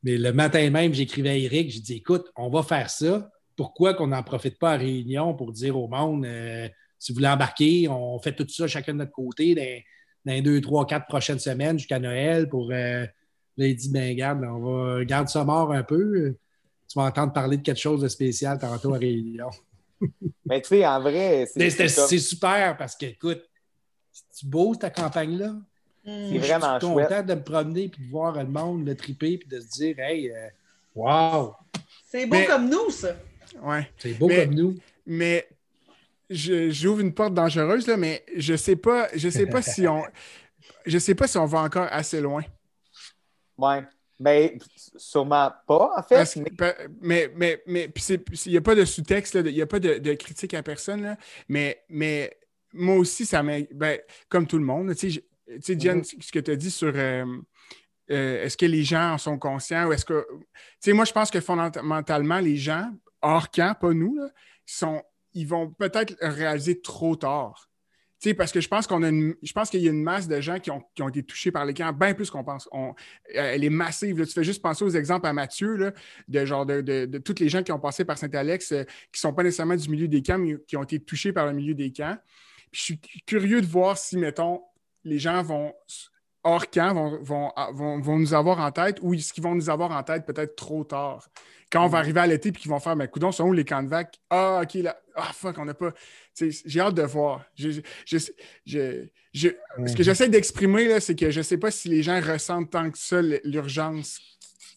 [0.07, 3.29] Mais le matin même, j'écrivais à Eric, j'ai dit écoute, on va faire ça.
[3.57, 7.27] Pourquoi qu'on n'en profite pas à réunion pour dire au monde euh, si vous voulez
[7.27, 9.57] embarquer, on fait tout ça chacun de notre côté
[10.25, 12.71] dans, les deux, trois, quatre prochaines semaines jusqu'à Noël pour.
[12.71, 13.05] Euh,
[13.57, 16.37] là, il dit ben, garde, on va garder ça mort un peu.
[16.89, 19.51] Tu vas entendre parler de quelque chose de spécial tantôt à réunion.
[20.47, 23.43] Mais tu sais, en vrai, c'est super parce que, écoute,
[24.13, 25.57] c'est beau ta campagne-là?
[26.07, 26.31] Mm.
[26.31, 29.39] C'est vraiment Je suis content de me promener et de voir le monde le triper
[29.39, 30.49] puis de se dire, hey, euh,
[30.95, 31.55] wow!
[32.09, 33.17] C'est beau comme nous, ça.
[33.61, 33.91] Ouais.
[33.99, 34.77] C'est beau comme nous.
[35.05, 35.49] Mais
[36.31, 40.03] j'ouvre une porte dangereuse, là, mais je sais pas, je sais pas si on.
[40.85, 42.43] Je sais pas si on va encore assez loin.
[43.59, 43.83] Ouais.
[44.21, 44.57] Mais
[44.97, 46.41] sûrement pas, en fait.
[47.01, 47.93] mais mais, mais,
[48.47, 51.17] il n'y a pas de sous-texte, il n'y a pas de, critique à personne, là,
[51.49, 52.37] mais, mais
[52.73, 53.61] moi aussi, ça m'a.
[53.73, 56.23] Ben, comme tout le monde, tu sais, tu sais, Jen, mm-hmm.
[56.23, 57.25] ce que tu as dit sur euh,
[58.11, 60.27] euh, est-ce que les gens en sont conscients ou est-ce que.
[60.31, 60.47] Tu
[60.81, 62.91] sais, moi, je pense que fondamentalement, les gens,
[63.23, 64.19] hors camp, pas nous,
[64.65, 65.03] sont,
[65.35, 67.71] ils vont peut-être réaliser trop tard.
[68.21, 70.27] Tu sais, parce que je pense qu'on a je pense qu'il y a une masse
[70.27, 72.67] de gens qui ont, été touchés par les camps, bien plus qu'on pense.
[72.73, 72.95] On,
[73.35, 74.25] elle est massive.
[74.25, 75.93] Tu fais juste penser aux exemples à Mathieu, là,
[76.27, 79.19] de genre de, de, tous les gens qui ont passé par Saint-Alex, euh, qui ne
[79.19, 81.75] sont pas nécessairement du milieu des camps, mais qui ont été touchés par le milieu
[81.75, 82.17] des camps.
[82.73, 84.63] Puis je suis curieux de voir si, mettons,
[85.07, 85.73] les gens vont,
[86.43, 89.93] hors camp, vont, vont, vont, nous avoir en tête ou est-ce qu'ils vont nous avoir
[89.93, 91.29] en tête peut-être trop tard?
[91.71, 93.65] Quand on va arriver à l'été et qu'ils vont faire, mais coudons, sont où les
[93.65, 94.21] camps de vac?
[94.31, 95.93] Ah, OK, là, ah, fuck, on n'a pas.
[96.39, 97.45] J'ai hâte de voir.
[97.57, 98.31] ce
[99.97, 102.99] que j'essaie d'exprimer, c'est que je ne sais pas si les gens ressentent tant que
[102.99, 104.21] ça l'urgence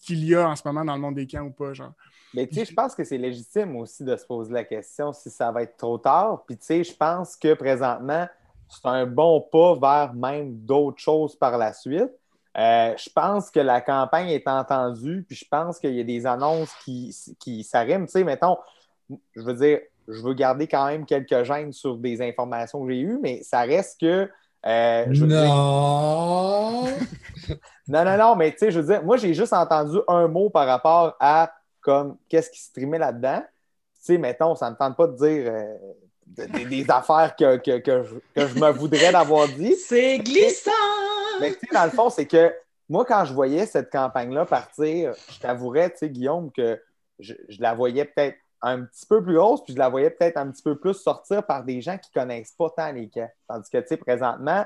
[0.06, 1.74] qu'il y a en ce moment dans le monde des camps ou pas.
[1.74, 1.94] Genre.
[2.34, 5.30] Mais tu sais, je pense que c'est légitime aussi de se poser la question si
[5.30, 6.44] ça va être trop tard.
[6.46, 8.28] Puis tu sais, je pense que présentement,
[8.70, 12.12] c'est un bon pas vers même d'autres choses par la suite.
[12.58, 16.26] Euh, je pense que la campagne est entendue, puis je pense qu'il y a des
[16.26, 18.06] annonces qui, qui s'arriment.
[18.06, 18.58] Tu sais, mettons,
[19.36, 23.00] je veux dire, je veux garder quand même quelques gènes sur des informations que j'ai
[23.00, 24.30] eues, mais ça reste que.
[24.66, 26.86] Euh, non!
[27.88, 30.50] non, non, non, mais tu sais, je veux dire, moi, j'ai juste entendu un mot
[30.50, 31.52] par rapport à
[31.82, 33.42] comme qu'est-ce qui streamait là-dedans.
[33.42, 35.52] Tu sais, mettons, ça ne me tente pas de dire.
[35.52, 35.76] Euh,
[36.30, 38.04] des, affaires que, que,
[38.36, 39.76] je, me voudrais d'avoir dit.
[39.76, 40.72] C'est glissant!
[41.40, 42.54] Mais tu sais, dans le fond, c'est que
[42.88, 46.82] moi, quand je voyais cette campagne-là partir, je t'avouerais, tu sais, Guillaume, que
[47.20, 50.52] je, la voyais peut-être un petit peu plus grosse, puis je la voyais peut-être un
[50.52, 53.30] petit peu plus sortir par des gens qui ne connaissent pas tant les cas.
[53.48, 54.66] Tandis que, tu sais, présentement,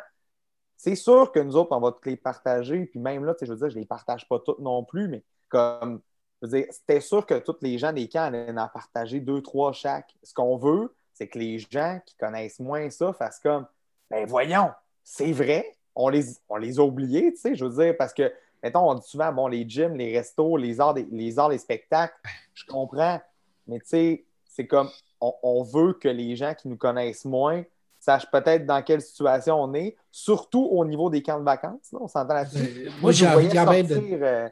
[0.77, 2.85] c'est sûr que nous autres, on va toutes les partager.
[2.85, 4.84] Puis même là, tu sais, je veux dire, je ne les partage pas toutes non
[4.84, 6.02] plus, mais comme,
[6.41, 9.41] je veux dire, c'était sûr que tous les gens des camps allaient en partager deux,
[9.41, 10.15] trois chaque.
[10.23, 13.65] Ce qu'on veut, c'est que les gens qui connaissent moins ça fassent comme
[14.10, 14.69] ben voyons,
[15.03, 18.31] c'est vrai, on les, on les a oubliés, tu sais, je veux dire, parce que,
[18.61, 22.15] mettons, on dit souvent, bon, les gyms, les restos, les arts, les arts, les spectacles,
[22.53, 23.19] je comprends,
[23.68, 27.64] mais tu sais, c'est comme, on, veut que les gens qui nous connaissent moins
[27.99, 31.94] sache peut-être dans quelle situation on est, surtout au niveau des camps de vacances.
[31.94, 32.88] On s'entend là-dessus.
[32.88, 33.95] Euh, moi, j'ai envie quand même de...
[34.22, 34.49] Euh,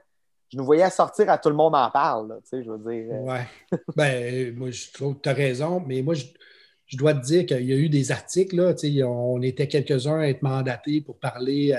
[0.49, 3.13] je nous voyais sortir à tout le monde en parle, tu sais, je veux dire.
[3.13, 3.21] Euh.
[3.23, 3.47] Ouais.
[3.95, 6.25] ben, moi, je trouve que tu as raison, mais moi, je,
[6.91, 8.75] je dois te dire qu'il y a eu des articles, là,
[9.07, 11.73] on était quelques-uns à être mandatés pour parler,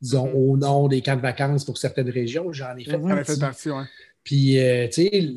[0.00, 0.34] disons, mm-hmm.
[0.34, 2.52] au nom des camps de vacances pour certaines régions.
[2.52, 3.08] J'en ai fait mm-hmm.
[3.08, 3.32] partie.
[3.32, 3.84] Fait partie ouais.
[4.22, 4.58] Puis,
[4.92, 5.28] tu sais,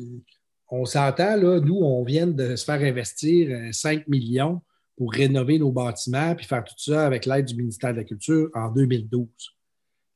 [0.68, 4.62] on s'entend, là, nous, on vient de se faire investir 5 millions
[4.96, 8.48] pour rénover nos bâtiments puis faire tout ça avec l'aide du ministère de la Culture
[8.54, 9.26] en 2012.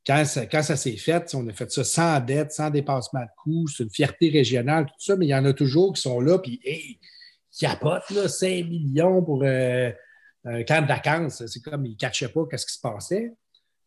[0.07, 3.85] Quand ça, s'est fait, on a fait ça sans dette, sans dépassement de coûts, c'est
[3.85, 6.61] une fierté régionale, tout ça, mais il y en a toujours qui sont là, puis
[6.63, 6.99] hey,
[7.55, 9.91] qui capotent là, 5 millions pour euh,
[10.45, 11.47] un camp de vacances.
[11.47, 13.33] C'est comme ils ne cachaient pas ce qui se passait.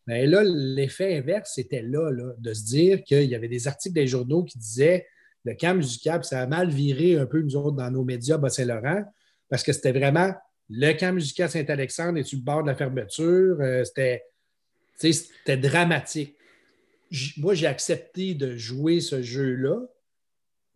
[0.06, 3.94] Mais là, l'effet inverse, c'était là, là, de se dire qu'il y avait des articles
[3.94, 5.06] des journaux qui disaient
[5.44, 9.04] le camp musical, ça a mal viré un peu, nous autres, dans nos médias Bas-Saint-Laurent,
[9.48, 10.32] parce que c'était vraiment
[10.70, 13.58] le camp musical Saint-Alexandre est sur le bord de la fermeture.
[13.60, 16.36] Euh, c'était dramatique.
[17.36, 19.80] moi, j'ai accepté de jouer ce jeu-là,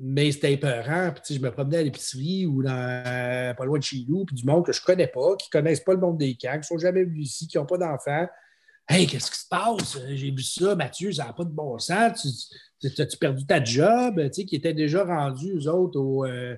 [0.04, 1.12] mais c'était épeurant.
[1.14, 4.44] Puis, je me promenais à l'épicerie ou dans, pas loin de chez nous, puis du
[4.44, 6.58] monde que je ne connais pas, qui ne connaissent pas le monde des camps, qui
[6.58, 8.26] ne sont jamais venus ici, qui n'ont pas d'enfants.
[8.88, 9.98] Hey, qu'est-ce qui se passe?
[10.08, 12.52] J'ai vu ça, Mathieu, ça n'a pas de bon sens.
[12.80, 14.28] Tu as-tu perdu ta job?
[14.30, 16.26] qui était déjà rendu, eux autres, au.
[16.26, 16.56] Euh,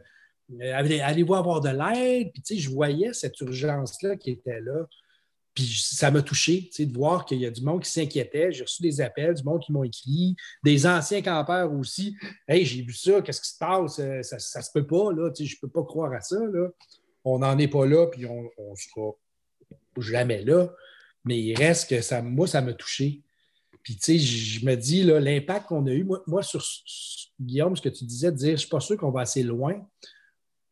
[0.61, 2.33] euh, allez-vous avoir de l'aide?
[2.33, 4.87] Puis, tu sais, je voyais cette urgence-là qui était là.
[5.55, 8.53] Puis ça m'a touché, de voir qu'il y a du monde qui s'inquiétait.
[8.53, 12.17] J'ai reçu des appels, du monde qui m'ont écrit, des anciens campeurs aussi.
[12.49, 14.01] Hey, j'ai vu ça, qu'est-ce qui se passe?
[14.01, 15.31] Euh, ça, ça se peut pas, là.
[15.39, 16.69] Je peux pas croire à ça, là.
[17.25, 19.13] On n'en est pas là, puis on, ne sera
[19.99, 20.69] jamais là.
[21.25, 23.23] Mais il reste que ça, moi, ça m'a touché.
[23.83, 26.65] Puis, tu sais, je me dis, l'impact qu'on a eu, moi, moi, sur
[27.41, 29.43] Guillaume, ce que tu disais, de dire, je ne suis pas sûr qu'on va assez
[29.43, 29.75] loin.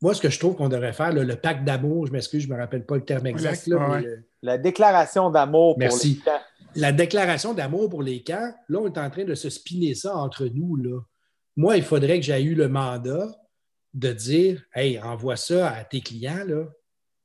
[0.03, 2.55] Moi, ce que je trouve qu'on devrait faire, le pacte d'amour, je m'excuse, je ne
[2.55, 3.71] me rappelle pas le terme exact.
[4.43, 6.41] La déclaration d'amour pour les camps.
[6.75, 10.17] La déclaration d'amour pour les camps, là, on est en train de se spinner ça
[10.17, 10.75] entre nous.
[10.77, 11.01] Là.
[11.57, 13.29] Moi, il faudrait que j'aie eu le mandat
[13.95, 16.45] de dire Hey, envoie ça à tes clients.
[16.47, 16.65] Là.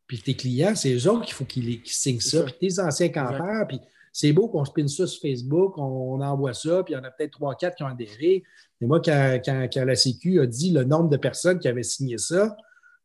[0.05, 2.43] Puis tes clients, c'est eux autres qu'il faut qu'ils signent ça.
[2.43, 3.79] Puis tes anciens campeurs, puis
[4.13, 7.11] c'est beau qu'on spinne ça sur Facebook, on, envoie ça, puis il y en a
[7.11, 8.43] peut-être trois, quatre qui ont adhéré.
[8.79, 12.17] Mais moi, quand, quand, la Sécu a dit le nombre de personnes qui avaient signé
[12.17, 12.55] ça,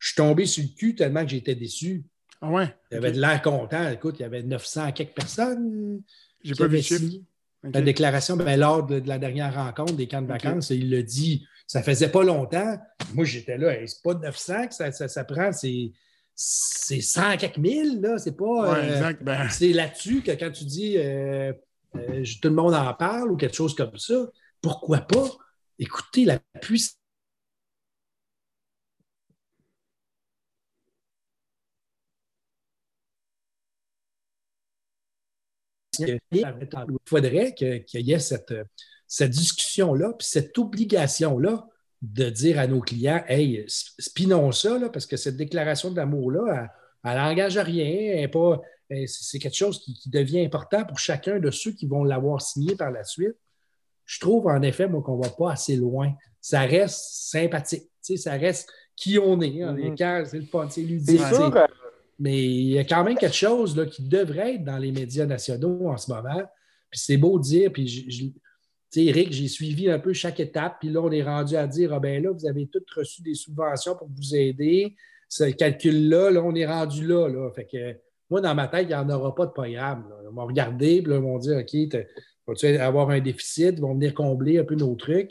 [0.03, 2.03] je suis tombé sur le cul tellement que j'étais déçu.
[2.41, 2.75] Ah ouais?
[2.91, 3.89] Il y avait de l'air content.
[3.89, 6.03] Écoute, il y avait 900 quelques personnes.
[6.43, 7.05] J'ai pas vu le chiffre.
[7.63, 11.47] La déclaration, ben, lors de, la dernière rencontre des camps de vacances, il le dit.
[11.69, 12.77] Ça faisait pas longtemps.
[13.15, 13.75] Moi, j'étais là.
[13.87, 15.93] c'est pas 900 que ça, ça, prend, c'est
[16.35, 18.19] c'est 100 quelques mille, là.
[18.19, 18.77] C'est pas.
[18.77, 19.49] Euh, ben.
[19.51, 21.53] C'est là-dessus que quand tu dis euh,
[21.95, 24.17] euh, tout le monde en parle ou quelque chose comme ça,
[24.61, 25.29] pourquoi pas?
[25.79, 26.99] Écoutez, la puissance
[35.99, 36.45] Il
[37.07, 38.55] faudrait qu'il y ait cette,
[39.07, 41.67] cette discussion-là, puis cette obligation-là
[42.01, 46.69] de dire à nos clients Hey, spinons ça, là, parce que cette déclaration d'amour-là,
[47.05, 48.27] elle n'engage à rien.
[49.07, 52.91] c'est quelque chose qui, devient important pour chacun de ceux qui vont l'avoir signé par
[52.91, 53.37] la suite.
[54.05, 56.13] Je trouve en effet, moi, qu'on ne va pas assez loin.
[56.41, 57.89] Ça reste sympathique.
[58.01, 59.63] Ça reste qui on est.
[59.63, 60.25] Hein, mm-hmm.
[60.25, 61.21] C'est le fun, c'est ludique.
[62.19, 65.27] Mais il y a quand même quelque chose là, qui devrait être dans les médias
[65.27, 66.43] nationaux en ce moment.
[66.91, 68.27] Puis c'est beau de dire, puis je,
[68.91, 71.93] sais, Eric, j'ai suivi un peu chaque étape, puis là, on est rendu à dire,
[71.95, 74.95] ah ben là, vous avez tous reçu des subventions pour vous aider.
[75.29, 77.51] Ce calcul-là, là, on est rendu là, là.
[77.53, 77.97] Fait que
[78.29, 80.07] moi, dans ma tête, il n'y en aura pas de programme.
[80.23, 82.05] Ils vont regarder, puis là, ils vont dire, OK,
[82.47, 83.75] vas-tu avoir un déficit?
[83.77, 85.31] Ils vont venir combler un peu nos trucs.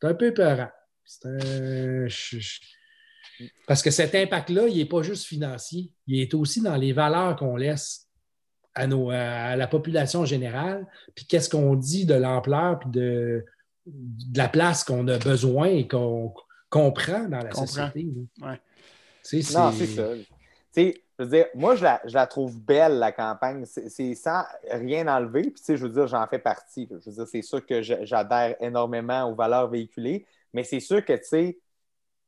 [0.00, 0.70] C'est un peu peurant.
[1.04, 2.06] C'est un...
[3.66, 7.36] Parce que cet impact-là, il n'est pas juste financier, il est aussi dans les valeurs
[7.36, 8.08] qu'on laisse
[8.74, 13.44] à, nos, à la population générale, puis qu'est-ce qu'on dit de l'ampleur, puis de,
[13.86, 16.32] de, la place qu'on a besoin et qu'on
[16.68, 18.06] comprend dans la société.
[18.40, 18.60] Ouais.
[19.52, 20.14] Non, c'est ça.
[20.74, 23.64] je veux dire, moi, je la, je la trouve belle, la campagne.
[23.66, 25.50] C'est sans rien enlever.
[25.50, 26.88] Puis, je veux dire, j'en fais partie.
[26.90, 31.12] Je veux dire, c'est sûr que j'adhère énormément aux valeurs véhiculées, mais c'est sûr que,
[31.14, 31.58] tu sais,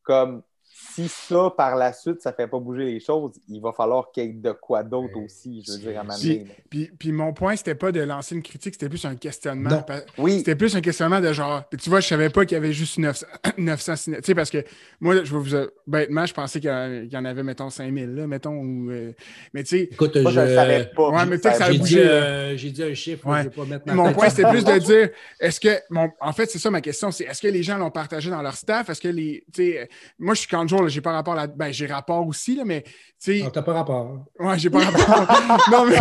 [0.02, 0.42] comme
[0.74, 4.10] si ça, par la suite, ça ne fait pas bouger les choses, il va falloir
[4.10, 6.46] qu'il y ait de quoi d'autre euh, aussi, je veux dire, à m'amener.
[6.68, 9.84] Puis, puis, mon point, c'était pas de lancer une critique, c'était plus un questionnement.
[10.18, 10.38] Oui.
[10.38, 12.98] C'était plus un questionnement de genre, tu vois, je savais pas qu'il y avait juste
[12.98, 13.26] 900,
[13.58, 14.64] 900 Tu sais, parce que
[15.00, 15.70] moi, je vais vous.
[15.86, 18.62] Bêtement, je pensais qu'il y en avait, mettons, 5000, là, mettons.
[18.90, 19.12] Euh,
[19.52, 19.88] mais tu sais.
[19.90, 21.08] Écoute, moi, je ne savais pas.
[21.10, 23.38] Ouais, mais ça J'ai dit, euh, dit, un chiffre, ouais.
[23.38, 25.80] je vais pas mettre ma Mon point, c'était plus de dire, est-ce que.
[25.90, 28.42] Mon, en fait, c'est ça ma question, c'est est-ce que les gens l'ont partagé dans
[28.42, 28.88] leur staff?
[28.88, 29.44] Est-ce que les.
[29.52, 29.88] Tu sais,
[30.18, 31.46] moi, je suis quand 40 jours, j'ai pas rapport là.
[31.46, 32.84] Ben, j'ai rapport aussi, là, mais.
[33.20, 34.26] Tu t'as pas rapport.
[34.38, 35.68] Ouais, j'ai pas rapport.
[35.70, 35.98] non, mais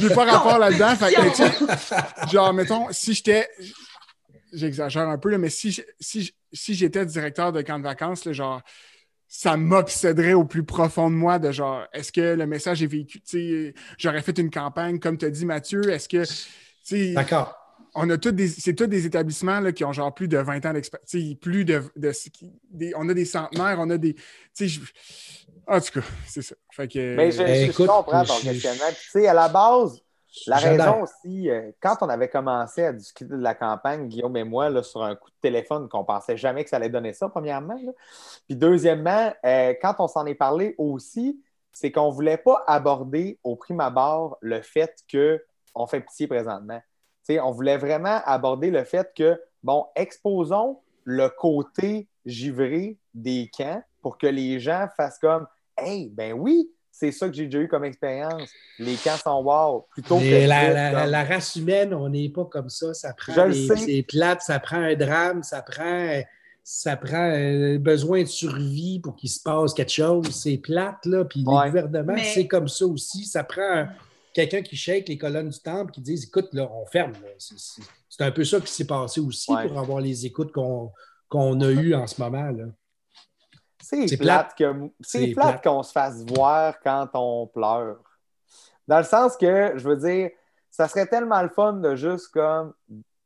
[0.00, 0.94] j'ai pas rapport là-dedans.
[2.30, 3.48] genre, mettons, si j'étais.
[4.52, 8.62] J'exagère un peu, là, mais si, si, si j'étais directeur de camp de vacances, genre,
[9.26, 13.20] ça m'obséderait au plus profond de moi de genre, est-ce que le message est vécu?
[13.98, 17.14] J'aurais fait une campagne, comme tu as dit, Mathieu, est-ce que.
[17.14, 17.63] D'accord
[17.94, 20.66] on a tous des, c'est tous des établissements là, qui ont genre plus de 20
[20.66, 21.38] ans d'expérience.
[21.40, 21.82] Plus de,
[22.96, 24.16] on a des centenaires, on a des.
[25.66, 26.54] En tout cas, c'est ça.
[26.72, 28.90] Fait que, Mais je, ben, comprends ton questionnement.
[28.90, 30.02] Tu sais, à la base,
[30.46, 34.44] la raison aussi, euh, quand on avait commencé à discuter de la campagne, Guillaume et
[34.44, 37.28] moi, là, sur un coup de téléphone, qu'on pensait jamais que ça allait donner ça,
[37.28, 37.78] premièrement.
[38.46, 41.40] Puis deuxièmement, euh, quand on s'en est parlé aussi,
[41.72, 46.80] c'est qu'on ne voulait pas aborder au prime abord le fait qu'on fait pitié présentement
[47.30, 54.18] on voulait vraiment aborder le fait que, bon, exposons le côté givré des camps pour
[54.18, 55.46] que les gens fassent comme
[55.76, 58.48] Hey, ben oui, c'est ça que j'ai déjà eu comme expérience.
[58.78, 59.86] Les camps sont wow.
[59.90, 62.94] Plutôt que la, race humaine, on n'est pas comme ça.
[62.94, 66.22] Ça prend des, plates, ça prend un drame, ça prend,
[66.62, 70.30] ça prend un besoin de survie pour qu'il se passe quelque chose.
[70.30, 71.24] C'est plate, là.
[71.24, 73.24] Puis les gouvernements, c'est comme ça aussi.
[73.24, 73.88] Ça prend
[74.34, 77.12] quelqu'un qui shake les colonnes du temple, qui dit Écoute, là, on ferme.
[77.38, 81.94] C'est un peu ça qui s'est passé aussi pour avoir les écoutes qu'on a eues
[81.94, 82.52] en ce moment.
[83.80, 88.02] C'est plate qu'on se fasse voir quand on pleure.
[88.86, 90.30] Dans le sens que, je veux dire,
[90.70, 92.74] ça serait tellement le fun de juste comme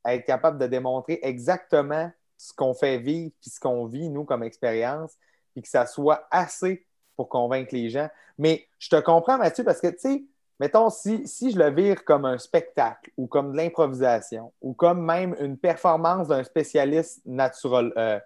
[0.04, 4.44] être capable de démontrer exactement ce qu'on fait vivre puis ce qu'on vit, nous, comme
[4.44, 5.12] expérience,
[5.52, 6.86] puis que ça soit assez
[7.16, 8.08] pour convaincre les gens.
[8.36, 10.24] Mais je te comprends, Mathieu, parce que, tu sais,
[10.60, 15.04] mettons, si, si je le vire comme un spectacle ou comme de l'improvisation ou comme
[15.04, 18.18] même une performance d'un spécialiste naturel, euh,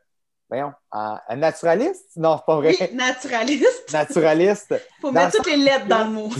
[0.49, 2.17] voyons, un, naturaliste?
[2.17, 2.77] Non, c'est pas vrai.
[2.81, 3.89] Oui, naturaliste.
[3.93, 4.75] Naturaliste.
[5.01, 6.29] faut mettre toutes les lettres dans le mot.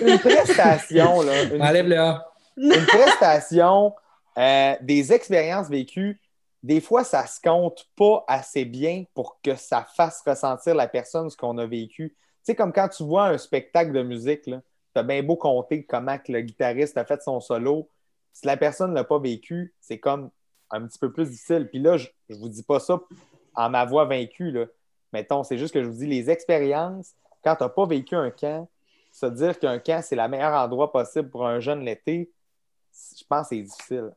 [0.00, 1.42] une prestation, là.
[1.44, 2.14] Une, Enlève le
[2.56, 3.94] Une prestation,
[4.38, 6.20] euh, des expériences vécues,
[6.62, 11.28] des fois, ça se compte pas assez bien pour que ça fasse ressentir la personne
[11.28, 14.52] ce qu'on a vécu sais, comme quand tu vois un spectacle de musique, tu
[14.94, 17.88] as bien beau compter comment que le guitariste a fait son solo.
[18.32, 20.30] Si la personne ne l'a pas vécu, c'est comme
[20.70, 21.68] un petit peu plus difficile.
[21.68, 23.00] Puis là, je ne vous dis pas ça
[23.54, 24.50] en ma voix vaincue.
[24.50, 24.66] Là.
[25.12, 27.12] Mettons, c'est juste que je vous dis les expériences,
[27.44, 28.68] quand tu n'as pas vécu un camp,
[29.12, 32.30] se dire qu'un camp, c'est le meilleur endroit possible pour un jeune l'été,
[33.18, 34.10] je pense que c'est difficile.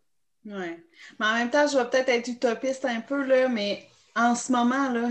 [0.45, 0.84] Oui.
[1.19, 3.84] Mais en même temps, je vais peut-être être utopiste un peu, là, mais
[4.15, 5.10] en ce moment, là,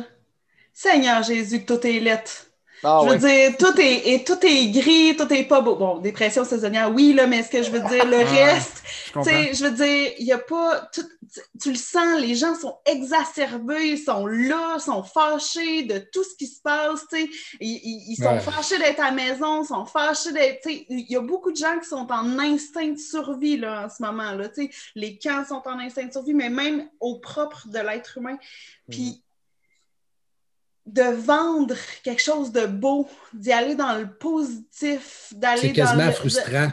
[0.72, 2.46] Seigneur Jésus, que tout est lettre.
[2.84, 5.76] Ah je veux dire, tout est, et tout est gris, tout est pas beau.
[5.76, 8.82] Bon, dépression saisonnière, oui, là, mais ce que je veux dire, le ah, reste,
[9.14, 10.90] tu sais, je veux dire, il n'y a pas.
[11.60, 16.36] tu le sens, les gens sont exacerbés, ils sont là, sont fâchés de tout ce
[16.36, 17.30] qui se passe, tu sais.
[17.60, 20.60] Ils, sont fâchés d'être à la maison, sont fâchés d'être.
[20.62, 23.86] Tu sais, il y a beaucoup de gens qui sont en instinct de survie, là,
[23.86, 24.48] en ce moment, là.
[24.48, 28.18] Tu sais, les camps sont en instinct de survie, mais même au propre de l'être
[28.18, 28.36] humain.
[28.90, 29.24] Puis, mm
[30.86, 36.70] de vendre quelque chose de beau, d'y aller dans le positif, d'aller C'est quasiment frustrant.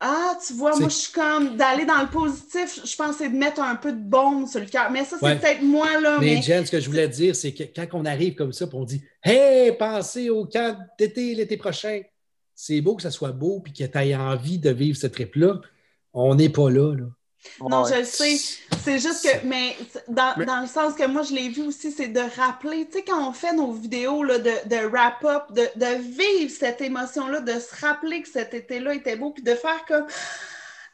[0.00, 3.36] Ah, tu vois, moi, je suis comme d'aller dans le positif, je pense c'est de
[3.36, 4.90] mettre un peu de bombe sur le cœur.
[4.90, 6.18] Mais ça, c'est peut-être moi, là.
[6.20, 8.66] Mais, mais, Jen, ce que je voulais dire, c'est que quand on arrive comme ça,
[8.66, 12.02] puis on dit Hey, pensez au camp d'été l'été prochain,
[12.54, 15.60] c'est beau que ça soit beau, puis que tu aies envie de vivre ce trip-là.
[16.12, 17.06] On n'est pas là, là.
[17.60, 18.36] Non, je le sais.
[18.82, 19.76] C'est juste que, mais
[20.08, 23.28] dans, le sens que moi, je l'ai vu aussi, c'est de rappeler, tu sais, quand
[23.28, 28.22] on fait nos vidéos là, de, de wrap-up, de, vivre cette émotion-là, de se rappeler
[28.22, 30.06] que cet été-là était beau, puis de faire comme.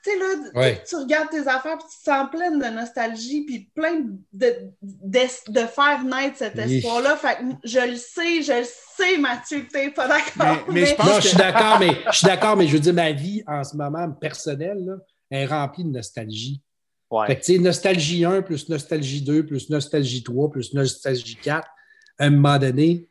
[0.03, 3.71] Tu sais, là, tu, regardes tes affaires, puis tu te sens pleine de nostalgie, puis
[3.75, 4.01] plein
[4.33, 7.17] de, de, faire naître cet espoir-là.
[7.17, 10.65] Fait que je le sais, je le sais, Mathieu, que t'es pas d'accord.
[10.69, 13.13] Mais, je pense je suis d'accord, mais je suis d'accord, mais je veux dire, ma
[13.13, 14.95] vie en ce moment personnelle, là,
[15.31, 16.63] est remplie de nostalgie.
[17.27, 21.67] Fait que, tu sais, nostalgie 1 plus nostalgie 2 plus nostalgie 3 plus nostalgie 4,
[22.19, 23.09] à un moment donné,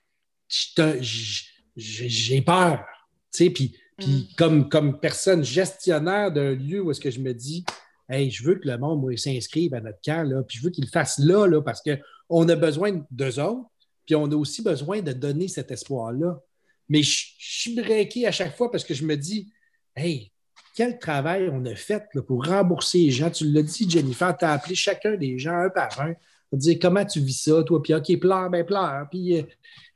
[1.76, 2.86] j'ai peur.
[3.34, 4.36] Tu sais, puis mm.
[4.38, 7.66] comme, comme personne gestionnaire d'un lieu où est-ce que je me dis,
[8.10, 10.86] hey, je veux que le monde s'inscrive à notre camp, là, puis je veux qu'il
[10.86, 13.70] le fasse là, là, parce qu'on a besoin d'eux autres,
[14.06, 16.40] puis on a aussi besoin de donner cet espoir-là.
[16.88, 19.52] Mais je, je suis breaké à chaque fois parce que je me dis,
[19.96, 20.32] hey,
[20.80, 23.30] quel travail on a fait pour rembourser les gens.
[23.30, 26.14] Tu l'as dit, Jennifer, tu as appelé chacun des gens un par un.
[26.54, 29.06] Tu dire comment tu vis ça, toi, puis OK, pleure, ben pleure.
[29.12, 29.44] Puis euh,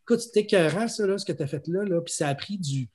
[0.01, 2.35] écoute, c'était écœurant, ça, là, ce que tu as fait là, là, puis ça a
[2.35, 2.89] pris du.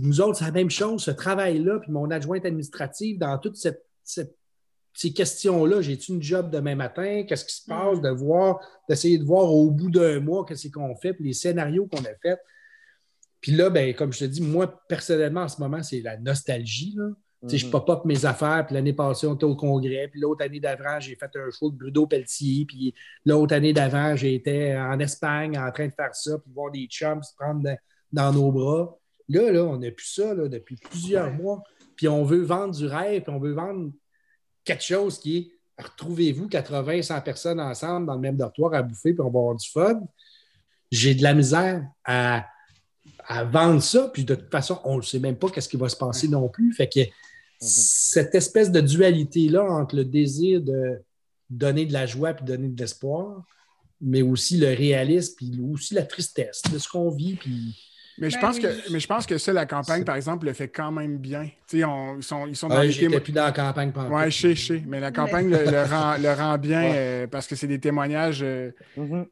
[0.00, 3.84] nous autres, c'est la même chose, ce travail-là, puis mon adjointe administrative dans toute cette,
[4.04, 7.24] ces questions-là, j'ai-tu une job demain matin?
[7.26, 7.98] Qu'est-ce qui se passe?
[7.98, 8.02] Mm.
[8.02, 11.88] De voir, d'essayer de voir au bout d'un mois qu'est-ce qu'on fait, puis les scénarios
[11.88, 12.38] qu'on a faits.
[13.42, 16.94] Puis là, ben, comme je te dis, moi, personnellement, en ce moment, c'est la nostalgie.
[16.96, 17.08] Là.
[17.42, 17.72] Tu sais, Je Mhm.
[17.72, 21.16] pop-up mes affaires, puis l'année passée, on était au congrès, puis l'autre année d'avant, j'ai
[21.16, 22.94] fait un show de Bruno Pelletier, puis
[23.26, 27.22] l'autre année d'avant, j'étais en Espagne en train de faire ça, puis voir des chums
[27.22, 27.76] se prendre dans,
[28.12, 28.96] dans nos bras.
[29.28, 31.62] Là, là, on n'a plus ça là, depuis plusieurs mois.
[31.96, 33.90] Puis on veut vendre du rêve, puis on veut vendre
[34.64, 35.52] quelque chose qui est
[35.82, 39.56] retrouvez-vous 80, 100 personnes ensemble dans le même dortoir à bouffer, puis on va avoir
[39.56, 40.00] du fun.
[40.92, 42.46] J'ai de la misère à,
[43.26, 45.88] à vendre ça, puis de toute façon, on ne sait même pas qu'est-ce qui va
[45.88, 46.72] se passer non plus.
[46.74, 47.00] Fait que
[47.60, 51.00] cette espèce de dualité-là entre le désir de
[51.48, 53.44] donner de la joie puis donner de l'espoir,
[54.00, 57.76] mais aussi le réalisme, puis aussi la tristesse de ce qu'on vit, puis
[58.18, 58.62] Mais je, Ben pense oui.
[58.62, 61.44] que, mais je pense que ça, la campagne, par exemple, le fait quand même bien.
[61.66, 63.90] Tu sais, on- ils sont, ils sont dans Ouais, les témo- plus dans la campagne
[64.10, 64.82] Ouais, je sais, je sais.
[64.86, 66.92] Mais la campagne le, le rend, le rend bien Ouais.
[66.94, 68.42] euh, parce que c'est des témoignages.
[68.42, 69.26] euh, Mhm.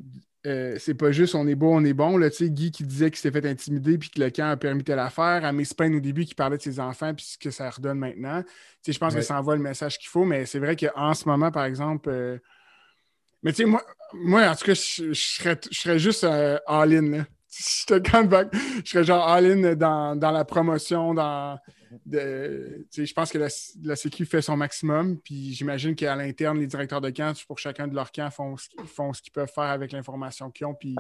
[0.47, 2.17] Euh, c'est pas juste on est beau, on est bon.
[2.17, 4.57] Là, tu sais, Guy qui disait qu'il s'était fait intimider puis que le camp a
[4.57, 5.45] permis telle affaire.
[5.45, 8.43] À Spain au début qui parlait de ses enfants puis ce que ça redonne maintenant.
[8.43, 8.49] Tu
[8.83, 9.21] sais, je pense Ouais.
[9.21, 12.09] que ça envoie le message qu'il faut, mais c'est vrai qu'en ce moment, par exemple.
[12.09, 12.39] euh,
[13.43, 13.83] Mais tu sais, moi,
[14.15, 17.25] moi, en tout cas, je, je serais, je serais juste euh, all-in.
[17.51, 21.59] Je serais genre all-in dans, dans la promotion, dans.
[22.07, 23.49] de- je pense que la,
[23.83, 27.89] la Sécu fait son maximum, puis j'imagine qu'à l'interne, les directeurs de camp, pour chacun
[27.89, 30.75] de leurs camps, font, ce font ce qu'ils peuvent faire avec l'information qu'ils ont.
[30.75, 30.95] Puis...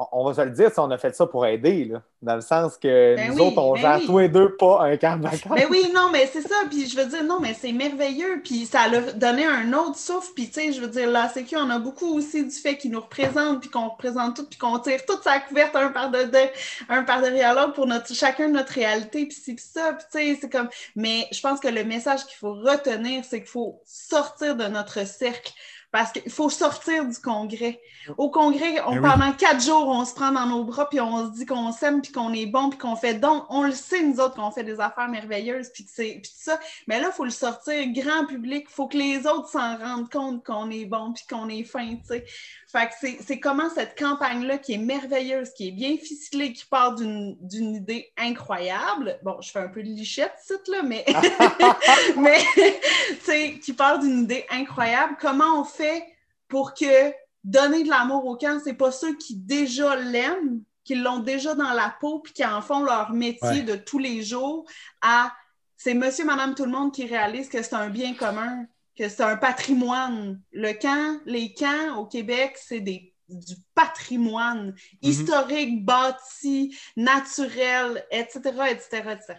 [0.00, 2.40] On, on va se le dire, on a fait ça pour aider, là, dans le
[2.40, 4.06] sens que Ben nous oui, autres, on ben gère oui.
[4.06, 5.52] tous les deux pas un camp de vacances.
[5.54, 6.54] Mais oui, non, mais c'est ça.
[6.70, 8.40] Puis je veux dire, non, mais c'est merveilleux.
[8.44, 10.30] Puis ça a donné un autre souffle.
[10.34, 12.90] Puis tu sais, je veux dire, la Sécu, on a beaucoup aussi du fait qu'ils
[12.92, 16.22] nous représentent, puis qu'on représente tout, puis qu'on tire toute sa couverte un par, de,
[16.24, 16.50] de-
[16.88, 19.26] un par derrière l'autre pour notre, chacun de notre réalité.
[19.26, 19.94] Puis c'est ça.
[19.94, 20.68] Puis tu sais, c'est comme.
[20.96, 25.04] Mais je pense que le message qu'il faut retenir, c'est qu'il faut sortir de notre
[25.06, 25.52] cercle.
[25.90, 27.80] Parce qu'il faut sortir du congrès.
[28.18, 29.10] Au congrès, on, Ben oui.
[29.10, 32.02] pendant quatre jours, on se prend dans nos bras, puis on se dit qu'on s'aime,
[32.02, 33.44] puis qu'on est bon, puis qu'on fait donc.
[33.48, 36.60] On le sait, nous autres, qu'on fait des affaires merveilleuses, puis puis ça.
[36.86, 38.66] Mais là, il faut le sortir grand public.
[38.68, 41.96] Il faut que les autres s'en rendent compte qu'on est bon, puis qu'on est fin,
[41.96, 42.26] tu sais.
[42.70, 46.94] Fait que c'est- comment cette campagne-là, qui est merveilleuse, qui est bien ficelée, qui part
[46.94, 47.36] d'une
[47.74, 49.18] idée incroyable.
[49.22, 51.02] Bon, je fais un peu de lichette, site, là, mais,
[52.18, 55.16] mais tu sais, qui part d'une idée incroyable.
[55.18, 56.04] Comment on fait
[56.46, 57.12] pour que
[57.42, 61.72] donner de l'amour au camp, c'est pas ceux qui déjà l'aiment, qui l'ont déjà dans
[61.72, 63.62] la peau, puis qui en font leur métier Ouais.
[63.62, 64.66] de tous les jours,
[65.00, 65.32] à
[65.76, 68.66] c'est monsieur, madame, tout le monde qui réalise que c'est un bien commun,
[68.98, 70.40] que c'est un patrimoine.
[70.52, 79.02] Le camp, les camps au Québec, c'est des du patrimoine historique, bâti, naturel, etc., etc.,
[79.12, 79.34] etc.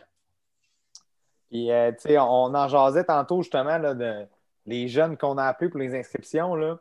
[1.49, 4.27] Puis, euh, tu sais, on en jasait tantôt justement là, de
[4.67, 6.53] les jeunes qu'on a appelés pour les inscriptions.
[6.55, 6.77] Là.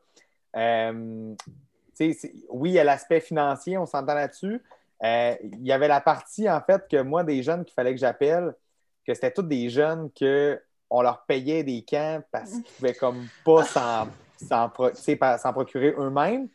[0.57, 1.47] Euh, tu
[1.95, 4.63] sais, c'est- oui, il y a l'aspect financier, on s'entend là-dessus.
[5.03, 8.01] Euh, il y avait la partie, en fait, que moi, des jeunes qu'il fallait que
[8.01, 8.55] j'appelle,
[9.07, 10.61] que c'était tous des jeunes que
[10.91, 14.91] on leur payait des camps parce qu'ils pouvaient comme pas s'en, s'en pro-
[15.53, 16.49] procurer eux-mêmes.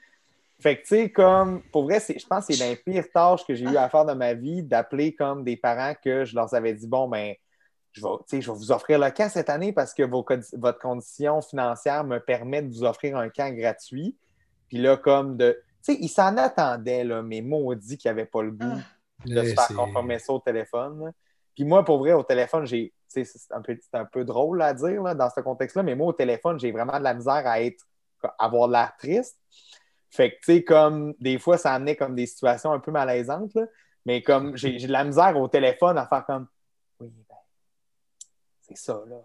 [0.59, 3.45] Fait que, tu sais, comme, pour vrai, c'est- je pense que c'est l'un pire tâche
[3.45, 6.53] que j'ai eu à faire dans ma vie, d'appeler comme des parents que je leur
[6.53, 7.33] avais dit, bon, ben,
[7.91, 11.41] je vais, je vais vous offrir le camp cette année parce que vos votre condition
[11.41, 14.15] financière me permet de vous offrir un camp gratuit.
[14.69, 15.61] Puis là, comme de.
[15.85, 19.27] Tu sais, ils s'en attendaient, là, mais maudits qu'ils n'avaient pas le goût Ah.
[19.27, 21.11] de se faire conformer ça au téléphone.
[21.53, 22.93] Puis moi, pour vrai, au téléphone, j'ai.
[23.13, 26.13] C'est un, peu- un peu drôle à dire là, dans ce contexte-là, mais moi, au
[26.13, 27.85] téléphone, j'ai vraiment de la misère à être
[28.23, 29.37] à avoir de l'air triste.
[30.09, 33.53] Fait que, tu sais, comme des fois, ça amenait comme des situations un peu malaisantes,
[33.55, 33.63] là.
[34.05, 36.47] mais comme j'ai de la misère au téléphone à faire comme
[36.99, 37.35] Oui, ben,
[38.61, 39.17] c'est ça, là.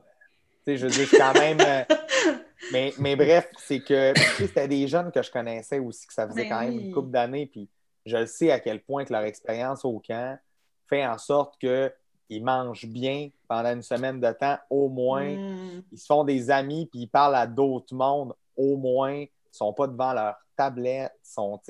[0.66, 1.60] Tu sais, je veux dire, c'est quand même.
[1.60, 1.84] euh,
[2.72, 6.44] mais, mais bref, c'est que c'était des jeunes que je connaissais aussi, que ça faisait
[6.44, 6.86] Ben quand même oui.
[6.88, 7.68] une couple d'années, puis
[8.04, 10.38] je le sais à quel point que leur expérience au camp
[10.88, 11.60] fait en sorte
[12.28, 15.28] qu'ils mangent bien pendant une semaine de temps au moins.
[15.34, 15.82] Mm.
[15.92, 19.14] Ils se font des amis, puis ils parlent à d'autres mondes au moins.
[19.20, 21.12] Ils sont pas devant leur tablette.
[21.22, 21.60] Sont,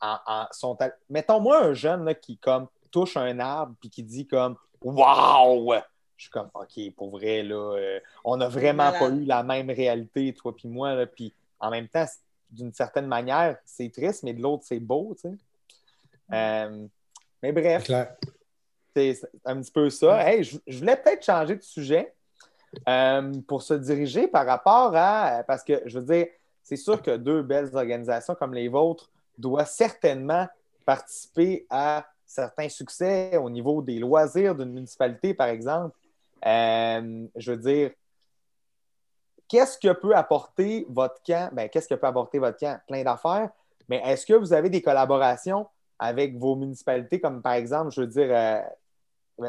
[0.00, 4.02] en, en- sont à- Mettons-moi un jeune là, qui comme touche un arbre puis qui
[4.02, 5.74] dit comme Waouh!
[6.16, 9.70] Je suis comme OK, pour vrai, là, euh, on n'a vraiment pas eu la même
[9.70, 10.94] réalité, toi puis moi.
[10.94, 12.04] Là, puis en même temps,
[12.50, 15.34] d'une certaine manière, c'est triste, mais de l'autre, c'est beau, tu sais.
[16.32, 16.86] Euh,
[17.42, 18.16] mais bref, C'est clair.
[18.94, 20.28] C'est un petit peu ça.
[20.28, 22.14] Hey, je, je voulais peut-être changer de sujet
[22.88, 25.42] euh, pour se diriger par rapport à.
[25.46, 26.26] Parce que, je veux dire,
[26.62, 30.46] c'est sûr que deux belles organisations comme les vôtres doivent certainement
[30.84, 35.96] participer à certains succès au niveau des loisirs d'une municipalité, par exemple.
[36.46, 37.90] Euh, je veux dire,
[39.48, 41.50] qu'est-ce que peut apporter votre camp?
[41.52, 42.80] Ben, qu'est-ce que peut apporter votre camp?
[42.86, 43.50] Plein d'affaires.
[43.88, 45.66] Mais est-ce que vous avez des collaborations
[45.98, 48.60] avec vos municipalités, comme par exemple, je veux dire, euh,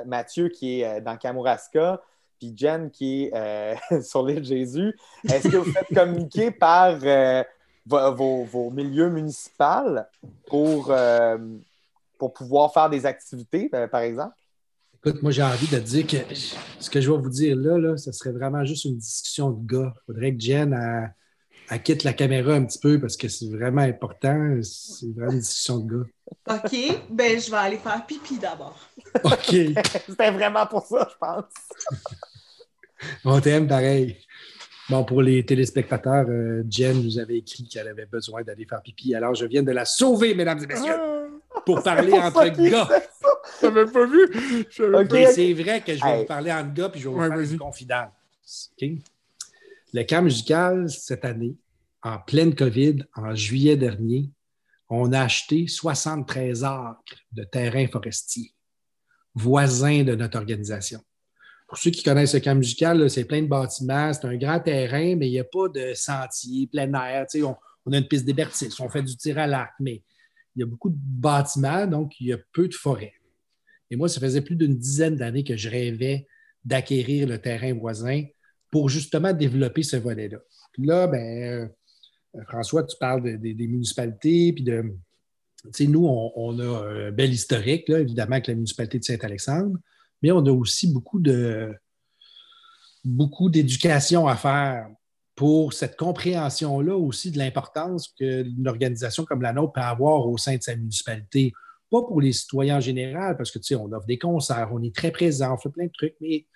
[0.05, 2.01] Mathieu qui est euh, dans Kamouraska,
[2.39, 4.97] puis Jen qui est euh, sur l'île Jésus.
[5.25, 6.97] Est-ce que vous faites communiquer par
[7.85, 9.99] vos, milieux municipaux
[10.47, 10.93] pour,
[12.17, 14.35] pour pouvoir faire des activités, par exemple?
[15.05, 16.17] Écoute, moi, j'ai envie de dire que
[16.79, 19.67] ce que je vais vous dire là, là ce serait vraiment juste une discussion de
[19.67, 19.93] gars.
[19.95, 20.73] Il faudrait que Jen
[21.69, 24.59] elle, quitte la caméra un petit peu parce que c'est vraiment important.
[24.61, 26.09] C'est vraiment une discussion de gars.
[26.55, 28.79] OK, ben je vais aller faire pipi d'abord.
[29.23, 29.55] OK.
[30.07, 31.45] C'était vraiment pour ça, je pense.
[33.25, 34.17] On t'aime pareil.
[34.89, 39.15] Bon, pour les téléspectateurs, euh, Jen nous avait écrit qu'elle avait besoin d'aller faire pipi.
[39.15, 41.61] Alors, je viens de la sauver, mesdames et messieurs, ah!
[41.65, 42.89] pour parler entre gars.
[43.61, 44.67] Je n'avais pas vu.
[44.71, 47.57] C'est vrai que je vais vous parler entre gars puis je vais vous faire une
[47.57, 48.09] confidence.
[49.95, 51.55] Le camp musical, cette année,
[52.01, 54.31] en pleine COVID, en juillet dernier,
[54.89, 56.97] on a acheté 73 acres
[57.31, 58.55] de terrain forestier,
[59.35, 60.99] voisins de notre organisation.
[61.67, 65.15] Pour ceux qui connaissent le camp musical, c'est plein de bâtiments, c'est un grand terrain,
[65.15, 67.27] mais il n'y a pas de sentier, plein air.
[67.35, 67.55] On,
[67.85, 70.03] on, a une piste d'hébertis, on fait du tir à l'arc, mais
[70.55, 73.13] il y a beaucoup de bâtiments, donc il y a peu de forêts.
[73.91, 76.25] Et moi, ça faisait plus d'une dizaine d'années que je rêvais
[76.65, 78.23] d'acquérir le terrain voisin
[78.73, 80.39] pour justement développer ce volet-là.
[80.79, 81.69] Là, ben,
[82.35, 84.83] euh, François, tu parles des municipalités, puis de.
[85.79, 89.77] Nous, on, a un bel historique, évidemment, avec la municipalité de Saint-Alexandre
[90.23, 91.75] mais on a aussi beaucoup de
[93.03, 94.87] beaucoup d'éducation à faire
[95.35, 100.55] pour cette compréhension-là aussi de l'importance qu'une organisation comme la nôtre peut avoir au sein
[100.55, 101.51] de sa municipalité.
[101.91, 104.81] Pas pour les citoyens en général, parce que, tu sais, on offre des concerts, on
[104.81, 106.47] est très présent, on fait plein de trucs, mais,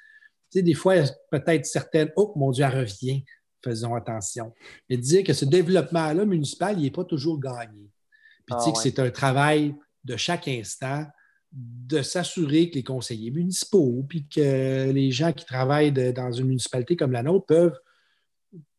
[0.52, 0.96] sais, des fois,
[1.32, 3.24] peut-être certaines, oh, mon Dieu, elle revient,
[3.64, 4.54] faisons attention.
[4.90, 7.90] Mais dire que ce développement-là municipal, il n'est pas toujours gagné.
[8.46, 11.06] Puis, tu sais, ah que c'est un travail de chaque instant
[11.52, 16.96] de s'assurer que les conseillers municipaux, puis que les gens qui travaillent dans une municipalité
[16.96, 17.80] comme la nôtre peuvent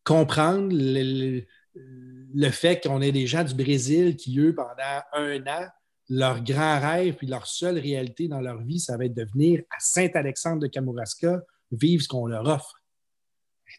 [0.05, 5.67] comprendre le, fait qu'on ait des gens du Brésil qui, eux, pendant un an,
[6.09, 9.63] leur grand rêve puis leur seule réalité dans leur vie, ça va être de venir
[9.71, 11.43] à Saint-Alexandre de Kamouraska
[11.73, 12.75] vivre ce qu'on leur offre.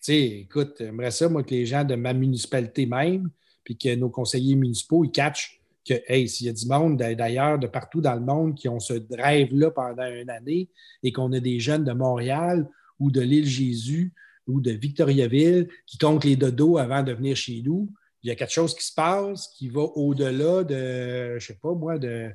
[0.04, 3.30] Tu écoute, j'aimerais ça, moi, que les gens de ma municipalité même,
[3.64, 7.58] puis que nos conseillers municipaux, ils catchent que, hey, s'il y a du monde d'ailleurs,
[7.58, 10.70] de partout dans le monde qui ont ce rêve-là pendant une année
[11.04, 14.14] et qu'on a des jeunes de Montréal ou de l'île Jésus
[14.48, 17.92] ou de Victoriaville qui comptent les dodos avant de venir chez nous,
[18.24, 21.74] il y a quelque chose qui se passe qui va au-delà de, je sais pas
[21.74, 22.30] moi, de,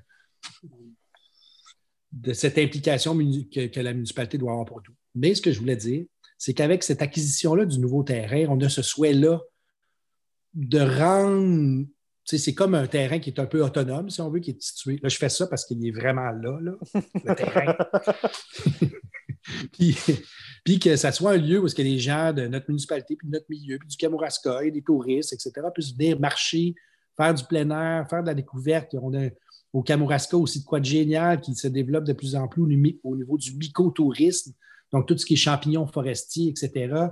[2.12, 4.94] de cette implication que, que, la municipalité doit avoir pour tout.
[5.15, 6.07] Mais ce que je voulais dire,
[6.39, 9.41] c'est qu'avec cette acquisition-là du nouveau terrain, on a ce souhait-là
[10.55, 11.86] de rendre
[12.24, 14.99] c'est comme un terrain qui est un peu autonome, si on veut, qui est situé.
[15.03, 17.77] Là, je fais ça parce qu'il est vraiment là, le terrain.
[20.65, 23.32] puis, que ça soit un lieu où que les gens de notre municipalité, puis de
[23.32, 26.74] notre milieu, puis du Kamouraska et des touristes, etc., puissent venir marcher,
[27.16, 28.95] faire du plein air, faire de la découverte.
[28.95, 29.28] On a
[29.73, 32.62] au Kamouraska aussi de quoi de génial qui se développe de plus en plus
[33.03, 34.53] au niveau du mycotourisme.
[34.95, 37.09] Donc, tout ce qui est champignons forestiers, etc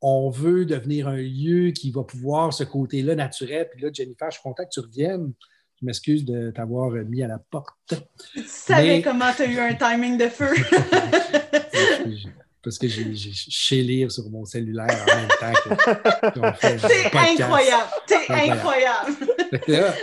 [0.00, 3.68] on veut devenir un lieu qui va pouvoir ce côté-là naturel.
[3.70, 5.32] Puis là, Jennifer, je suis content que tu reviennes.
[5.80, 7.94] Je m'excuse de t'avoir mis à la porte.
[8.32, 10.50] Tu savais comment tu as eu un timing de feu.
[12.68, 17.90] parce que j'ai chez lire sur mon cellulaire en même temps qu'on fait C'est incroyable!
[18.06, 19.12] C'est incroyable!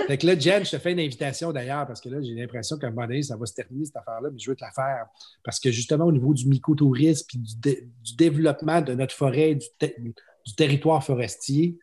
[0.08, 2.78] fait, que là, Jen, je te fais une invitation d'ailleurs parce que là, j'ai l'impression
[2.78, 4.72] qu'à un moment donné, ça va se terminer cette affaire-là, mais je veux te la
[4.72, 5.06] faire.
[5.44, 10.56] Parce que justement, au niveau du mycotourisme et du, développement de notre forêt, du, du,
[10.56, 11.78] territoire forestier,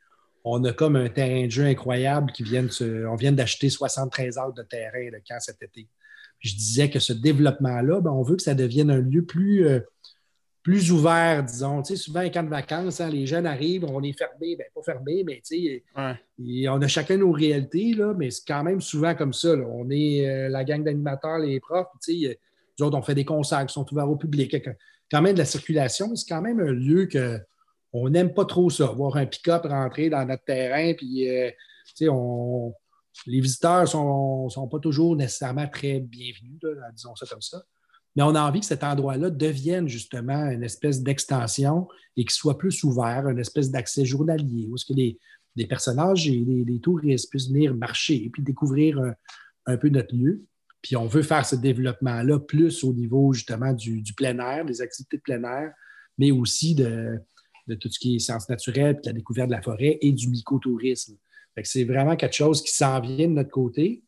[0.44, 4.38] on a comme un terrain de jeu incroyable qui vient de On vient d'acheter 73
[4.38, 5.88] acres de terrain le camp cet été.
[6.40, 9.68] je disais que ce développement-là, ben, on veut que ça devienne un lieu plus.
[9.68, 9.78] Euh,
[10.62, 11.82] plus ouvert, disons.
[11.82, 14.82] Tu sais, souvent, quand de vacances, hein, les jeunes arrivent, on est fermé, bien, pas
[14.82, 19.14] fermé, mais tu sais, on a chacun nos réalités, là, mais c'est quand même souvent
[19.14, 19.54] comme ça.
[19.54, 22.40] On est euh, la gang d'animateurs, les profs, tu sais,
[22.78, 24.56] nous autres, on fait des concerts qui sont ouverts au public.
[25.10, 27.38] Quand même de la circulation, c'est quand même un lieu que
[27.92, 31.50] on n'aime pas trop ça, voir un pick-up rentrer dans notre terrain, puis, euh,
[31.88, 32.72] tu sais, on...
[33.26, 36.60] les visiteurs ne sont, sont, pas toujours nécessairement très bienvenus,
[36.94, 37.62] disons ça comme ça
[38.16, 42.58] mais on a envie que cet endroit-là devienne justement une espèce d'extension et qu'il soit
[42.58, 45.18] plus ouvert, une espèce d'accès journalier, où ce que les,
[45.66, 49.00] personnages et les, touristes puissent venir marcher et puis découvrir
[49.66, 50.44] un, peu notre lieu.
[50.82, 55.16] Puis on veut faire ce développement-là plus au niveau justement du, plein air, des activités
[55.16, 55.72] de plein air,
[56.18, 57.18] mais aussi de,
[57.80, 61.16] tout ce qui est sciences naturelles, puis la découverte de la forêt et du mycotourisme.
[61.62, 64.02] C'est vraiment quelque chose qui s'en vient de notre côté,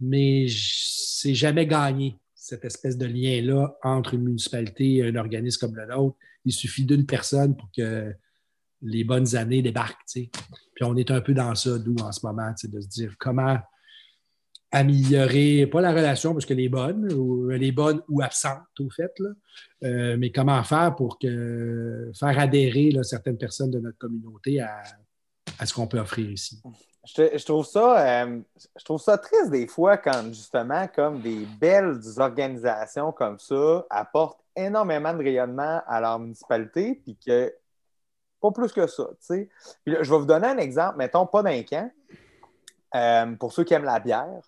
[0.00, 2.18] mais c'est jamais gagné,
[2.52, 6.18] cette espèce de lien-là entre une municipalité et un organisme comme le nôtre.
[6.44, 8.12] Il suffit d'une personne pour que
[8.82, 10.04] les bonnes années débarquent.
[10.12, 10.30] Puis
[10.82, 13.56] on est un peu dans ça, d'où en ce moment, de se dire comment
[14.70, 18.90] améliorer, pas la relation parce qu'elle est bonne, ou elle est bonne ou absente au
[18.90, 19.30] fait, là,
[19.84, 24.82] euh, mais comment faire pour que, faire adhérer certaines personnes de notre communauté à,
[25.64, 26.60] ce qu'on peut offrir ici?
[27.04, 28.40] Je, trouve ça, euh,
[28.76, 34.38] je trouve ça triste des fois quand justement comme des belles organisations comme ça apportent
[34.54, 37.52] énormément de rayonnement à leur municipalité, puis que
[38.40, 39.04] pas plus que ça.
[39.28, 39.44] je
[39.86, 41.90] vais vous donner un exemple, mettons, pas d'un camp.
[42.94, 44.42] Euh, pour ceux qui aiment la bière,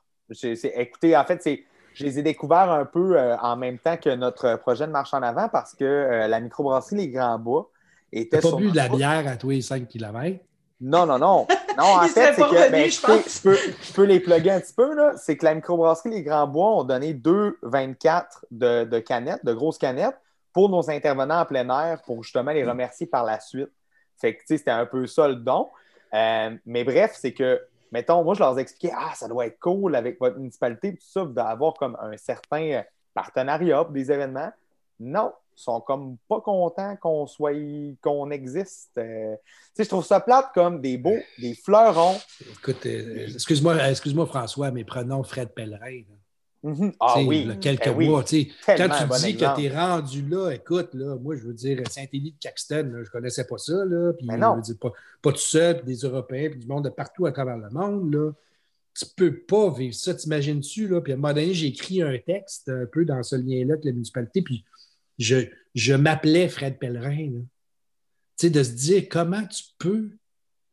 [0.52, 1.64] écoutez, en fait, c'est,
[1.94, 5.14] je les ai découverts un peu euh, en même temps que notre projet de marche
[5.14, 7.70] en avant parce que euh, la microbrasserie Les Grands Bois
[8.12, 8.40] était.
[8.40, 10.40] Tu pas bu de la bière à tous les 5 km?
[10.85, 11.47] Non, non, non.
[11.78, 14.94] Non, en fait, c'est que ben, je, peux, je, peux, les plugger un petit peu.
[15.16, 19.78] C'est que la microbrasserie Les Grands Bois ont donné 2,24 de, de canettes, de grosses
[19.78, 20.19] canettes,
[20.52, 23.70] pour nos intervenants en plein air pour justement les remercier par la suite.
[24.20, 25.70] Fait que, c'était un peu ça le don.
[26.12, 29.97] Euh, mais bref, c'est que mettons, moi, je leur expliquais, ah, ça doit être cool
[29.97, 32.82] avec votre municipalité, tout ça, d'avoir comme un certain
[33.15, 34.52] partenariat pour des événements.
[35.01, 37.52] Non, sont comme pas contents qu'on soit,
[38.01, 38.93] qu'on existe.
[38.98, 39.35] Euh,
[39.74, 42.16] sais, je trouve ça plate comme des beaux, des fleurons.
[42.40, 46.02] Écoute, euh, excuse-moi, excuse-moi, François, mais prenons Fred Pellerin.
[46.64, 46.93] Mhm.
[46.98, 47.47] Ah oui.
[47.60, 48.22] quelques ben mois.
[48.22, 52.32] quand tu dis que tu es rendu là, écoute, là, moi, je veux dire, Saint-Élie
[52.32, 53.85] de Caxton, je ne connaissais pas ça.
[53.85, 54.62] Là, puis, ben non.
[54.81, 57.68] pas, pas tout seul, puis des Européens, puis du monde de partout à travers le
[57.68, 58.14] monde.
[58.14, 58.32] Là.
[58.98, 60.89] Tu ne peux pas vivre ça, t'imagines-tu?
[61.02, 63.85] Puis à un moment donné, j'ai écrit un texte un peu dans ce lien-là avec
[63.85, 64.64] la municipalité, puis
[65.19, 67.43] je, je m'appelais Fred Pellerin.
[68.36, 70.11] Tu sais, de se dire comment tu peux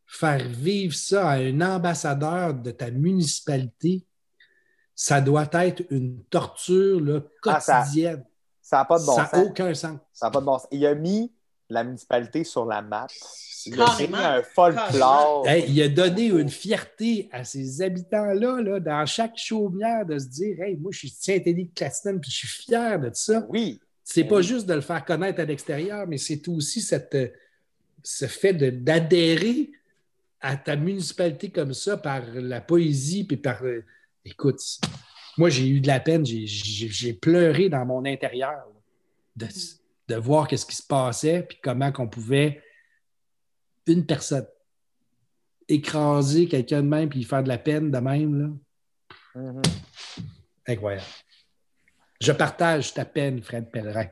[0.07, 4.05] faire vivre ça à un ambassadeur de ta municipalité
[5.01, 8.23] ça doit être une torture là, ah, quotidienne.
[8.61, 9.30] ça n'a pas de bon sens.
[9.31, 9.99] Ça n'a aucun sens.
[10.13, 10.68] Ça n'a pas de bon sens.
[10.69, 11.34] Il a mis
[11.69, 13.07] la municipalité sur la map.
[13.65, 15.47] Il a mis un folklore.
[15.49, 20.61] il a donné une fierté à ces habitants-là, là, dans chaque chaumière, de se dire
[20.61, 23.43] Hey, moi, je suis Saint-Élie de Claston, puis je suis fier de ça.
[23.49, 23.81] Oui.
[24.13, 27.17] C'est pas juste de le faire connaître à l'extérieur, mais c'est aussi cette,
[28.03, 29.71] ce fait d'adhérer
[30.41, 33.61] à ta municipalité comme ça par la poésie puis par
[34.25, 34.59] écoute,
[35.38, 38.67] moi, j'ai eu de la peine, j'ai pleuré dans mon intérieur
[39.35, 42.61] de, voir ce qui se passait, puis comment qu'on pouvait,
[43.88, 44.45] une personne,
[45.67, 48.39] écraser quelqu'un de même, puis faire de la peine de même.
[49.35, 49.41] Là.
[49.41, 50.23] Mm-hmm.
[50.67, 51.05] Incroyable.
[52.22, 54.06] Je partage ta peine, Fred Pellerin.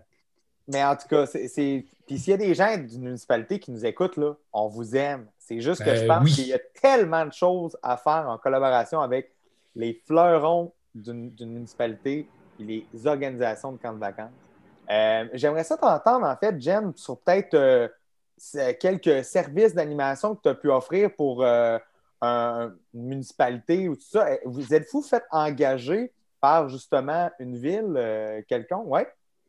[0.68, 1.86] Mais en tout cas, c'est.
[2.08, 5.28] Puis s'il y a des gens d'une municipalité qui nous écoutent, là, on vous aime.
[5.38, 8.38] C'est juste que je ben pense qu'il y a tellement de choses à faire en
[8.38, 9.32] collaboration avec
[9.76, 12.28] les fleurons d'une municipalité
[12.60, 14.32] et les organisations de camps de vacances.
[14.90, 17.88] Euh, j'aimerais ça t'entendre, en fait, Jen, sur peut-être euh,
[18.80, 21.78] quelques services d'animation que tu as pu offrir pour euh,
[22.22, 24.28] une municipalité ou tout ça.
[24.46, 26.12] Vous êtes-vous fait engager
[26.42, 28.86] par justement une ville quelconque?
[28.88, 29.02] Oui?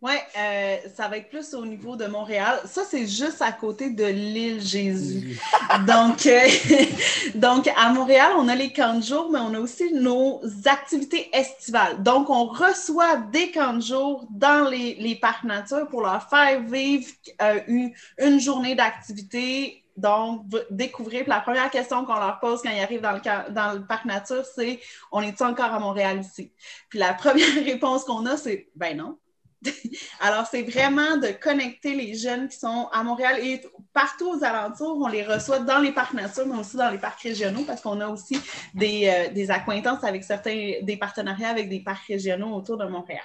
[0.02, 2.58] Oui, euh, ça va être plus au niveau de Montréal.
[2.64, 5.38] Ça, c'est juste à côté de l'île Jésus.
[5.86, 6.48] donc, euh,
[7.34, 11.28] donc, à Montréal, on a les camps de jour, mais on a aussi nos activités
[11.34, 12.02] estivales.
[12.02, 16.62] Donc, on reçoit des camps de jour dans les, les parcs nature pour leur faire
[16.62, 17.06] vivre
[17.42, 21.24] euh, une, une journée d'activité donc, découvrir.
[21.26, 24.44] la première question qu'on leur pose quand ils arrivent dans le, dans le parc nature,
[24.44, 24.80] c'est
[25.12, 26.52] On est encore à Montréal ici?
[26.88, 29.18] Puis la première réponse qu'on a, c'est Ben non.
[30.20, 33.60] Alors, c'est vraiment de connecter les jeunes qui sont à Montréal et
[33.92, 34.98] partout aux alentours.
[34.98, 38.00] On les reçoit dans les parcs nature, mais aussi dans les parcs régionaux parce qu'on
[38.00, 38.40] a aussi
[38.74, 43.24] des, euh, des, accointances avec certains, des partenariats avec des parcs régionaux autour de Montréal.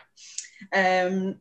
[0.75, 1.33] Euh,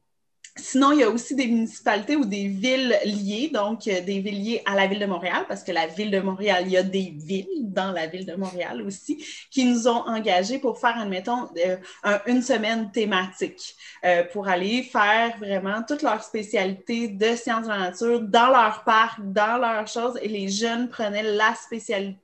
[0.56, 4.40] Sinon, il y a aussi des municipalités ou des villes liées, donc euh, des villes
[4.40, 6.84] liées à la ville de Montréal, parce que la ville de Montréal, il y a
[6.84, 11.48] des villes dans la ville de Montréal aussi, qui nous ont engagés pour faire, admettons,
[11.66, 13.74] euh, une semaine thématique,
[14.04, 18.84] euh, pour aller faire vraiment toutes leurs spécialités de sciences de la nature dans leur
[18.84, 22.23] parc, dans leurs choses, et les jeunes prenaient la spécialité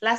[0.00, 0.16] la,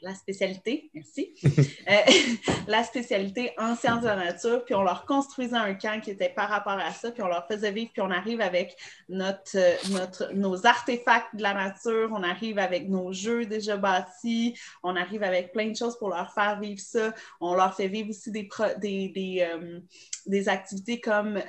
[0.00, 1.94] la spécialité, merci, euh,
[2.68, 6.28] la spécialité en sciences de la nature, puis on leur construisait un camp qui était
[6.28, 8.76] par rapport à ça, puis on leur faisait vivre, puis on arrive avec
[9.08, 14.58] notre, euh, notre, nos artefacts de la nature, on arrive avec nos jeux déjà bâtis,
[14.82, 18.10] on arrive avec plein de choses pour leur faire vivre ça, on leur fait vivre
[18.10, 19.80] aussi des, des, des, euh,
[20.26, 21.40] des activités comme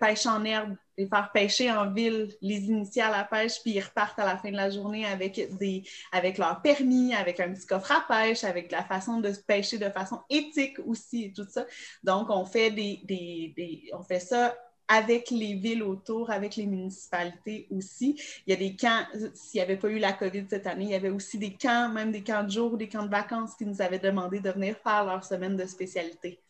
[0.00, 3.80] pêche en herbe, les faire pêcher en ville, les initier à la pêche, puis ils
[3.80, 5.82] repartent à la fin de la journée avec, des,
[6.12, 9.90] avec leur permis, avec un petit coffre à pêche, avec la façon de pêcher de
[9.90, 11.66] façon éthique aussi et tout ça.
[12.02, 14.56] Donc, on fait, des, des, on fait ça
[14.88, 18.20] avec les villes autour, avec les municipalités aussi.
[18.46, 19.04] Il y a des camps,
[19.34, 21.88] s'il n'y avait pas eu la COVID cette année, il y avait aussi des camps,
[21.88, 24.76] même des camps de jour, des camps de vacances qui nous avaient demandé de venir
[24.78, 26.40] faire leur semaine de spécialité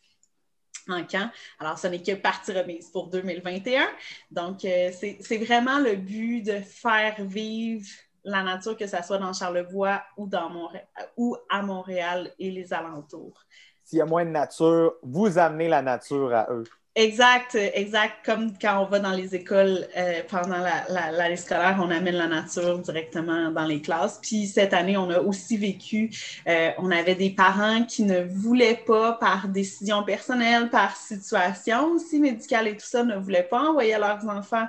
[1.59, 3.87] Alors, ce n'est que partie remise pour 2021.
[4.31, 7.87] Donc, euh, c'est vraiment le but de faire vivre
[8.23, 12.73] la nature, que ce soit dans Charlevoix ou, dans Montréal, ou à Montréal et les
[12.73, 13.45] alentours.
[13.83, 16.65] S'il y a moins de nature, vous amenez la nature à eux.
[16.97, 18.25] Exact, exact.
[18.25, 22.25] Comme quand on va dans les écoles euh, pendant l'année la, scolaire, on amène la
[22.25, 24.17] nature directement dans les classes.
[24.19, 26.09] Puis cette année, on a aussi vécu,
[26.47, 32.19] euh, on avait des parents qui ne voulaient pas, par décision personnelle, par situation aussi
[32.19, 34.65] médicale et tout ça, ne voulaient pas envoyer leurs enfants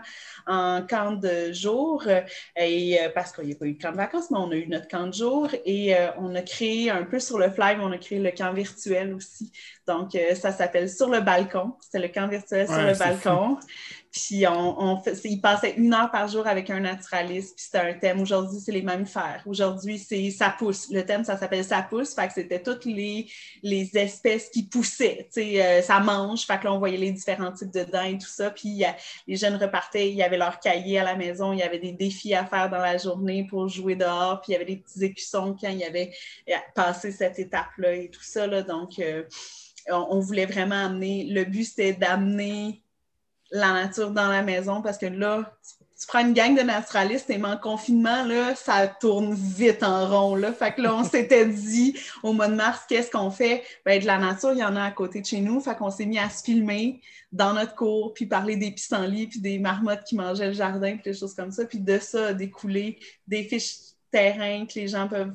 [0.46, 2.04] en camp de jour.
[2.56, 4.56] et euh, parce qu'il n'y a pas eu de camp de vacances, mais on a
[4.56, 7.90] eu notre camp de jour et on a créé un peu sur le fly, on
[7.90, 9.50] a créé le camp virtuel aussi.
[9.86, 11.72] Donc, ça s'appelle Sur le balcon.
[11.80, 13.58] C'était le virtuel sur le balcon.
[14.10, 17.92] Puis on, on il passait une heure par jour avec un naturaliste, puis c'était un
[17.92, 18.20] thème.
[18.20, 19.42] Aujourd'hui, c'est les mammifères.
[19.46, 20.90] Aujourd'hui, c'est ça pousse.
[20.90, 22.14] Le thème, ça s'appelle ça pousse.
[22.14, 23.28] Fait que c'était toutes les,
[23.62, 25.28] les espèces qui poussaient.
[25.32, 26.46] Tu sais, euh, ça mange.
[26.46, 28.50] Fait que là, on voyait les différents types de dents et tout ça.
[28.50, 28.82] Puis
[29.26, 31.92] les jeunes repartaient, il y avait leur cahier à la maison, il y avait des
[31.92, 35.04] défis à faire dans la journée pour jouer dehors, puis il y avait des petits
[35.04, 36.12] écussons quand il y avait
[36.48, 38.46] euh, passé cette étape-là et tout ça.
[38.46, 38.62] Là.
[38.62, 39.24] Donc, euh,
[39.90, 42.82] on, voulait vraiment amener, le but c'était d'amener
[43.50, 45.52] la nature dans la maison parce que là,
[45.98, 50.36] tu, prends une gang de naturalistes et en confinement, là, ça tourne vite en rond.
[50.36, 50.52] Là.
[50.52, 53.64] Fait que là, on s'était dit au mois de mars, qu'est-ce qu'on fait?
[53.84, 55.60] Ben, de la nature, il y en a à côté de chez nous.
[55.60, 57.00] Fait qu'on s'est mis à se filmer
[57.32, 61.12] dans notre cour, puis parler des pissenlits, puis des marmottes qui mangeaient le jardin, puis
[61.12, 61.64] des choses comme ça.
[61.64, 65.34] Puis de ça a découlé des fiches terrain que les gens peuvent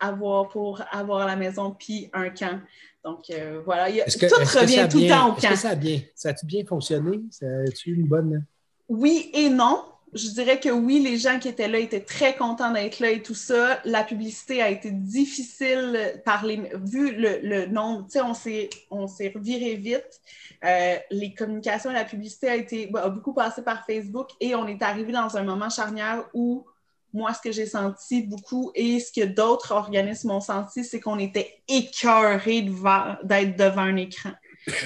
[0.00, 2.60] avoir pour avoir la maison, puis un camp.
[3.04, 4.18] Donc, euh, voilà, tout
[4.58, 5.38] revient tout le temps au camp.
[5.38, 7.20] Est-ce que ça a bien, ça a bien fonctionné?
[7.30, 8.44] Ça a-tu une bonne...
[8.88, 9.82] Oui et non.
[10.14, 13.22] Je dirais que oui, les gens qui étaient là étaient très contents d'être là et
[13.22, 13.78] tout ça.
[13.84, 16.70] La publicité a été difficile par les...
[16.82, 20.20] Vu le, le nombre, tu sais, on s'est reviré vite.
[20.64, 24.66] Euh, les communications et la publicité a, été, a beaucoup passé par Facebook et on
[24.66, 26.66] est arrivé dans un moment charnière où
[27.12, 31.18] moi, ce que j'ai senti beaucoup et ce que d'autres organismes ont senti, c'est qu'on
[31.18, 34.32] était écœurés d'être devant un écran.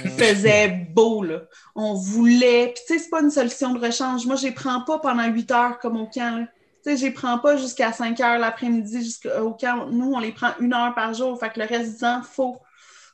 [0.05, 1.43] Il faisait beau, là.
[1.75, 2.73] On voulait.
[2.75, 4.27] Puis, tu sais, c'est pas une solution de rechange.
[4.27, 6.47] Moi, je les prends pas pendant huit heures comme au camp,
[6.85, 9.87] Tu sais, je les prends pas jusqu'à 5 heures l'après-midi jusqu'au camp.
[9.91, 11.39] Nous, on les prend une heure par jour.
[11.41, 12.59] Fait que le reste du temps, il faut,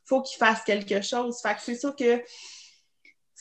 [0.04, 1.38] faut qu'ils fassent quelque chose.
[1.40, 2.22] Fait que c'est sûr que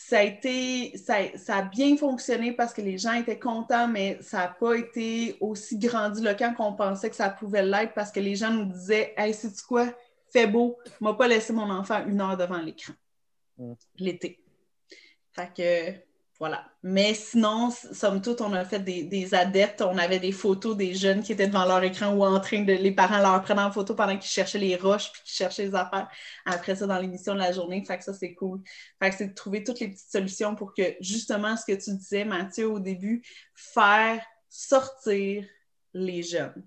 [0.07, 1.17] ça a été, ça,
[1.49, 5.77] a bien fonctionné parce que les gens étaient contents, mais ça n'a pas été aussi
[5.77, 9.61] grandiloquent qu'on pensait que ça pouvait l'être parce que les gens nous disaient Hey, sais-tu
[9.65, 9.93] quoi?
[10.31, 12.93] Fais beau, ne m'a pas laissé mon enfant une heure devant l'écran
[13.57, 13.73] mm.
[13.97, 14.39] l'été.
[15.33, 16.06] Fait que
[16.39, 16.65] voilà.
[16.83, 19.81] Mais sinon, somme toute, on a fait des, adeptes.
[19.81, 22.73] On avait des photos des jeunes qui étaient devant leur écran ou en train de.
[22.73, 25.75] Les parents leur prenaient en photo pendant qu'ils cherchaient les roches puis qu'ils cherchaient les
[25.75, 26.07] affaires.
[26.45, 27.83] Après ça, dans l'émission de la journée.
[27.83, 28.61] Fait que ça, c'est cool.
[29.01, 31.91] Fait que c'est de trouver toutes les petites solutions pour que, justement, ce que tu
[31.95, 33.23] disais, Mathieu, au début,
[33.55, 35.43] faire sortir
[35.93, 36.63] les jeunes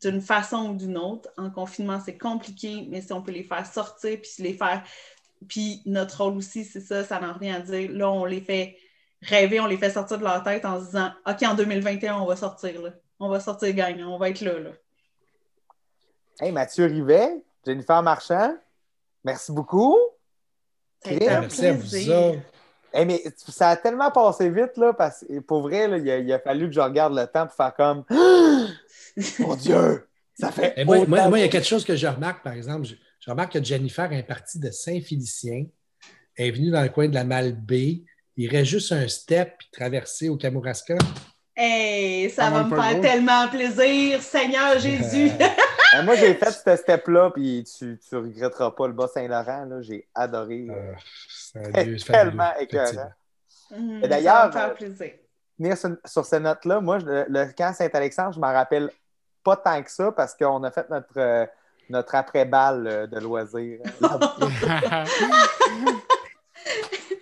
[0.00, 1.28] d'une façon ou d'une autre.
[1.36, 4.84] En confinement, c'est compliqué, mais si on peut les faire sortir puis les faire.
[5.48, 7.90] Puis notre rôle aussi, c'est ça, ça n'en revient à dire.
[7.90, 8.76] Là, on les fait
[9.22, 12.26] rêver, on les fait sortir de leur tête en se disant OK, en 2021, on
[12.26, 12.90] va sortir là.
[13.18, 14.58] On va sortir gagnant, on va être là.
[14.58, 14.70] là.
[16.40, 18.56] Hey, Mathieu Rivet, Jennifer Marchand,
[19.24, 19.96] merci beaucoup.
[21.04, 22.40] Merci à vous.
[22.94, 26.38] Hey, mais ça a tellement passé vite, là, parce que pour vrai, là, il, a,
[26.38, 28.04] fallu que je regarde le temps pour faire comme
[29.38, 30.08] Mon Dieu!
[30.34, 30.84] Ça fait.
[30.84, 32.86] moi, moi, il y a quelque chose que je remarque, par exemple.
[32.86, 35.66] Je, je remarque que Jennifer est partie de Saint-Félicien.
[36.36, 38.02] Elle est venue dans le coin de la Malbaie
[38.36, 40.96] il reste juste un step puis traverser au Kamouraska.
[41.54, 45.30] Hey, ça va me faire tellement plaisir, Seigneur Jésus!
[45.38, 49.82] Ben, moi, j'ai fait ce step-là, puis tu ne regretteras pas le Bas-Saint-Laurent.
[49.82, 50.66] J'ai adoré.
[50.70, 50.94] Euh,
[51.54, 53.10] c'est tellement écœurant.
[53.70, 54.50] Mm, D'ailleurs,
[55.58, 58.90] venir sur, sur ces notes-là, moi, le, camp Saint-Alexandre, je ne m'en rappelle
[59.44, 61.44] pas tant que ça parce qu'on a fait notre, euh,
[61.90, 63.80] notre après-balle euh, de loisirs.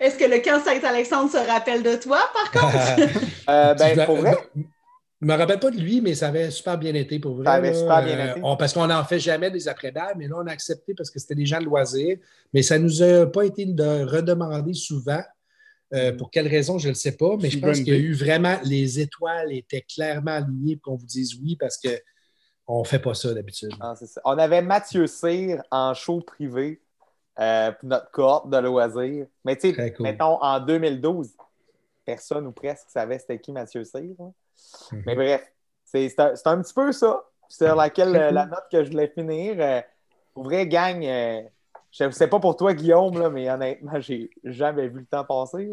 [0.00, 3.18] Est-ce que le camp Saint-Alexandre se rappelle de toi, par contre?
[3.48, 4.36] euh, ben, pour vrai?
[4.54, 7.44] Je ne me rappelle pas de lui, mais ça avait super bien été pour vrai.
[7.44, 8.40] Ça avait super bien été.
[8.58, 11.34] parce qu'on n'en fait jamais des après-balles, mais là, on a accepté parce que c'était
[11.34, 12.18] des gens de loisirs.
[12.52, 15.22] Mais ça ne nous a pas été de redemander souvent.
[15.94, 17.96] Euh, pour quelle raison, je ne le sais pas, mais je pense qu'il y a
[17.96, 22.84] eu vraiment les étoiles étaient clairement alignées pour qu'on vous dise oui parce qu'on ne
[22.84, 23.70] fait pas ça d'habitude.
[23.80, 23.94] Ah,
[24.24, 26.80] On avait Mathieu Cyr en show privé
[27.38, 29.26] euh, pour notre cohorte de loisirs.
[29.44, 31.30] Mais tu sais, mettons en 2012,
[32.04, 34.14] personne ou presque savait c'était qui Mathieu Cyr.
[34.92, 35.02] Mhm.
[35.06, 35.52] Mais bref,
[35.84, 37.24] c'est un, un, petit peu ça.
[37.48, 39.56] Sur laquelle la note que je voulais finir.
[39.58, 39.80] Euh,
[40.32, 41.42] pour vrai, gang, euh,
[41.92, 45.24] je ne sais pas pour toi, Guillaume, là, mais honnêtement, j'ai jamais vu le temps
[45.24, 45.70] passer.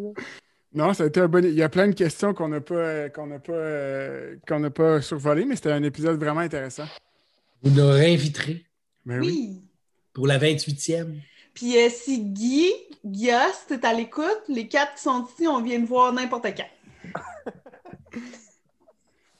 [0.73, 1.43] Non, ça a été un bon.
[1.43, 5.45] Il y a plein de questions qu'on n'a pas, qu'on n'a pas, euh, pas survolées,
[5.45, 6.85] mais c'était un épisode vraiment intéressant.
[7.63, 8.63] Vous nous réinviterez.
[9.05, 9.61] Ben oui.
[10.13, 11.19] Pour la 28e.
[11.53, 12.71] Puis euh, si Guy,
[13.05, 17.11] Guias, tu à l'écoute, les quatre qui sont ici, on vient de voir n'importe quand.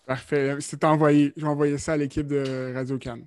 [0.06, 0.58] Parfait.
[0.60, 1.32] C'est envoyé.
[1.38, 3.26] Je vais envoyer ça à l'équipe de Radio Cannes.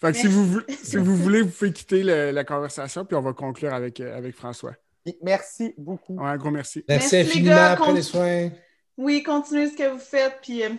[0.00, 3.32] Fait que si vous, si vous voulez, vous pouvez quitter la conversation, puis on va
[3.32, 4.74] conclure avec, euh, avec François.
[5.22, 6.18] Merci beaucoup.
[6.20, 6.84] un gros merci.
[6.88, 7.74] Merci, infiniment.
[7.76, 8.50] Prenez soin.
[8.96, 10.70] Oui, continuez ce que vous faites, puis euh,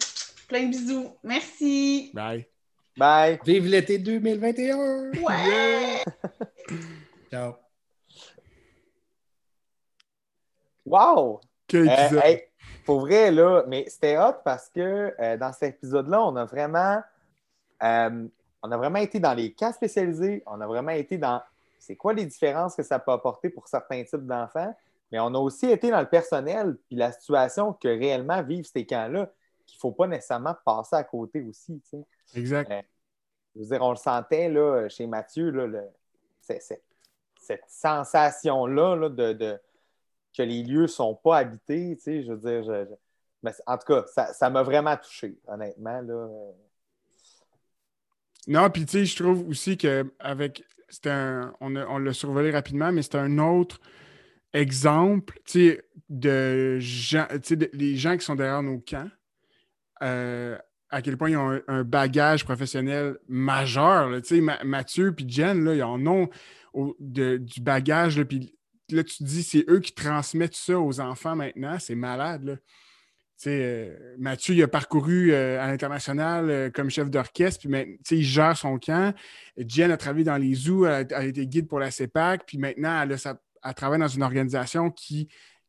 [0.47, 1.09] plein de bisous.
[1.23, 2.11] Merci.
[2.13, 2.45] Bye.
[2.97, 3.39] Bye.
[3.45, 5.11] Vive l'été 2021.
[5.21, 6.03] Ouais.
[7.29, 7.55] Ciao.
[10.85, 11.41] Wow!
[11.67, 12.37] Quel euh,
[12.85, 17.01] pour vrai, là, mais c'était hot parce que dans cet épisode-là, on a vraiment
[17.83, 18.27] euh,
[18.63, 21.41] on a vraiment été dans les cas spécialisés, on a vraiment été dans
[21.79, 24.75] c'est quoi les différences que ça peut apporter pour certains types d'enfants,
[25.11, 28.85] mais on a aussi été dans le personnel, puis la situation que réellement vivent ces
[28.85, 29.29] camps-là,
[29.65, 31.81] qu'il ne faut pas nécessairement passer à côté aussi.
[32.33, 32.71] Exact.
[32.71, 32.81] Euh,
[33.55, 35.81] je veux dire, on le sentait là, chez Mathieu, là,
[36.41, 36.83] cette
[37.67, 39.59] sensation-là de,
[40.35, 41.97] que les lieux ne sont pas habités.
[42.05, 42.87] Je veux dire,
[43.65, 46.01] en tout cas, ça m'a vraiment touché, honnêtement.
[46.01, 46.27] Là.
[48.47, 50.63] Non, puis tu sais, je trouve aussi qu'avec.
[51.05, 51.53] Un.
[51.59, 53.81] On, l'a survolé rapidement, mais c'est un autre
[54.53, 59.09] exemple, tu sais, de gens, tu sais, les gens qui sont derrière nos camps,
[60.01, 60.57] euh,
[60.89, 64.09] à quel point ils ont un, bagage professionnel majeur.
[64.63, 66.29] Mathieu puis Jen, là, ils en ont
[66.99, 68.21] du bagage.
[68.23, 68.53] Puis
[68.91, 71.77] là, tu te dis, c'est eux qui transmettent ça aux enfants maintenant.
[71.79, 72.43] C'est malade.
[72.43, 72.55] Là.
[73.45, 78.57] Euh, Mathieu, il a parcouru euh, à l'international euh, comme chef d'orchestre, puis il gère
[78.57, 79.13] son camp.
[79.57, 83.03] Jen a travaillé dans les zoos, elle a, été guide pour la CEPAC, puis maintenant,
[83.03, 83.15] elle,
[83.61, 85.27] a travaille dans une organisation qui,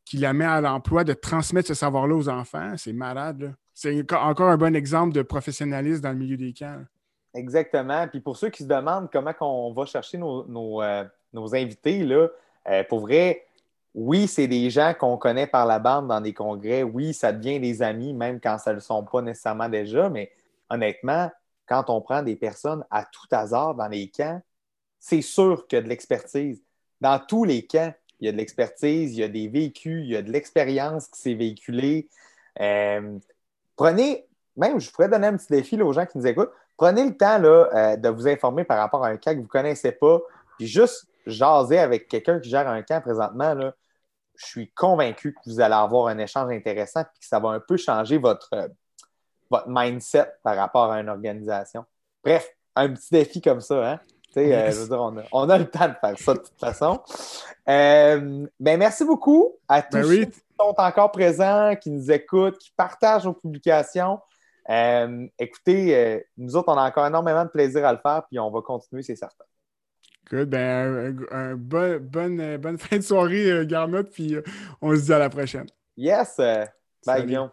[0.08, 2.72] qui la met à l'emploi de transmettre ce savoir-là aux enfants.
[2.78, 3.54] C'est malade.
[3.74, 6.82] C'est encore un bon exemple de professionnalisme dans le milieu des camps.
[7.34, 8.08] Exactement.
[8.08, 12.28] Puis pour ceux qui se demandent comment on va chercher nos, nos invités, là,
[12.88, 13.44] pour vrai,
[13.94, 16.82] oui, c'est des gens qu'on connaît par la bande dans des congrès.
[16.82, 20.08] Oui, ça devient des amis, même quand ça ne le sont pas nécessairement déjà.
[20.08, 20.32] Mais
[20.70, 21.30] honnêtement,
[21.66, 24.40] quand on prend des personnes à tout hasard dans les camps,
[24.98, 26.62] c'est sûr qu'il y a de l'expertise.
[27.00, 30.10] Dans tous les camps, il y a de l'expertise, il y a des vécus, il
[30.10, 32.08] y a de l'expérience qui s'est véhiculée.
[32.60, 33.18] Euh,
[33.76, 34.26] prenez,
[34.56, 37.38] même je pourrais donner un petit défi aux gens qui nous écoutent, prenez le temps
[37.38, 40.20] là, euh, de vous informer par rapport à un cas que vous ne connaissez pas,
[40.56, 43.54] puis juste jaser avec quelqu'un qui gère un camp présentement.
[43.54, 43.74] Là,
[44.36, 47.60] je suis convaincu que vous allez avoir un échange intéressant et que ça va un
[47.60, 48.68] peu changer votre, euh,
[49.50, 51.84] votre mindset par rapport à une organisation.
[52.24, 54.00] Bref, un petit défi comme ça, hein?
[54.38, 57.00] Euh, on, a, le temps de faire ça de toute façon.
[57.68, 62.58] Euh, ben, merci beaucoup à tous ben ceux qui sont encore présents, qui nous écoutent,
[62.58, 64.20] qui partagent nos publications.
[65.38, 68.60] écoutez, nous autres, on a encore énormément de plaisir à le faire, puis on va
[68.62, 69.44] continuer, c'est certain.
[70.30, 70.50] Good.
[70.50, 74.42] Ben, un, bonne, bonne fin de soirée, euh, puis euh,
[74.80, 75.66] on se dit à la prochaine.
[75.96, 76.36] Yes.
[77.06, 77.50] bye, Guillaume.